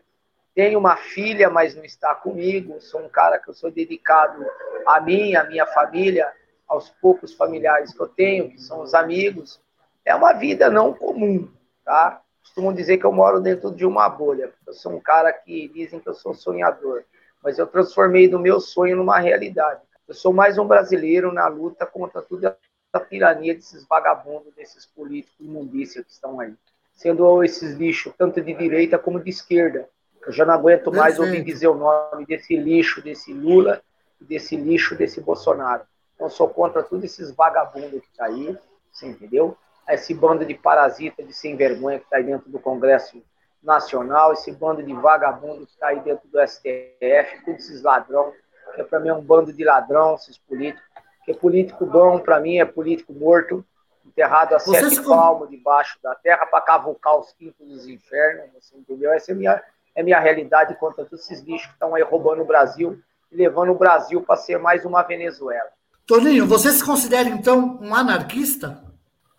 tenho 0.53 0.77
uma 0.77 0.97
filha, 0.97 1.49
mas 1.49 1.73
não 1.75 1.85
está 1.85 2.13
comigo. 2.13 2.81
Sou 2.81 3.01
um 3.01 3.09
cara 3.09 3.39
que 3.39 3.49
eu 3.49 3.53
sou 3.53 3.71
dedicado 3.71 4.45
a 4.85 4.99
mim, 4.99 5.33
a 5.35 5.45
minha 5.45 5.65
família, 5.65 6.29
aos 6.67 6.89
poucos 6.89 7.33
familiares 7.33 7.93
que 7.93 8.01
eu 8.01 8.07
tenho, 8.09 8.49
que 8.49 8.61
são 8.61 8.81
os 8.81 8.93
amigos. 8.93 9.61
É 10.03 10.13
uma 10.13 10.33
vida 10.33 10.69
não 10.69 10.93
comum, 10.93 11.49
tá? 11.85 12.22
Costumam 12.53 12.71
dizer 12.71 12.99
que 12.99 13.05
eu 13.05 13.11
moro 13.11 13.41
dentro 13.41 13.71
de 13.71 13.83
uma 13.83 14.07
bolha. 14.07 14.53
Eu 14.67 14.73
sou 14.73 14.93
um 14.93 14.99
cara 14.99 15.33
que 15.33 15.67
dizem 15.69 15.99
que 15.99 16.07
eu 16.07 16.13
sou 16.13 16.35
sonhador, 16.35 17.03
mas 17.43 17.57
eu 17.57 17.65
transformei 17.65 18.27
do 18.27 18.37
meu 18.37 18.59
sonho 18.59 18.95
numa 18.95 19.17
realidade. 19.17 19.81
Eu 20.07 20.13
sou 20.13 20.31
mais 20.31 20.59
um 20.59 20.67
brasileiro 20.67 21.31
na 21.31 21.47
luta 21.47 21.83
contra 21.83 22.21
toda 22.21 22.55
a 22.93 22.99
tirania 22.99 23.55
desses 23.55 23.83
vagabundos, 23.87 24.53
desses 24.53 24.85
políticos 24.85 25.35
imundícia 25.39 26.03
que 26.03 26.11
estão 26.11 26.39
aí. 26.39 26.53
Sendo 26.93 27.43
esses 27.43 27.75
lixos 27.75 28.13
tanto 28.15 28.39
de 28.39 28.53
direita 28.53 28.99
como 28.99 29.19
de 29.19 29.31
esquerda. 29.31 29.89
Eu 30.23 30.31
já 30.31 30.45
não 30.45 30.53
aguento 30.53 30.91
mais 30.91 31.17
Perfeito. 31.17 31.39
ouvir 31.39 31.43
dizer 31.43 31.67
o 31.69 31.73
nome 31.73 32.23
desse 32.23 32.55
lixo, 32.55 33.01
desse 33.01 33.33
Lula, 33.33 33.81
desse 34.21 34.55
lixo, 34.55 34.95
desse 34.95 35.19
Bolsonaro. 35.19 35.81
Então, 36.13 36.29
sou 36.29 36.47
contra 36.47 36.83
todos 36.83 37.03
esses 37.03 37.31
vagabundos 37.31 37.99
que 37.99 38.15
tá 38.15 38.25
aí, 38.25 38.55
você 38.91 39.07
entendeu? 39.07 39.57
Esse 39.87 40.13
bando 40.13 40.45
de 40.45 40.53
parasita, 40.53 41.23
de 41.23 41.33
sem 41.33 41.55
vergonha 41.55 41.99
que 41.99 42.05
está 42.05 42.17
aí 42.17 42.23
dentro 42.23 42.49
do 42.49 42.59
Congresso 42.59 43.21
Nacional, 43.61 44.33
esse 44.33 44.51
bando 44.51 44.83
de 44.83 44.93
vagabundo 44.93 45.65
que 45.65 45.73
está 45.73 45.87
aí 45.87 45.99
dentro 46.01 46.27
do 46.27 46.39
STF, 46.47 47.45
todos 47.45 47.61
esses 47.61 47.81
ladrão, 47.81 48.33
que 48.75 48.81
é 48.81 48.83
para 48.83 48.99
mim 48.99 49.09
é 49.09 49.13
um 49.13 49.21
bando 49.21 49.53
de 49.53 49.63
ladrão, 49.63 50.15
esses 50.15 50.37
políticos, 50.37 50.83
que 51.25 51.31
é 51.31 51.33
político 51.33 51.85
bom, 51.85 52.19
para 52.19 52.39
mim 52.39 52.57
é 52.57 52.65
político 52.65 53.13
morto, 53.13 53.65
enterrado 54.05 54.55
a 54.55 54.59
Você 54.59 54.89
sete 54.89 55.01
palmos 55.01 55.49
debaixo 55.49 55.97
da 56.03 56.13
terra 56.15 56.45
para 56.45 56.61
cavucar 56.61 57.17
os 57.17 57.31
quintos 57.33 57.67
dos 57.67 57.87
infernos, 57.87 58.51
você 58.53 58.77
entendeu? 58.77 59.11
Essa 59.11 59.31
é 59.31 59.33
a 59.33 59.37
minha, 59.37 59.63
é 59.95 60.03
minha 60.03 60.19
realidade 60.19 60.75
contra 60.75 61.05
todos 61.05 61.23
esses 61.23 61.41
lixos 61.43 61.67
que 61.67 61.73
estão 61.73 61.95
aí 61.95 62.03
roubando 62.03 62.41
o 62.41 62.45
Brasil 62.45 63.01
e 63.31 63.35
levando 63.35 63.71
o 63.71 63.77
Brasil 63.77 64.21
para 64.21 64.35
ser 64.35 64.59
mais 64.59 64.85
uma 64.85 65.03
Venezuela. 65.03 65.69
Toninho, 66.05 66.45
você 66.45 66.71
se 66.71 66.83
considera 66.83 67.29
então 67.29 67.79
um 67.81 67.95
anarquista? 67.95 68.92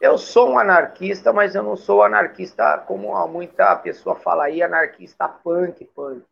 Eu 0.05 0.19
sou 0.19 0.51
um 0.51 0.59
anarquista, 0.59 1.33
mas 1.33 1.55
eu 1.55 1.63
não 1.63 1.79
sou 1.79 2.03
anarquista 2.03 2.77
como 2.87 3.27
muita 3.27 3.75
pessoa 3.77 4.15
fala 4.15 4.45
aí, 4.45 4.63
anarquista 4.63 5.27
punk, 5.27 5.83
punk. 5.97 6.23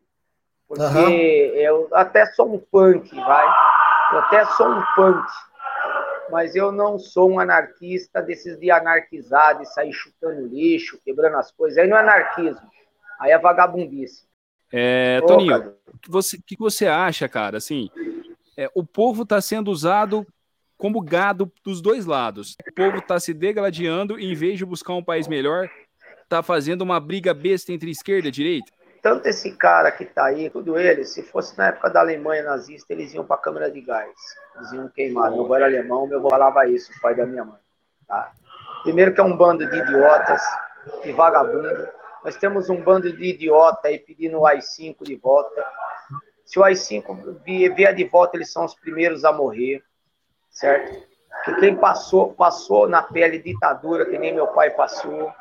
Porque 0.67 0.83
uhum. 0.83 1.09
eu 1.57 1.89
até 1.91 2.23
sou 2.27 2.53
um 2.53 2.59
punk, 2.59 3.09
vai. 3.15 3.47
Eu 4.11 4.19
até 4.19 4.45
sou 4.45 4.69
um 4.69 4.83
punk. 4.95 5.27
Mas 6.29 6.55
eu 6.55 6.71
não 6.71 6.99
sou 6.99 7.31
um 7.31 7.39
anarquista 7.39 8.21
desses 8.21 8.59
de 8.59 8.69
anarquizar, 8.69 9.57
de 9.57 9.65
sair 9.73 9.91
chutando 9.91 10.45
lixo, 10.45 11.01
quebrando 11.03 11.37
as 11.37 11.51
coisas. 11.51 11.79
Aí 11.79 11.87
não 11.87 11.97
é 11.97 12.01
anarquismo. 12.01 12.69
Aí 13.19 13.31
é 13.31 13.39
vagabundice. 13.39 14.27
É, 14.71 15.19
Toninho, 15.21 15.75
o 15.91 15.97
que 15.97 16.11
você, 16.11 16.37
que 16.45 16.55
você 16.59 16.85
acha, 16.85 17.27
cara? 17.27 17.57
Assim, 17.57 17.89
é, 18.55 18.69
o 18.75 18.85
povo 18.85 19.23
está 19.23 19.41
sendo 19.41 19.71
usado 19.71 20.27
como 20.83 20.99
gado 20.99 21.49
dos 21.63 21.81
dois 21.81 22.05
lados. 22.05 22.57
O 22.67 22.73
povo 22.73 22.97
está 22.97 23.17
se 23.17 23.33
degladiando 23.33 24.19
e, 24.19 24.29
em 24.29 24.35
vez 24.35 24.57
de 24.57 24.65
buscar 24.65 24.91
um 24.91 25.01
país 25.01 25.29
melhor, 25.29 25.69
está 26.21 26.43
fazendo 26.43 26.81
uma 26.81 26.99
briga 26.99 27.33
besta 27.33 27.71
entre 27.71 27.89
esquerda 27.89 28.27
e 28.27 28.31
direita. 28.31 28.69
Tanto 29.01 29.25
esse 29.25 29.55
cara 29.55 29.89
que 29.93 30.03
está 30.03 30.25
aí, 30.25 30.49
tudo 30.49 30.77
ele, 30.77 31.05
se 31.05 31.23
fosse 31.23 31.57
na 31.57 31.67
época 31.67 31.89
da 31.89 32.01
Alemanha 32.01 32.43
nazista, 32.43 32.91
eles 32.91 33.13
iam 33.13 33.23
para 33.23 33.37
a 33.37 33.39
câmara 33.39 33.71
de 33.71 33.79
gás. 33.79 34.13
Eles 34.57 34.73
iam 34.73 34.89
queimar. 34.89 35.31
Meu 35.31 35.45
avô 35.45 35.55
era 35.55 35.67
alemão, 35.67 36.05
meu 36.05 36.19
avô 36.19 36.29
falava 36.29 36.67
isso, 36.67 36.91
o 36.91 36.99
pai 36.99 37.15
da 37.15 37.25
minha 37.25 37.45
mãe. 37.45 37.61
Tá? 38.05 38.33
Primeiro 38.83 39.13
que 39.13 39.21
é 39.21 39.23
um 39.23 39.37
bando 39.37 39.65
de 39.65 39.77
idiotas, 39.77 40.41
de 41.01 41.13
vagabundo. 41.13 41.87
Nós 42.25 42.35
temos 42.35 42.69
um 42.69 42.83
bando 42.83 43.09
de 43.15 43.23
idiota 43.23 43.87
aí 43.87 43.99
pedindo 43.99 44.37
o 44.37 44.45
AI-5 44.45 44.97
de 45.03 45.15
volta. 45.15 45.65
Se 46.43 46.59
o 46.59 46.63
AI-5 46.65 47.41
vier 47.45 47.95
de 47.95 48.03
volta, 48.03 48.35
eles 48.35 48.51
são 48.51 48.65
os 48.65 48.75
primeiros 48.75 49.23
a 49.23 49.31
morrer, 49.31 49.81
certo? 50.53 51.03
Que 51.43 51.55
quem 51.55 51.75
passou, 51.75 52.33
passou 52.33 52.87
na 52.87 53.01
pele 53.01 53.39
ditadura, 53.39 54.05
que 54.05 54.17
nem 54.17 54.33
meu 54.33 54.47
pai 54.47 54.69
passou, 54.69 55.33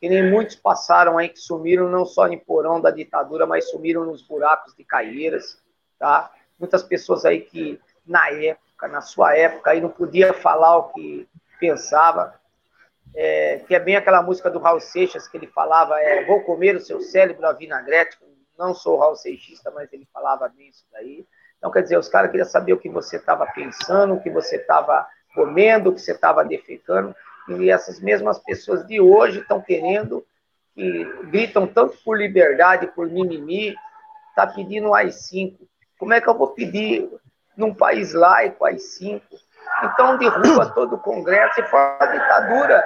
que 0.00 0.08
nem 0.08 0.28
muitos 0.30 0.56
passaram 0.56 1.16
aí, 1.16 1.28
que 1.28 1.38
sumiram 1.38 1.88
não 1.88 2.04
só 2.04 2.26
em 2.26 2.38
porão 2.38 2.80
da 2.80 2.90
ditadura, 2.90 3.46
mas 3.46 3.70
sumiram 3.70 4.04
nos 4.04 4.22
buracos 4.22 4.74
de 4.74 4.84
caieiras, 4.84 5.62
tá? 5.98 6.30
Muitas 6.58 6.82
pessoas 6.82 7.24
aí 7.24 7.40
que, 7.40 7.80
na 8.04 8.28
época, 8.30 8.88
na 8.88 9.00
sua 9.00 9.36
época, 9.36 9.70
aí 9.70 9.80
não 9.80 9.88
podia 9.88 10.34
falar 10.34 10.76
o 10.76 10.92
que 10.92 11.28
pensava, 11.58 12.34
é, 13.14 13.58
que 13.66 13.74
é 13.74 13.80
bem 13.80 13.96
aquela 13.96 14.22
música 14.22 14.50
do 14.50 14.58
Raul 14.58 14.80
Seixas, 14.80 15.28
que 15.28 15.36
ele 15.36 15.46
falava, 15.46 16.00
é, 16.00 16.24
vou 16.24 16.42
comer 16.42 16.76
o 16.76 16.80
seu 16.80 17.00
cérebro 17.00 17.46
a 17.46 17.52
vinagrete, 17.52 18.18
não 18.58 18.74
sou 18.74 18.98
Raul 18.98 19.16
Seixista, 19.16 19.70
mas 19.70 19.90
ele 19.92 20.06
falava 20.12 20.48
bem 20.48 20.68
isso 20.68 20.84
daí. 20.92 21.26
Então, 21.60 21.70
quer 21.70 21.82
dizer, 21.82 21.98
os 21.98 22.08
caras 22.08 22.30
queriam 22.30 22.48
saber 22.48 22.72
o 22.72 22.78
que 22.78 22.88
você 22.88 23.18
estava 23.18 23.46
pensando, 23.46 24.14
o 24.14 24.20
que 24.20 24.30
você 24.30 24.56
estava 24.56 25.06
comendo, 25.34 25.90
o 25.90 25.94
que 25.94 26.00
você 26.00 26.12
estava 26.12 26.42
defecando. 26.42 27.14
E 27.48 27.70
essas 27.70 28.00
mesmas 28.00 28.38
pessoas 28.38 28.86
de 28.86 28.98
hoje 28.98 29.40
estão 29.40 29.60
querendo, 29.60 30.26
que 30.74 31.04
gritam 31.24 31.66
tanto 31.66 31.98
por 32.02 32.16
liberdade, 32.16 32.86
por 32.88 33.06
mimimi, 33.06 33.76
está 34.30 34.46
pedindo 34.46 34.94
AI-5. 34.94 35.58
Como 35.98 36.14
é 36.14 36.20
que 36.20 36.28
eu 36.28 36.34
vou 36.34 36.48
pedir 36.48 37.10
num 37.54 37.74
país 37.74 38.14
laico 38.14 38.64
AI-5? 38.64 39.20
Então 39.84 40.16
derruba 40.16 40.70
todo 40.72 40.94
o 40.94 40.98
Congresso 40.98 41.60
e 41.60 41.64
faz 41.64 42.00
a 42.00 42.06
ditadura. 42.06 42.82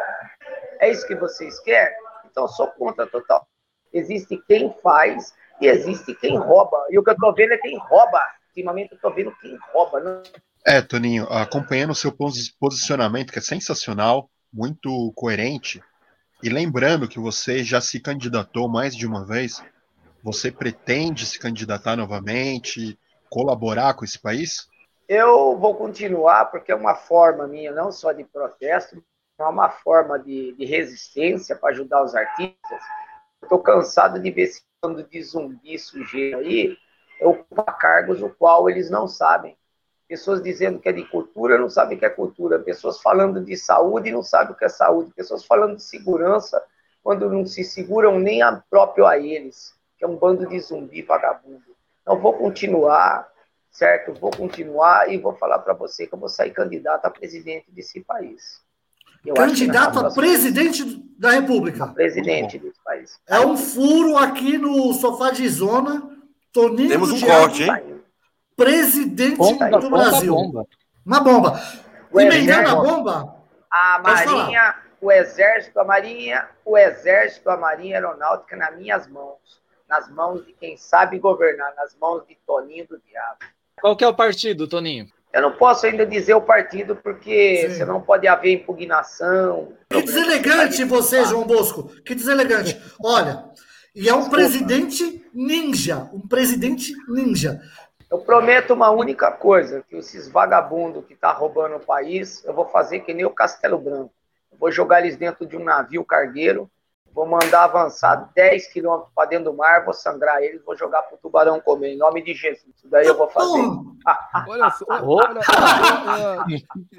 É 0.81 0.91
isso 0.91 1.07
que 1.07 1.15
vocês 1.15 1.61
querem? 1.61 1.97
Então, 2.35 2.49
sou 2.49 2.67
contra 2.67 3.07
total. 3.07 3.47
Existe 3.93 4.37
quem 4.49 4.75
faz 4.83 5.33
e 5.61 5.69
existe 5.69 6.15
quem 6.17 6.37
rouba. 6.37 6.85
E 6.91 6.99
o 6.99 7.05
que 7.05 7.11
eu 7.11 7.15
estou 7.15 7.33
vendo 7.33 7.53
é 7.53 7.59
quem 7.59 7.79
rouba. 7.79 8.21
Ultimamente 8.55 8.93
eu 8.93 8.97
estou 8.97 9.13
vendo 9.13 9.35
quem 9.41 9.59
rouba. 9.73 9.99
Não... 9.99 10.23
É, 10.65 10.81
Toninho, 10.81 11.25
acompanhando 11.25 11.91
o 11.91 11.95
seu 11.95 12.15
posicionamento, 12.61 13.33
que 13.33 13.39
é 13.41 13.43
sensacional, 13.43 14.31
muito 14.53 15.13
coerente, 15.17 15.83
e 16.41 16.49
lembrando 16.49 17.09
que 17.09 17.19
você 17.19 17.65
já 17.65 17.81
se 17.81 17.99
candidatou 17.99 18.69
mais 18.69 18.95
de 18.95 19.07
uma 19.07 19.27
vez, 19.27 19.61
você 20.23 20.53
pretende 20.53 21.27
se 21.27 21.39
candidatar 21.39 21.97
novamente, 21.97 22.99
colaborar 23.29 23.95
com 23.95 24.05
esse 24.05 24.19
país? 24.19 24.69
Eu 25.09 25.59
vou 25.59 25.75
continuar, 25.75 26.47
porque 26.47 26.71
é 26.71 26.75
uma 26.75 26.95
forma 26.95 27.49
minha, 27.49 27.73
não 27.73 27.91
só 27.91 28.13
de 28.13 28.25
protesto, 28.25 29.03
é 29.39 29.45
uma 29.45 29.69
forma 29.69 30.19
de, 30.19 30.53
de 30.53 30.65
resistência 30.65 31.57
para 31.57 31.71
ajudar 31.71 32.05
os 32.05 32.15
artistas. 32.15 32.83
Estou 33.43 33.59
cansado 33.59 34.21
de 34.21 34.31
ver 34.31 34.43
esse 34.43 34.63
bando 34.81 35.03
de 35.03 35.23
zumbi 35.23 35.79
sujeito 35.79 36.39
aí 36.39 36.77
ocupa 37.21 37.65
cargos 37.73 38.23
o 38.23 38.31
qual 38.31 38.69
eles 38.69 38.91
não 38.91 39.07
sabem. 39.07 39.57
Pessoas 40.09 40.43
dizendo 40.43 40.79
que 40.79 40.89
é 40.89 40.93
de 40.93 41.05
cultura 41.05 41.59
não 41.59 41.69
sabem 41.69 41.97
o 41.97 42.01
que 42.01 42.05
é 42.05 42.11
cultura. 42.11 42.59
Pessoas 42.59 43.01
falando 43.01 43.41
de 43.41 43.57
saúde 43.57 44.13
não 44.13 44.23
sabem 44.23 44.53
o 44.53 44.57
que 44.57 44.65
é 44.65 44.69
saúde. 44.69 45.13
Pessoas 45.15 45.45
falando 45.45 45.77
de 45.77 45.83
segurança 45.83 46.63
quando 47.03 47.29
não 47.31 47.45
se 47.45 47.63
seguram 47.63 48.19
nem 48.19 48.43
a 48.43 48.63
próprio 48.71 49.07
a 49.07 49.19
eles, 49.19 49.75
que 49.99 50.05
é 50.05 50.09
um 50.09 50.17
bando 50.17 50.47
de 50.47 50.59
zumbi 50.59 51.03
vagabundo. 51.03 51.77
Então 52.01 52.19
vou 52.19 52.33
continuar, 52.33 53.29
certo? 53.71 54.19
Vou 54.19 54.31
continuar 54.31 55.13
e 55.13 55.19
vou 55.19 55.35
falar 55.35 55.59
para 55.59 55.75
você 55.75 56.07
que 56.07 56.15
eu 56.15 56.19
vou 56.19 56.29
sair 56.29 56.51
candidato 56.51 57.05
a 57.05 57.11
presidente 57.11 57.71
desse 57.71 58.01
país. 58.01 58.63
Eu 59.25 59.35
Candidato 59.35 59.99
a 59.99 60.11
presidente 60.11 61.03
da 61.19 61.31
República. 61.31 61.87
Presidente 61.89 62.59
desse 62.59 62.79
país. 62.85 63.19
É 63.27 63.41
um 63.41 63.57
furo 63.57 64.19
aqui 64.19 64.59
no 64.59 64.93
sofá 64.93 65.31
de 65.31 65.49
zona. 65.49 66.14
Toninho 66.55 66.89
Temos 66.89 67.11
um 67.11 67.21
corte, 67.21 67.65
hein? 67.65 68.01
Presidente 68.57 69.37
bomba, 69.37 69.69
do 69.69 69.91
Brasil. 69.91 70.33
Bomba. 70.33 70.67
Uma 71.05 71.21
bomba. 71.21 71.61
Emendando 72.15 72.69
a 72.69 72.75
bomba. 72.77 73.35
A 73.69 73.99
Marinha, 73.99 74.77
o 75.01 75.11
Exército, 75.11 75.81
a 75.81 75.85
Marinha, 75.85 76.49
o 76.65 76.79
Exército, 76.79 77.51
a 77.51 77.57
Marinha 77.57 77.97
Aeronáutica 77.97 78.57
nas 78.57 78.79
minhas 78.79 79.09
mãos. 79.09 79.61
Nas 79.89 80.09
mãos 80.09 80.47
de 80.47 80.53
quem 80.53 80.77
sabe 80.77 81.19
governar, 81.19 81.75
nas 81.75 81.97
mãos 82.01 82.25
de 82.29 82.39
Toninho 82.47 82.87
do 82.87 83.01
Diabo. 83.01 83.39
Qual 83.81 83.97
que 83.97 84.05
é 84.05 84.09
o 84.09 84.15
partido, 84.15 84.69
Toninho? 84.69 85.09
Eu 85.33 85.43
não 85.43 85.51
posso 85.51 85.85
ainda 85.85 86.07
dizer 86.07 86.35
o 86.35 86.41
partido, 86.41 86.95
porque 86.95 87.67
Sim. 87.69 87.75
senão 87.75 88.01
pode 88.01 88.29
haver 88.29 88.53
impugnação. 88.53 89.73
Que 89.91 90.03
deselegante 90.03 90.85
você, 90.85 91.25
João 91.25 91.45
Bosco. 91.45 91.89
Que 92.05 92.15
deselegante. 92.15 92.81
Olha, 93.03 93.45
e 93.95 94.09
é 94.09 94.15
um 94.15 94.19
Desculpa. 94.19 94.37
presidente 94.37 95.31
ninja. 95.33 96.11
Um 96.13 96.21
presidente 96.21 96.93
ninja. 97.09 97.61
Eu 98.11 98.19
prometo 98.19 98.75
uma 98.75 98.91
única 98.91 99.31
coisa: 99.31 99.85
que 99.89 99.97
esses 99.97 100.29
vagabundos 100.29 101.05
que 101.07 101.15
estão 101.15 101.31
tá 101.31 101.37
roubando 101.37 101.77
o 101.77 101.81
país, 101.81 102.45
eu 102.45 102.55
vou 102.55 102.67
fazer 102.67 103.01
que 103.01 103.15
nem 103.15 103.25
o 103.25 103.31
Castelo 103.31 103.79
Branco. 103.79 104.13
Eu 104.51 104.59
vou 104.59 104.71
jogar 104.71 105.01
eles 105.01 105.17
dentro 105.17 105.47
de 105.47 105.57
um 105.57 105.65
navio 105.65 106.05
cargueiro 106.05 106.71
vou 107.15 107.27
mandar 107.27 107.65
avançar 107.65 108.29
10 108.35 108.73
quilômetros 108.73 109.13
para 109.15 109.29
dentro 109.29 109.53
do 109.53 109.57
mar, 109.57 109.85
vou 109.85 109.95
sangrar 109.95 110.43
eles, 110.43 110.61
vou 110.65 110.77
jogar 110.77 111.03
pro 111.03 111.17
tubarão 111.17 111.61
comer, 111.61 111.95
em 111.95 111.97
nome 111.97 112.21
de 112.23 112.35
Jesus. 112.35 112.67
Isso 112.77 112.89
daí 112.89 113.07
eu 113.07 113.17
vou 113.17 113.29
fazer. 113.29 113.63
Olha 114.49 114.71
só, 114.71 114.85
olha, 114.91 115.41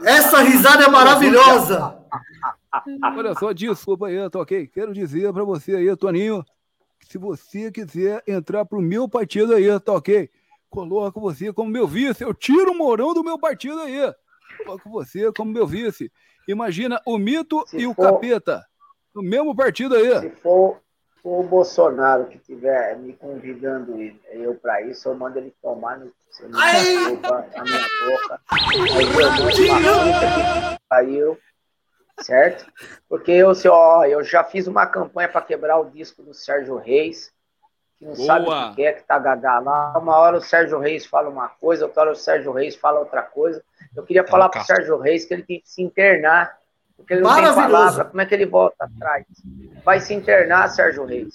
Essa 0.03 0.39
risada 0.39 0.85
é 0.85 0.87
maravilhosa. 0.87 1.99
Olha 3.15 3.35
só, 3.35 3.51
desculpa 3.51 4.07
aí, 4.07 4.29
tá 4.29 4.39
ok? 4.39 4.65
Quero 4.67 4.93
dizer 4.93 5.31
para 5.33 5.43
você 5.43 5.75
aí, 5.75 5.95
Toninho, 5.95 6.43
se 7.07 7.17
você 7.17 7.71
quiser 7.71 8.23
entrar 8.27 8.65
pro 8.65 8.81
meu 8.81 9.07
partido 9.07 9.53
aí, 9.53 9.79
tá 9.79 9.93
ok? 9.93 10.29
Coloco 10.69 11.21
você 11.21 11.53
como 11.53 11.69
meu 11.69 11.87
vice, 11.87 12.23
eu 12.23 12.33
tiro 12.33 12.71
o 12.71 12.75
Mourão 12.75 13.13
do 13.13 13.23
meu 13.23 13.39
partido 13.39 13.79
aí. 13.81 14.13
Coloco 14.57 14.89
você 14.89 15.31
como 15.31 15.51
meu 15.51 15.65
vice. 15.65 16.11
Imagina 16.47 17.01
o 17.05 17.17
mito 17.17 17.63
se 17.67 17.77
e 17.77 17.87
o 17.87 17.93
for, 17.93 18.11
capeta 18.11 18.65
no 19.13 19.21
mesmo 19.21 19.55
partido 19.55 19.95
aí. 19.95 20.19
Se 20.19 20.29
for, 20.31 20.81
for, 21.21 21.39
o 21.39 21.43
Bolsonaro 21.43 22.25
que 22.25 22.37
estiver 22.37 22.97
me 22.97 23.13
convidando 23.13 23.95
eu 24.31 24.55
para 24.55 24.81
isso, 24.81 25.07
eu 25.07 25.15
mando 25.15 25.37
ele 25.39 25.53
tomar 25.61 25.99
no 25.99 26.11
desculpa, 26.43 27.47
na 27.55 27.63
minha 27.63 27.87
boca. 28.05 28.41
Aí 30.89 31.15
eu 31.15 31.37
certo? 32.21 32.65
Porque 33.09 33.31
eu, 33.31 33.49
assim, 33.49 33.67
ó, 33.67 34.03
eu 34.05 34.23
já 34.23 34.43
fiz 34.43 34.67
uma 34.67 34.85
campanha 34.85 35.29
para 35.29 35.41
quebrar 35.41 35.79
o 35.79 35.89
disco 35.89 36.23
do 36.23 36.33
Sérgio 36.33 36.77
Reis, 36.77 37.31
que 37.97 38.05
não 38.05 38.13
Boa. 38.13 38.25
sabe 38.25 38.49
o 38.49 38.75
que 38.75 38.83
é, 38.83 38.93
que 38.93 39.03
tá 39.03 39.19
gaga 39.19 39.59
lá. 39.59 39.97
Uma 39.97 40.17
hora 40.17 40.37
o 40.37 40.41
Sérgio 40.41 40.79
Reis 40.79 41.05
fala 41.05 41.29
uma 41.29 41.47
coisa, 41.47 41.85
outra 41.85 42.01
hora 42.03 42.11
o 42.11 42.15
Sérgio 42.15 42.51
Reis 42.51 42.75
fala 42.75 42.99
outra 42.99 43.21
coisa. 43.21 43.63
Eu 43.95 44.03
queria 44.03 44.21
é 44.21 44.27
falar 44.27 44.49
para 44.49 44.61
o 44.61 44.65
Sérgio 44.65 44.97
Reis 44.97 45.25
que 45.25 45.33
ele 45.33 45.43
tem 45.43 45.59
que 45.61 45.69
se 45.69 45.81
internar, 45.81 46.57
porque 46.95 47.13
ele 47.13 47.21
não 47.21 47.35
tem 47.35 47.53
palavra. 47.53 48.05
Como 48.05 48.21
é 48.21 48.25
que 48.25 48.33
ele 48.33 48.45
volta 48.45 48.85
atrás? 48.85 49.25
Vai 49.83 49.99
se 49.99 50.13
internar, 50.13 50.69
Sérgio 50.69 51.05
Reis. 51.05 51.33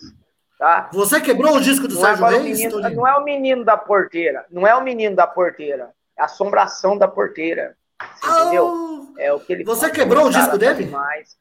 Tá? 0.59 0.91
Você 0.93 1.19
quebrou 1.23 1.57
o 1.57 1.61
disco 1.61 1.89
do 1.89 1.95
não 1.95 2.03
é 2.03 2.05
Sérgio 2.05 2.27
é 2.27 2.39
Reis? 2.39 2.59
Menino, 2.59 2.91
não 2.91 3.07
é 3.07 3.17
o 3.17 3.25
menino 3.25 3.65
da 3.65 3.79
porteira. 3.79 4.45
Não 4.51 4.67
é 4.67 4.75
o 4.75 4.83
menino 4.83 5.17
da 5.17 5.27
porteira. 5.27 5.91
É 6.19 6.23
a 6.23 6.27
assombração 6.27 6.99
da 6.99 7.09
porteira. 7.09 7.75
Você 8.17 8.31
oh, 8.31 8.41
entendeu? 8.41 9.00
É 9.21 9.33
o 9.33 9.39
que 9.39 9.53
ele 9.53 9.65
Você 9.65 9.91
quebrou 9.91 10.27
o 10.27 10.31
disco 10.31 10.57
dele? 10.57 10.85
Demais, 10.85 11.39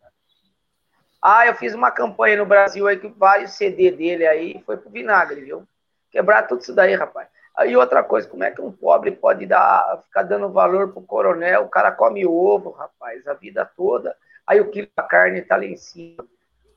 ah, 1.22 1.46
eu 1.46 1.56
fiz 1.56 1.74
uma 1.74 1.92
campanha 1.92 2.38
no 2.38 2.46
Brasil 2.46 2.88
aí 2.88 2.98
que 2.98 3.08
vários 3.10 3.52
CD 3.52 3.92
dele 3.92 4.26
aí 4.26 4.64
foi 4.66 4.78
pro 4.78 4.90
vinagre, 4.90 5.42
viu? 5.42 5.68
Quebrar 6.10 6.44
tudo 6.44 6.62
isso 6.62 6.74
daí, 6.74 6.96
rapaz. 6.96 7.28
Aí 7.56 7.76
outra 7.76 8.02
coisa, 8.02 8.28
como 8.28 8.44
é 8.44 8.52
que 8.52 8.62
um 8.62 8.72
pobre 8.72 9.12
pode 9.12 9.46
dar, 9.46 10.02
ficar 10.06 10.24
dando 10.24 10.50
valor 10.50 10.94
pro 10.94 11.02
coronel? 11.02 11.64
O 11.64 11.70
cara 11.70 11.92
come 11.92 12.26
ovo, 12.26 12.72
rapaz, 12.72 13.28
a 13.28 13.34
vida 13.34 13.66
toda. 13.66 14.16
Aí 14.48 14.62
o 14.62 14.72
quilo 14.72 14.88
da 14.96 15.04
carne 15.04 15.42
tá 15.42 15.58
lá 15.58 15.66
em 15.66 15.76
cima. 15.76 16.26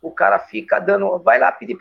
O 0.00 0.10
cara 0.10 0.40
fica 0.40 0.80
dando. 0.80 1.18
Vai 1.20 1.38
lá 1.38 1.52
pedir, 1.52 1.78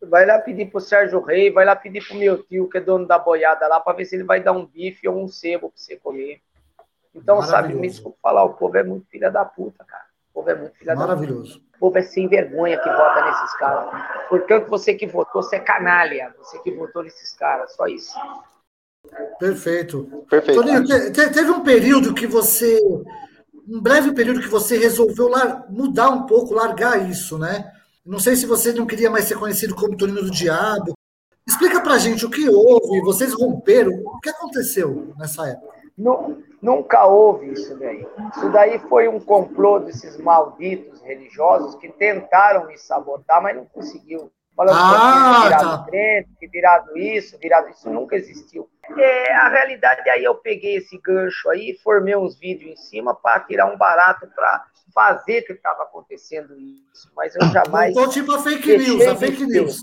vai 0.00 0.24
lá 0.24 0.38
pedir 0.38 0.70
pro 0.70 0.80
Sérgio 0.80 1.20
Rei, 1.20 1.50
vai 1.50 1.66
lá 1.66 1.76
pedir 1.76 2.06
pro 2.06 2.16
meu 2.16 2.42
tio, 2.42 2.70
que 2.70 2.78
é 2.78 2.80
dono 2.80 3.06
da 3.06 3.18
boiada 3.18 3.68
lá, 3.68 3.80
para 3.80 3.92
ver 3.96 4.06
se 4.06 4.16
ele 4.16 4.24
vai 4.24 4.40
dar 4.40 4.52
um 4.52 4.64
bife 4.64 5.06
ou 5.06 5.22
um 5.22 5.28
sebo 5.28 5.68
pra 5.68 5.78
você 5.78 5.96
comer. 5.96 6.40
Então, 7.22 7.42
sabe, 7.42 7.74
me 7.74 7.88
desculpa 7.88 8.18
falar, 8.22 8.44
o 8.44 8.54
povo 8.54 8.76
é 8.76 8.82
muito 8.82 9.06
filha 9.08 9.30
da 9.30 9.44
puta, 9.44 9.84
cara. 9.84 10.04
O 10.30 10.34
povo 10.34 10.50
é 10.50 10.54
muito 10.54 10.76
filha 10.76 10.94
da 10.94 11.16
puta. 11.16 11.32
O 11.76 11.78
povo 11.78 11.98
é 11.98 12.02
sem 12.02 12.28
vergonha 12.28 12.78
que 12.78 12.88
vota 12.88 13.24
nesses 13.24 13.56
caras. 13.56 14.28
Portanto, 14.28 14.68
você 14.68 14.94
que 14.94 15.06
votou, 15.06 15.42
você 15.42 15.56
é 15.56 15.60
canalha. 15.60 16.34
Você 16.38 16.58
que 16.60 16.70
votou 16.72 17.02
nesses 17.02 17.32
caras, 17.34 17.74
só 17.74 17.86
isso. 17.86 18.14
Perfeito. 19.38 20.24
Perfeito. 20.28 20.60
Toninho, 20.60 20.84
te, 20.84 21.10
te, 21.12 21.30
teve 21.30 21.50
um 21.50 21.62
período 21.62 22.14
que 22.14 22.26
você. 22.26 22.78
Um 23.68 23.80
breve 23.80 24.12
período 24.12 24.40
que 24.40 24.48
você 24.48 24.78
resolveu 24.78 25.28
lar, 25.28 25.66
mudar 25.70 26.08
um 26.08 26.26
pouco, 26.26 26.54
largar 26.54 27.08
isso, 27.08 27.38
né? 27.38 27.70
Não 28.04 28.18
sei 28.18 28.34
se 28.34 28.46
você 28.46 28.72
não 28.72 28.86
queria 28.86 29.10
mais 29.10 29.26
ser 29.26 29.38
conhecido 29.38 29.74
como 29.74 29.96
Toninho 29.96 30.24
do 30.24 30.30
Diabo. 30.30 30.94
Explica 31.46 31.80
pra 31.80 31.98
gente 31.98 32.26
o 32.26 32.30
que 32.30 32.48
houve, 32.48 33.00
vocês 33.00 33.32
romperam, 33.32 33.90
o 34.04 34.18
que 34.20 34.28
aconteceu 34.28 35.14
nessa 35.18 35.48
época? 35.48 35.78
Nunca 36.60 37.06
houve 37.06 37.52
isso 37.52 37.78
daí. 37.78 38.06
Isso 38.34 38.50
daí 38.50 38.78
foi 38.88 39.08
um 39.08 39.20
complô 39.20 39.78
desses 39.78 40.16
malditos 40.18 41.00
religiosos 41.02 41.74
que 41.76 41.88
tentaram 41.88 42.66
me 42.66 42.76
sabotar, 42.76 43.42
mas 43.42 43.56
não 43.56 43.64
conseguiu. 43.64 44.30
Falando 44.56 44.76
ah, 44.76 45.34
que 45.36 45.44
virado 45.44 45.78
tá. 45.78 45.84
crente, 45.88 46.28
que 46.40 46.48
virado 46.48 46.98
isso, 46.98 47.38
virado 47.38 47.68
isso, 47.68 47.88
nunca 47.88 48.16
existiu. 48.16 48.68
É, 48.96 49.32
a 49.34 49.48
realidade 49.48 50.10
aí 50.10 50.24
eu 50.24 50.34
peguei 50.34 50.78
esse 50.78 50.98
gancho 50.98 51.48
aí, 51.48 51.78
formei 51.84 52.16
uns 52.16 52.36
vídeos 52.36 52.72
em 52.72 52.76
cima 52.76 53.14
para 53.14 53.38
tirar 53.40 53.72
um 53.72 53.78
barato 53.78 54.26
para 54.34 54.64
fazer 54.92 55.42
que 55.42 55.52
estava 55.52 55.84
acontecendo 55.84 56.58
isso, 56.58 57.08
mas 57.14 57.36
eu 57.36 57.46
jamais. 57.52 57.94
Voltou 57.94 58.12
tipo 58.12 58.32
a 58.32 58.42
fake 58.42 58.78
news, 58.78 59.06
a 59.06 59.14
fake 59.14 59.46
news. 59.46 59.80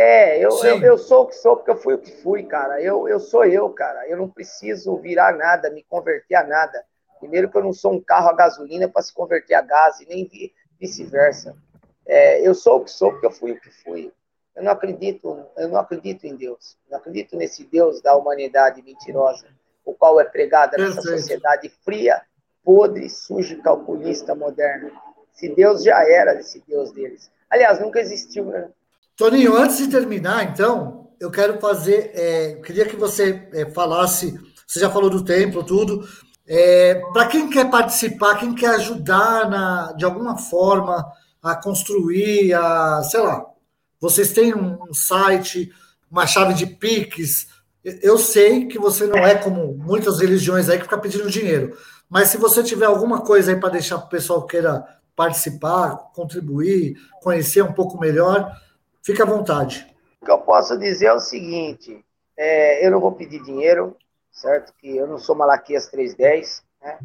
É, 0.00 0.38
eu, 0.38 0.50
eu, 0.64 0.80
eu, 0.80 0.96
sou 0.96 1.24
o 1.24 1.26
que 1.26 1.34
sou 1.34 1.56
porque 1.56 1.72
eu 1.72 1.76
fui 1.76 1.94
o 1.94 1.98
que 1.98 2.12
fui, 2.22 2.44
cara. 2.44 2.80
Eu, 2.80 3.08
eu 3.08 3.18
sou 3.18 3.44
eu, 3.44 3.68
cara. 3.70 4.08
Eu 4.08 4.16
não 4.16 4.28
preciso 4.28 4.96
virar 4.98 5.36
nada, 5.36 5.70
me 5.70 5.82
converter 5.82 6.36
a 6.36 6.44
nada. 6.44 6.84
Primeiro 7.18 7.50
que 7.50 7.58
eu 7.58 7.64
não 7.64 7.72
sou 7.72 7.94
um 7.94 8.00
carro 8.00 8.28
a 8.28 8.32
gasolina 8.32 8.88
para 8.88 9.02
se 9.02 9.12
converter 9.12 9.54
a 9.54 9.60
gás 9.60 9.98
e 9.98 10.06
nem 10.06 10.30
vice-versa. 10.78 11.56
É, 12.06 12.40
eu 12.46 12.54
sou 12.54 12.76
o 12.76 12.84
que 12.84 12.92
sou 12.92 13.10
porque 13.10 13.26
eu 13.26 13.32
fui 13.32 13.50
o 13.50 13.60
que 13.60 13.72
fui. 13.82 14.12
Eu 14.54 14.62
não 14.62 14.70
acredito, 14.70 15.44
eu 15.56 15.68
não 15.68 15.80
acredito 15.80 16.28
em 16.28 16.36
Deus. 16.36 16.78
Eu 16.86 16.92
não 16.92 16.98
acredito 16.98 17.36
nesse 17.36 17.64
Deus 17.64 18.00
da 18.00 18.14
humanidade 18.14 18.80
mentirosa, 18.82 19.48
o 19.84 19.92
qual 19.94 20.20
é 20.20 20.24
pregado 20.24 20.76
nessa 20.78 21.02
sociedade 21.02 21.68
fria, 21.84 22.22
podre, 22.62 23.10
suja 23.10 23.60
calculista 23.62 24.32
moderna. 24.32 24.92
Se 25.32 25.48
Deus 25.48 25.82
já 25.82 26.08
era 26.08 26.38
esse 26.38 26.62
Deus 26.68 26.92
deles. 26.92 27.32
Aliás, 27.50 27.80
nunca 27.80 27.98
existiu, 27.98 28.44
né? 28.44 28.70
Toninho, 29.18 29.56
antes 29.56 29.78
de 29.78 29.88
terminar, 29.88 30.44
então, 30.44 31.10
eu 31.18 31.28
quero 31.28 31.58
fazer. 31.58 32.12
É, 32.14 32.54
queria 32.64 32.86
que 32.86 32.94
você 32.94 33.48
é, 33.52 33.66
falasse. 33.66 34.38
Você 34.64 34.78
já 34.78 34.88
falou 34.88 35.10
do 35.10 35.24
templo, 35.24 35.64
tudo. 35.64 36.08
É, 36.46 37.02
Para 37.12 37.26
quem 37.26 37.50
quer 37.50 37.68
participar, 37.68 38.36
quem 38.36 38.54
quer 38.54 38.76
ajudar 38.76 39.50
na, 39.50 39.92
de 39.94 40.04
alguma 40.04 40.38
forma 40.38 41.04
a 41.42 41.56
construir, 41.56 42.54
a, 42.54 43.02
sei 43.02 43.18
lá, 43.20 43.44
vocês 44.00 44.32
têm 44.32 44.54
um, 44.54 44.94
site, 44.94 45.68
uma 46.08 46.24
chave 46.24 46.54
de 46.54 46.66
Pix. 46.66 47.48
Eu 47.82 48.18
sei 48.18 48.66
que 48.66 48.78
você 48.78 49.04
não 49.04 49.18
é 49.18 49.34
como 49.34 49.74
muitas 49.74 50.20
religiões 50.20 50.68
aí 50.68 50.78
que 50.78 50.84
fica 50.84 50.96
pedindo 50.96 51.28
dinheiro, 51.28 51.76
mas 52.08 52.28
se 52.28 52.36
você 52.36 52.62
tiver 52.62 52.86
alguma 52.86 53.22
coisa 53.22 53.50
aí 53.50 53.58
para 53.58 53.70
deixar 53.70 53.98
para 53.98 54.06
o 54.06 54.10
pessoal 54.10 54.42
que 54.42 54.52
queira 54.52 54.84
participar, 55.16 55.96
contribuir, 56.14 56.96
conhecer 57.20 57.62
um 57.62 57.72
pouco 57.72 57.98
melhor, 57.98 58.52
Fique 59.08 59.22
à 59.22 59.24
vontade. 59.24 59.90
O 60.20 60.26
que 60.26 60.30
eu 60.30 60.36
posso 60.36 60.76
dizer 60.76 61.06
é 61.06 61.12
o 61.14 61.18
seguinte: 61.18 62.04
é, 62.36 62.86
eu 62.86 62.90
não 62.90 63.00
vou 63.00 63.12
pedir 63.12 63.42
dinheiro, 63.42 63.96
certo? 64.30 64.74
Que 64.74 64.98
eu 64.98 65.06
não 65.06 65.16
sou 65.16 65.34
Malaquias 65.34 65.88
310, 65.88 66.62
né? 66.82 66.98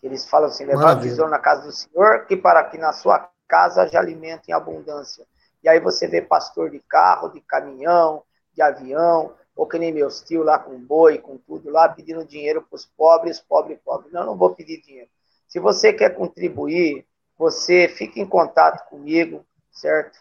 Eles 0.00 0.24
falam 0.30 0.48
assim: 0.48 0.64
levar 0.64 1.00
tesouro 1.00 1.28
na 1.28 1.40
casa 1.40 1.66
do 1.66 1.72
Senhor, 1.72 2.26
que 2.26 2.36
para 2.36 2.62
que 2.62 2.78
na 2.78 2.92
sua 2.92 3.28
casa 3.48 3.82
haja 3.82 3.98
alimento 3.98 4.48
em 4.48 4.52
abundância. 4.52 5.26
E 5.60 5.68
aí 5.68 5.80
você 5.80 6.06
vê 6.06 6.22
pastor 6.22 6.70
de 6.70 6.78
carro, 6.78 7.30
de 7.30 7.40
caminhão, 7.40 8.22
de 8.54 8.62
avião, 8.62 9.34
ou 9.56 9.66
que 9.66 9.80
nem 9.80 9.92
meus 9.92 10.20
tios 10.20 10.46
lá 10.46 10.60
com 10.60 10.78
boi, 10.78 11.18
com 11.18 11.38
tudo 11.38 11.70
lá, 11.70 11.88
pedindo 11.88 12.24
dinheiro 12.24 12.62
para 12.62 12.76
os 12.76 12.86
pobres, 12.86 13.40
pobre, 13.40 13.80
pobre. 13.84 14.12
Não, 14.12 14.24
não 14.24 14.36
vou 14.36 14.54
pedir 14.54 14.80
dinheiro. 14.80 15.10
Se 15.48 15.58
você 15.58 15.92
quer 15.92 16.10
contribuir, 16.10 17.04
você 17.36 17.88
fica 17.88 18.20
em 18.20 18.26
contato 18.26 18.88
comigo, 18.88 19.44
certo? 19.72 20.20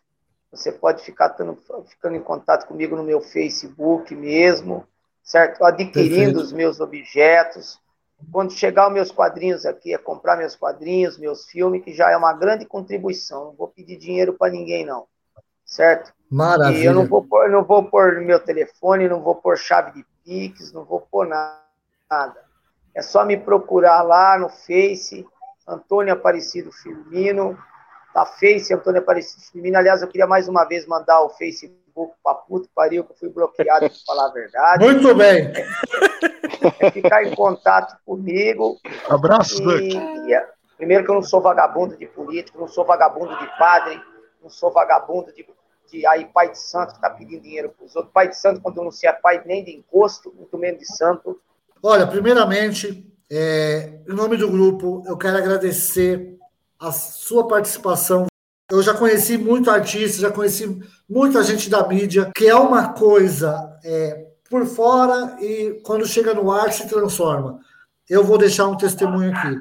Você 0.51 0.71
pode 0.71 1.03
ficar 1.03 1.29
tando, 1.29 1.57
ficando 1.87 2.15
em 2.15 2.21
contato 2.21 2.67
comigo 2.67 2.95
no 2.95 3.03
meu 3.03 3.21
Facebook 3.21 4.15
mesmo, 4.15 4.87
certo? 5.21 5.63
Adquirindo 5.63 6.15
Perfeito. 6.15 6.39
os 6.39 6.51
meus 6.51 6.79
objetos. 6.79 7.79
Quando 8.31 8.53
chegar 8.53 8.87
os 8.87 8.93
meus 8.93 9.11
quadrinhos 9.11 9.65
aqui, 9.65 9.93
é 9.93 9.97
comprar 9.97 10.37
meus 10.37 10.55
quadrinhos, 10.55 11.19
meus 11.19 11.45
filmes, 11.45 11.83
que 11.83 11.93
já 11.93 12.09
é 12.09 12.17
uma 12.17 12.33
grande 12.33 12.65
contribuição. 12.65 13.45
Não 13.45 13.53
vou 13.53 13.67
pedir 13.67 13.97
dinheiro 13.97 14.33
para 14.33 14.51
ninguém, 14.51 14.85
não. 14.85 15.05
Certo? 15.65 16.13
Maravilha. 16.29 16.79
E 16.79 16.85
eu 16.85 16.93
não 16.93 17.05
vou 17.05 17.23
pôr, 17.23 17.49
não 17.49 17.63
vou 17.63 17.83
pôr 17.83 18.21
meu 18.21 18.39
telefone, 18.39 19.07
não 19.07 19.21
vou 19.21 19.35
pôr 19.35 19.57
chave 19.57 19.91
de 19.91 20.05
Pix, 20.23 20.71
não 20.71 20.83
vou 20.83 21.01
pôr 21.01 21.27
nada. 21.27 22.43
É 22.95 23.01
só 23.01 23.23
me 23.23 23.37
procurar 23.37 24.01
lá 24.01 24.39
no 24.39 24.49
Face, 24.49 25.25
Antônio 25.67 26.13
Aparecido 26.13 26.71
Firmino, 26.71 27.57
da 28.17 28.25
Face, 28.25 28.73
Antônio 28.73 28.99
Aparecido 28.99 29.43
Firmino. 29.43 29.77
Aliás, 29.77 30.01
eu 30.01 30.07
queria 30.07 30.25
mais 30.25 30.47
uma 30.47 30.65
vez 30.65 30.87
mandar 30.87 31.21
o 31.21 31.29
Facebook 31.29 31.77
para 32.23 32.33
puto 32.33 32.67
pariu, 32.73 33.03
que 33.03 33.11
eu 33.11 33.15
fui 33.15 33.29
bloqueado, 33.29 33.81
para 33.81 33.99
falar 34.07 34.29
a 34.29 34.33
verdade. 34.33 34.83
Muito 34.83 35.13
bem. 35.13 35.51
É, 36.79 36.87
é 36.87 36.91
ficar 36.91 37.23
em 37.23 37.35
contato 37.35 37.95
comigo. 38.03 38.79
Abraço, 39.07 39.61
e, 39.79 39.93
e, 40.27 40.33
é, 40.33 40.47
Primeiro 40.77 41.03
que 41.03 41.11
eu 41.11 41.15
não 41.15 41.21
sou 41.21 41.41
vagabundo 41.41 41.95
de 41.95 42.07
político, 42.07 42.59
não 42.59 42.67
sou 42.67 42.85
vagabundo 42.85 43.37
de 43.37 43.57
padre, 43.59 44.01
não 44.41 44.49
sou 44.49 44.71
vagabundo 44.71 45.31
de, 45.33 45.45
de 45.91 46.05
aí 46.07 46.25
pai 46.25 46.49
de 46.51 46.59
santo 46.59 46.89
que 46.89 46.97
está 46.97 47.11
pedindo 47.11 47.41
dinheiro 47.41 47.69
para 47.69 47.85
os 47.85 47.95
outros. 47.95 48.13
Pai 48.13 48.29
de 48.29 48.37
santo, 48.37 48.61
quando 48.61 48.77
eu 48.77 48.83
não 48.83 48.91
sei 48.91 49.09
é 49.09 49.13
pai 49.13 49.43
nem 49.45 49.63
de 49.63 49.75
encosto, 49.75 50.33
muito 50.35 50.57
menos 50.57 50.79
de 50.79 50.87
santo. 50.87 51.39
Olha, 51.83 52.07
primeiramente, 52.07 53.11
é, 53.29 53.99
em 54.07 54.13
nome 54.13 54.37
do 54.37 54.49
grupo, 54.49 55.03
eu 55.05 55.17
quero 55.17 55.37
agradecer 55.37 56.36
a 56.79 56.91
sua 56.91 57.47
participação 57.47 58.27
Eu 58.69 58.81
já 58.81 58.93
conheci 58.93 59.37
muito 59.37 59.71
artista, 59.71 60.21
já 60.21 60.31
conheci 60.31 60.81
muita 61.09 61.41
gente 61.41 61.69
da 61.69 61.87
mídia, 61.87 62.31
que 62.35 62.47
é 62.47 62.55
uma 62.55 62.89
coisa 62.89 63.79
é, 63.83 64.27
por 64.49 64.65
fora 64.65 65.37
e 65.41 65.79
quando 65.83 66.05
chega 66.05 66.33
no 66.33 66.51
ar 66.51 66.71
se 66.73 66.87
transforma. 66.87 67.59
Eu 68.09 68.23
vou 68.23 68.37
deixar 68.37 68.67
um 68.67 68.75
testemunho 68.75 69.31
aqui. 69.31 69.55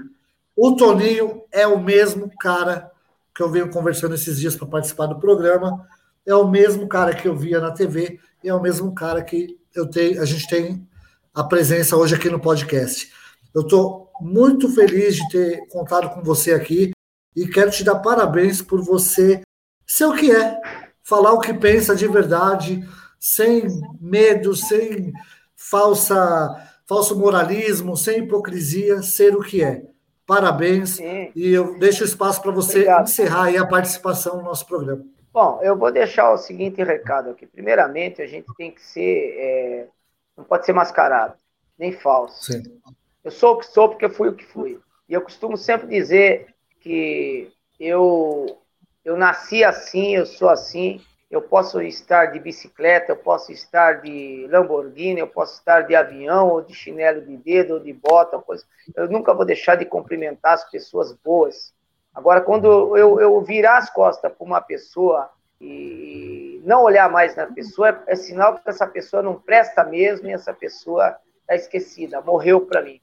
O 0.56 0.74
Toninho 0.74 1.42
é 1.52 1.66
o 1.66 1.80
mesmo 1.80 2.30
cara 2.40 2.90
que 3.34 3.42
eu 3.42 3.50
venho 3.50 3.70
conversando 3.70 4.14
esses 4.14 4.40
dias 4.40 4.56
para 4.56 4.66
participar 4.66 5.06
do 5.06 5.20
programa, 5.20 5.86
é 6.24 6.34
o 6.34 6.48
mesmo 6.48 6.88
cara 6.88 7.14
que 7.14 7.28
eu 7.28 7.36
via 7.36 7.60
na 7.60 7.70
TV 7.70 8.18
e 8.42 8.48
é 8.48 8.54
o 8.54 8.62
mesmo 8.62 8.94
cara 8.94 9.22
que 9.22 9.56
eu 9.74 9.86
tenho, 9.86 10.20
a 10.20 10.24
gente 10.24 10.48
tem 10.48 10.88
a 11.34 11.44
presença 11.44 11.96
hoje 11.96 12.14
aqui 12.14 12.30
no 12.30 12.40
podcast. 12.40 13.12
Eu 13.54 13.62
estou 13.62 14.10
muito 14.20 14.68
feliz 14.74 15.16
de 15.16 15.28
ter 15.28 15.68
contado 15.68 16.10
com 16.10 16.22
você 16.22 16.52
aqui 16.52 16.95
e 17.36 17.46
quero 17.46 17.70
te 17.70 17.84
dar 17.84 17.96
parabéns 17.96 18.62
por 18.62 18.82
você 18.82 19.42
ser 19.86 20.06
o 20.06 20.14
que 20.14 20.34
é, 20.34 20.60
falar 21.02 21.32
o 21.32 21.38
que 21.38 21.52
pensa 21.52 21.94
de 21.94 22.08
verdade, 22.08 22.82
sem 23.20 23.68
medo, 24.00 24.56
sem 24.56 25.12
falsa, 25.54 26.56
falso 26.86 27.18
moralismo, 27.18 27.96
sem 27.96 28.20
hipocrisia, 28.20 29.02
ser 29.02 29.36
o 29.36 29.42
que 29.42 29.62
é. 29.62 29.82
Parabéns 30.26 30.96
Sim. 30.96 31.30
e 31.36 31.52
eu 31.52 31.78
deixo 31.78 32.02
espaço 32.02 32.42
para 32.42 32.50
você 32.50 32.78
Obrigado. 32.78 33.04
encerrar 33.04 33.60
a 33.60 33.66
participação 33.66 34.38
no 34.38 34.42
nosso 34.42 34.66
programa. 34.66 35.04
Bom, 35.32 35.60
eu 35.62 35.76
vou 35.76 35.92
deixar 35.92 36.32
o 36.32 36.38
seguinte 36.38 36.82
recado 36.82 37.30
aqui. 37.30 37.46
Primeiramente, 37.46 38.22
a 38.22 38.26
gente 38.26 38.46
tem 38.56 38.72
que 38.72 38.82
ser, 38.82 39.34
é, 39.38 39.88
não 40.36 40.44
pode 40.44 40.64
ser 40.64 40.72
mascarado, 40.72 41.34
nem 41.78 41.92
falso. 41.92 42.52
Sim. 42.52 42.62
Eu 43.22 43.30
sou 43.30 43.54
o 43.54 43.58
que 43.58 43.66
sou 43.66 43.88
porque 43.90 44.08
fui 44.08 44.30
o 44.30 44.34
que 44.34 44.44
fui. 44.44 44.80
E 45.08 45.12
eu 45.12 45.20
costumo 45.20 45.56
sempre 45.56 45.86
dizer 45.86 46.55
que 46.86 47.52
eu, 47.80 48.58
eu 49.04 49.16
nasci 49.16 49.64
assim, 49.64 50.14
eu 50.14 50.24
sou 50.24 50.48
assim, 50.48 51.00
eu 51.28 51.42
posso 51.42 51.82
estar 51.82 52.26
de 52.26 52.38
bicicleta, 52.38 53.12
eu 53.12 53.16
posso 53.16 53.50
estar 53.50 54.00
de 54.00 54.46
Lamborghini, 54.48 55.18
eu 55.18 55.26
posso 55.26 55.58
estar 55.58 55.82
de 55.82 55.96
avião, 55.96 56.48
ou 56.48 56.62
de 56.62 56.72
chinelo 56.72 57.20
de 57.20 57.36
dedo, 57.36 57.74
ou 57.74 57.80
de 57.80 57.92
bota, 57.92 58.38
coisa. 58.38 58.64
eu 58.94 59.10
nunca 59.10 59.34
vou 59.34 59.44
deixar 59.44 59.74
de 59.74 59.84
cumprimentar 59.84 60.54
as 60.54 60.70
pessoas 60.70 61.12
boas. 61.12 61.74
Agora, 62.14 62.40
quando 62.40 62.96
eu, 62.96 63.20
eu 63.20 63.40
virar 63.42 63.78
as 63.78 63.90
costas 63.90 64.32
para 64.32 64.46
uma 64.46 64.60
pessoa 64.60 65.28
e 65.60 66.62
não 66.64 66.84
olhar 66.84 67.10
mais 67.10 67.34
na 67.34 67.46
pessoa, 67.46 67.88
é, 67.88 68.12
é 68.12 68.14
sinal 68.14 68.54
que 68.54 68.68
essa 68.70 68.86
pessoa 68.86 69.22
não 69.22 69.34
presta 69.34 69.82
mesmo 69.84 70.28
e 70.28 70.32
essa 70.32 70.54
pessoa 70.54 71.16
está 71.40 71.56
esquecida, 71.56 72.20
morreu 72.20 72.60
para 72.60 72.82
mim. 72.82 73.00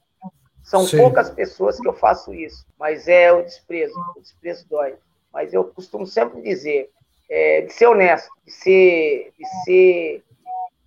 São 0.64 0.88
Sim. 0.88 0.98
poucas 0.98 1.30
pessoas 1.30 1.80
que 1.80 1.88
eu 1.88 1.94
faço 1.94 2.34
isso, 2.34 2.66
mas 2.80 3.08
é 3.08 3.32
o 3.32 3.44
desprezo, 3.44 3.94
o 4.16 4.22
desprezo 4.22 4.66
dói. 4.70 4.96
Mas 5.32 5.54
eu 5.54 5.66
costumo 5.66 6.08
sempre 6.08 6.42
dizer, 6.42 6.90
é, 7.30 7.62
de 7.62 7.74
ser 7.74 7.88
honesto, 7.88 8.32
de 8.46 8.52
ser, 8.52 9.34
de 9.38 9.46
ser 9.64 10.24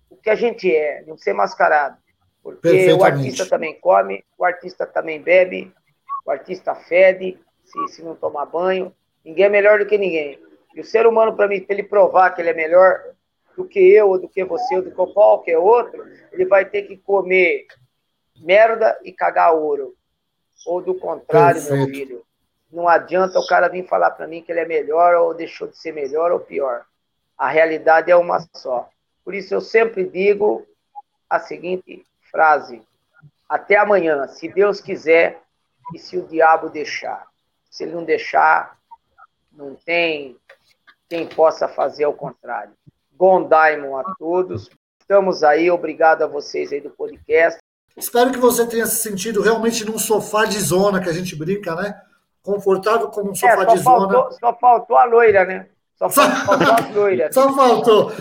o 0.09 0.15
que 0.15 0.29
a 0.29 0.35
gente 0.35 0.73
é, 0.73 1.01
de 1.03 1.09
não 1.09 1.17
ser 1.17 1.33
mascarado. 1.33 1.97
Porque 2.41 2.91
o 2.91 3.03
artista 3.03 3.45
também 3.45 3.79
come, 3.79 4.23
o 4.37 4.43
artista 4.43 4.85
também 4.85 5.21
bebe, 5.21 5.71
o 6.25 6.31
artista 6.31 6.73
fede, 6.73 7.37
se, 7.63 7.95
se 7.95 8.01
não 8.01 8.15
tomar 8.15 8.45
banho. 8.45 8.91
Ninguém 9.23 9.45
é 9.45 9.49
melhor 9.49 9.79
do 9.79 9.85
que 9.85 9.97
ninguém. 9.97 10.39
E 10.73 10.79
o 10.79 10.85
ser 10.85 11.05
humano, 11.05 11.35
para 11.35 11.47
mim, 11.47 11.59
para 11.59 11.75
ele 11.75 11.83
provar 11.83 12.31
que 12.31 12.41
ele 12.41 12.49
é 12.49 12.53
melhor 12.53 12.99
do 13.55 13.65
que 13.65 13.79
eu, 13.79 14.09
ou 14.09 14.19
do 14.19 14.29
que 14.29 14.43
você, 14.43 14.77
ou 14.77 14.81
do 14.81 14.91
que 14.91 15.13
qualquer 15.13 15.57
outro, 15.57 16.05
ele 16.31 16.45
vai 16.45 16.63
ter 16.63 16.83
que 16.83 16.97
comer 16.97 17.67
merda 18.39 18.99
e 19.03 19.11
cagar 19.11 19.53
ouro. 19.53 19.95
Ou 20.65 20.81
do 20.81 20.95
contrário, 20.95 21.61
Perfeito. 21.61 21.85
meu 21.85 21.95
filho. 21.95 22.23
Não 22.71 22.87
adianta 22.87 23.39
o 23.39 23.47
cara 23.47 23.69
vir 23.69 23.87
falar 23.87 24.11
para 24.11 24.27
mim 24.27 24.41
que 24.41 24.51
ele 24.51 24.59
é 24.59 24.65
melhor 24.65 25.15
ou 25.15 25.33
deixou 25.33 25.67
de 25.67 25.77
ser 25.77 25.93
melhor 25.93 26.31
ou 26.31 26.39
pior. 26.39 26.85
A 27.37 27.47
realidade 27.47 28.11
é 28.11 28.15
uma 28.15 28.45
só. 28.53 28.89
Por 29.23 29.33
isso 29.33 29.53
eu 29.53 29.61
sempre 29.61 30.05
digo 30.05 30.65
a 31.29 31.39
seguinte 31.39 32.05
frase: 32.29 32.81
até 33.47 33.77
amanhã, 33.77 34.27
se 34.27 34.47
Deus 34.49 34.81
quiser 34.81 35.41
e 35.93 35.99
se 35.99 36.17
o 36.17 36.27
diabo 36.27 36.69
deixar. 36.69 37.27
Se 37.69 37.83
ele 37.83 37.93
não 37.93 38.03
deixar, 38.03 38.77
não 39.51 39.75
tem 39.75 40.37
quem 41.07 41.27
possa 41.27 41.67
fazer 41.67 42.03
ao 42.03 42.13
contrário. 42.13 42.73
Gondaimon 43.13 43.97
a 43.97 44.15
todos. 44.15 44.69
Estamos 44.99 45.43
aí, 45.43 45.71
obrigado 45.71 46.23
a 46.23 46.27
vocês 46.27 46.73
aí 46.73 46.81
do 46.81 46.89
podcast. 46.89 47.59
Espero 47.97 48.31
que 48.31 48.37
você 48.37 48.65
tenha 48.67 48.85
se 48.85 48.97
sentido 48.97 49.41
realmente 49.41 49.83
num 49.83 49.97
sofá 49.97 50.45
de 50.45 50.59
zona 50.59 51.01
que 51.01 51.09
a 51.09 51.13
gente 51.13 51.35
brinca, 51.35 51.73
né? 51.75 51.99
Confortável 52.43 53.07
como 53.07 53.29
um 53.29 53.33
é, 53.33 53.35
sofá 53.35 53.63
é, 53.63 53.65
de 53.65 53.83
faltou, 53.83 54.23
zona. 54.23 54.31
Só 54.39 54.53
faltou 54.59 54.97
a 54.97 55.05
loira, 55.05 55.45
né? 55.45 55.67
Só 55.95 56.07
faltou 56.07 56.55
a 56.55 56.89
loira. 56.93 57.29
Só 57.33 57.51
faltou. 57.53 58.13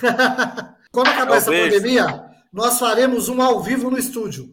Quando 0.90 1.08
acabar 1.08 1.36
essa 1.36 1.50
pandemia, 1.50 2.24
nós 2.50 2.78
faremos 2.78 3.28
um 3.28 3.42
ao 3.42 3.60
vivo 3.60 3.90
no 3.90 3.98
estúdio. 3.98 4.48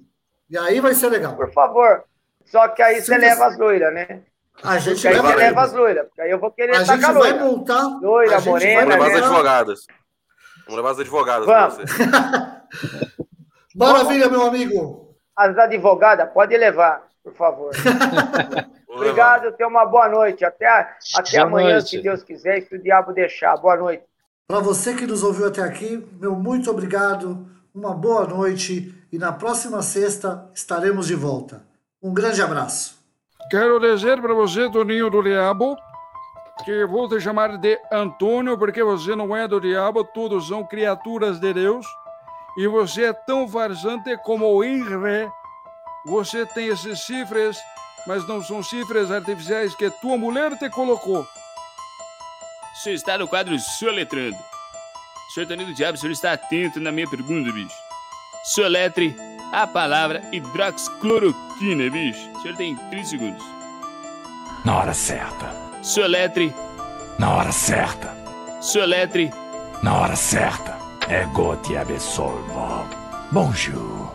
E 0.49 0.57
aí 0.57 0.81
vai 0.81 0.93
ser 0.93 1.07
legal. 1.07 1.37
Por 1.37 1.53
favor. 1.53 2.03
Só 2.43 2.67
que 2.67 2.81
aí 2.81 2.95
Sim, 2.97 3.05
você 3.13 3.17
leva 3.17 3.45
as 3.45 3.57
loiras, 3.57 3.93
né? 3.93 4.23
A 4.61 4.77
gente 4.77 5.01
porque 5.01 5.09
leva, 5.09 5.29
aí 5.29 5.35
leva 5.37 5.61
as 5.61 5.73
loiras. 5.73 6.05
Porque 6.07 6.21
aí 6.21 6.31
eu 6.31 6.39
vou 6.39 6.51
querer 6.51 6.75
a 6.75 6.83
gente 6.83 7.01
vai 7.01 7.13
loira. 7.13 7.39
montar. 7.39 7.83
Loira, 8.01 8.41
morena. 8.41 8.81
Vamos 8.81 8.95
levar 8.95 9.07
as 9.07 9.23
advogadas. 9.23 9.87
Vamos 10.65 10.75
levar 10.75 10.91
as 10.91 10.99
advogadas 10.99 11.45
Vamos. 11.45 11.91
Maravilha, 13.75 14.29
meu 14.29 14.43
amigo. 14.43 15.15
As 15.35 15.57
advogadas, 15.57 16.31
pode 16.31 16.55
levar, 16.55 17.03
por 17.21 17.33
favor. 17.33 17.71
Obrigado, 18.87 19.51
tenha 19.57 19.67
uma 19.67 19.85
boa 19.85 20.07
noite. 20.07 20.45
Até, 20.45 20.67
até 21.13 21.39
boa 21.39 21.47
amanhã, 21.47 21.73
noite. 21.73 21.89
se 21.89 22.01
Deus 22.01 22.23
quiser, 22.23 22.61
se 22.61 22.73
o 22.73 22.81
diabo 22.81 23.11
deixar. 23.11 23.57
Boa 23.57 23.75
noite. 23.75 24.03
Para 24.47 24.61
você 24.61 24.93
que 24.93 25.05
nos 25.05 25.23
ouviu 25.23 25.47
até 25.47 25.61
aqui, 25.61 26.07
meu 26.13 26.35
muito 26.35 26.71
obrigado, 26.71 27.47
uma 27.73 27.93
boa 27.93 28.25
noite 28.25 28.93
e 29.11 29.17
na 29.17 29.33
próxima 29.33 29.81
sexta 29.81 30.49
estaremos 30.53 31.07
de 31.07 31.15
volta. 31.15 31.65
Um 32.01 32.13
grande 32.13 32.41
abraço. 32.41 33.03
Quero 33.49 33.79
dizer 33.79 34.21
para 34.21 34.33
você, 34.33 34.71
Toninho 34.71 35.09
do 35.09 35.21
Diabo, 35.21 35.75
que 36.63 36.85
vou 36.85 37.09
te 37.09 37.19
chamar 37.19 37.57
de 37.57 37.77
Antônio, 37.91 38.57
porque 38.57 38.83
você 38.83 39.15
não 39.15 39.35
é 39.35 39.47
do 39.47 39.59
diabo, 39.59 40.03
todos 40.03 40.47
são 40.47 40.63
criaturas 40.63 41.39
de 41.39 41.53
Deus. 41.53 41.85
E 42.57 42.67
você 42.67 43.05
é 43.05 43.13
tão 43.13 43.47
farsante 43.47 44.15
como 44.17 44.45
o 44.47 44.63
INRE. 44.63 45.29
Você 46.05 46.45
tem 46.45 46.67
esses 46.67 47.05
cifras, 47.05 47.57
mas 48.07 48.27
não 48.27 48.41
são 48.41 48.63
cifras 48.63 49.11
artificiais 49.11 49.75
que 49.75 49.89
tua 49.89 50.17
mulher 50.17 50.57
te 50.57 50.69
colocou. 50.69 51.27
Você 52.73 52.93
está 52.93 53.17
no 53.17 53.27
quadro 53.27 53.57
soletrando. 53.59 54.37
Senhor 55.33 55.47
Toninho 55.47 55.67
do 55.67 55.73
Diabo, 55.73 55.97
o 55.97 55.99
senhor 55.99 56.13
está 56.13 56.33
atento 56.33 56.79
na 56.79 56.91
minha 56.91 57.09
pergunta, 57.09 57.51
bicho. 57.51 57.75
Soletre 58.45 59.15
a 59.51 59.65
palavra 59.65 60.21
hidroxicloroquina, 60.31 61.89
bicho. 61.89 62.29
O 62.35 62.41
senhor 62.41 62.57
tem 62.57 62.75
30 62.75 63.07
segundos. 63.07 63.45
Na 64.63 64.77
hora 64.77 64.93
certa. 64.93 65.53
Soletre. 65.81 66.53
Na 67.17 67.35
hora 67.35 67.51
certa. 67.51 68.15
Soletre. 68.61 69.31
Na 69.81 69.99
hora 69.99 70.15
certa. 70.15 70.74
Ego 71.09 71.55
te 71.57 71.77
absolvo. 71.77 72.83
Bonjour. 73.31 74.14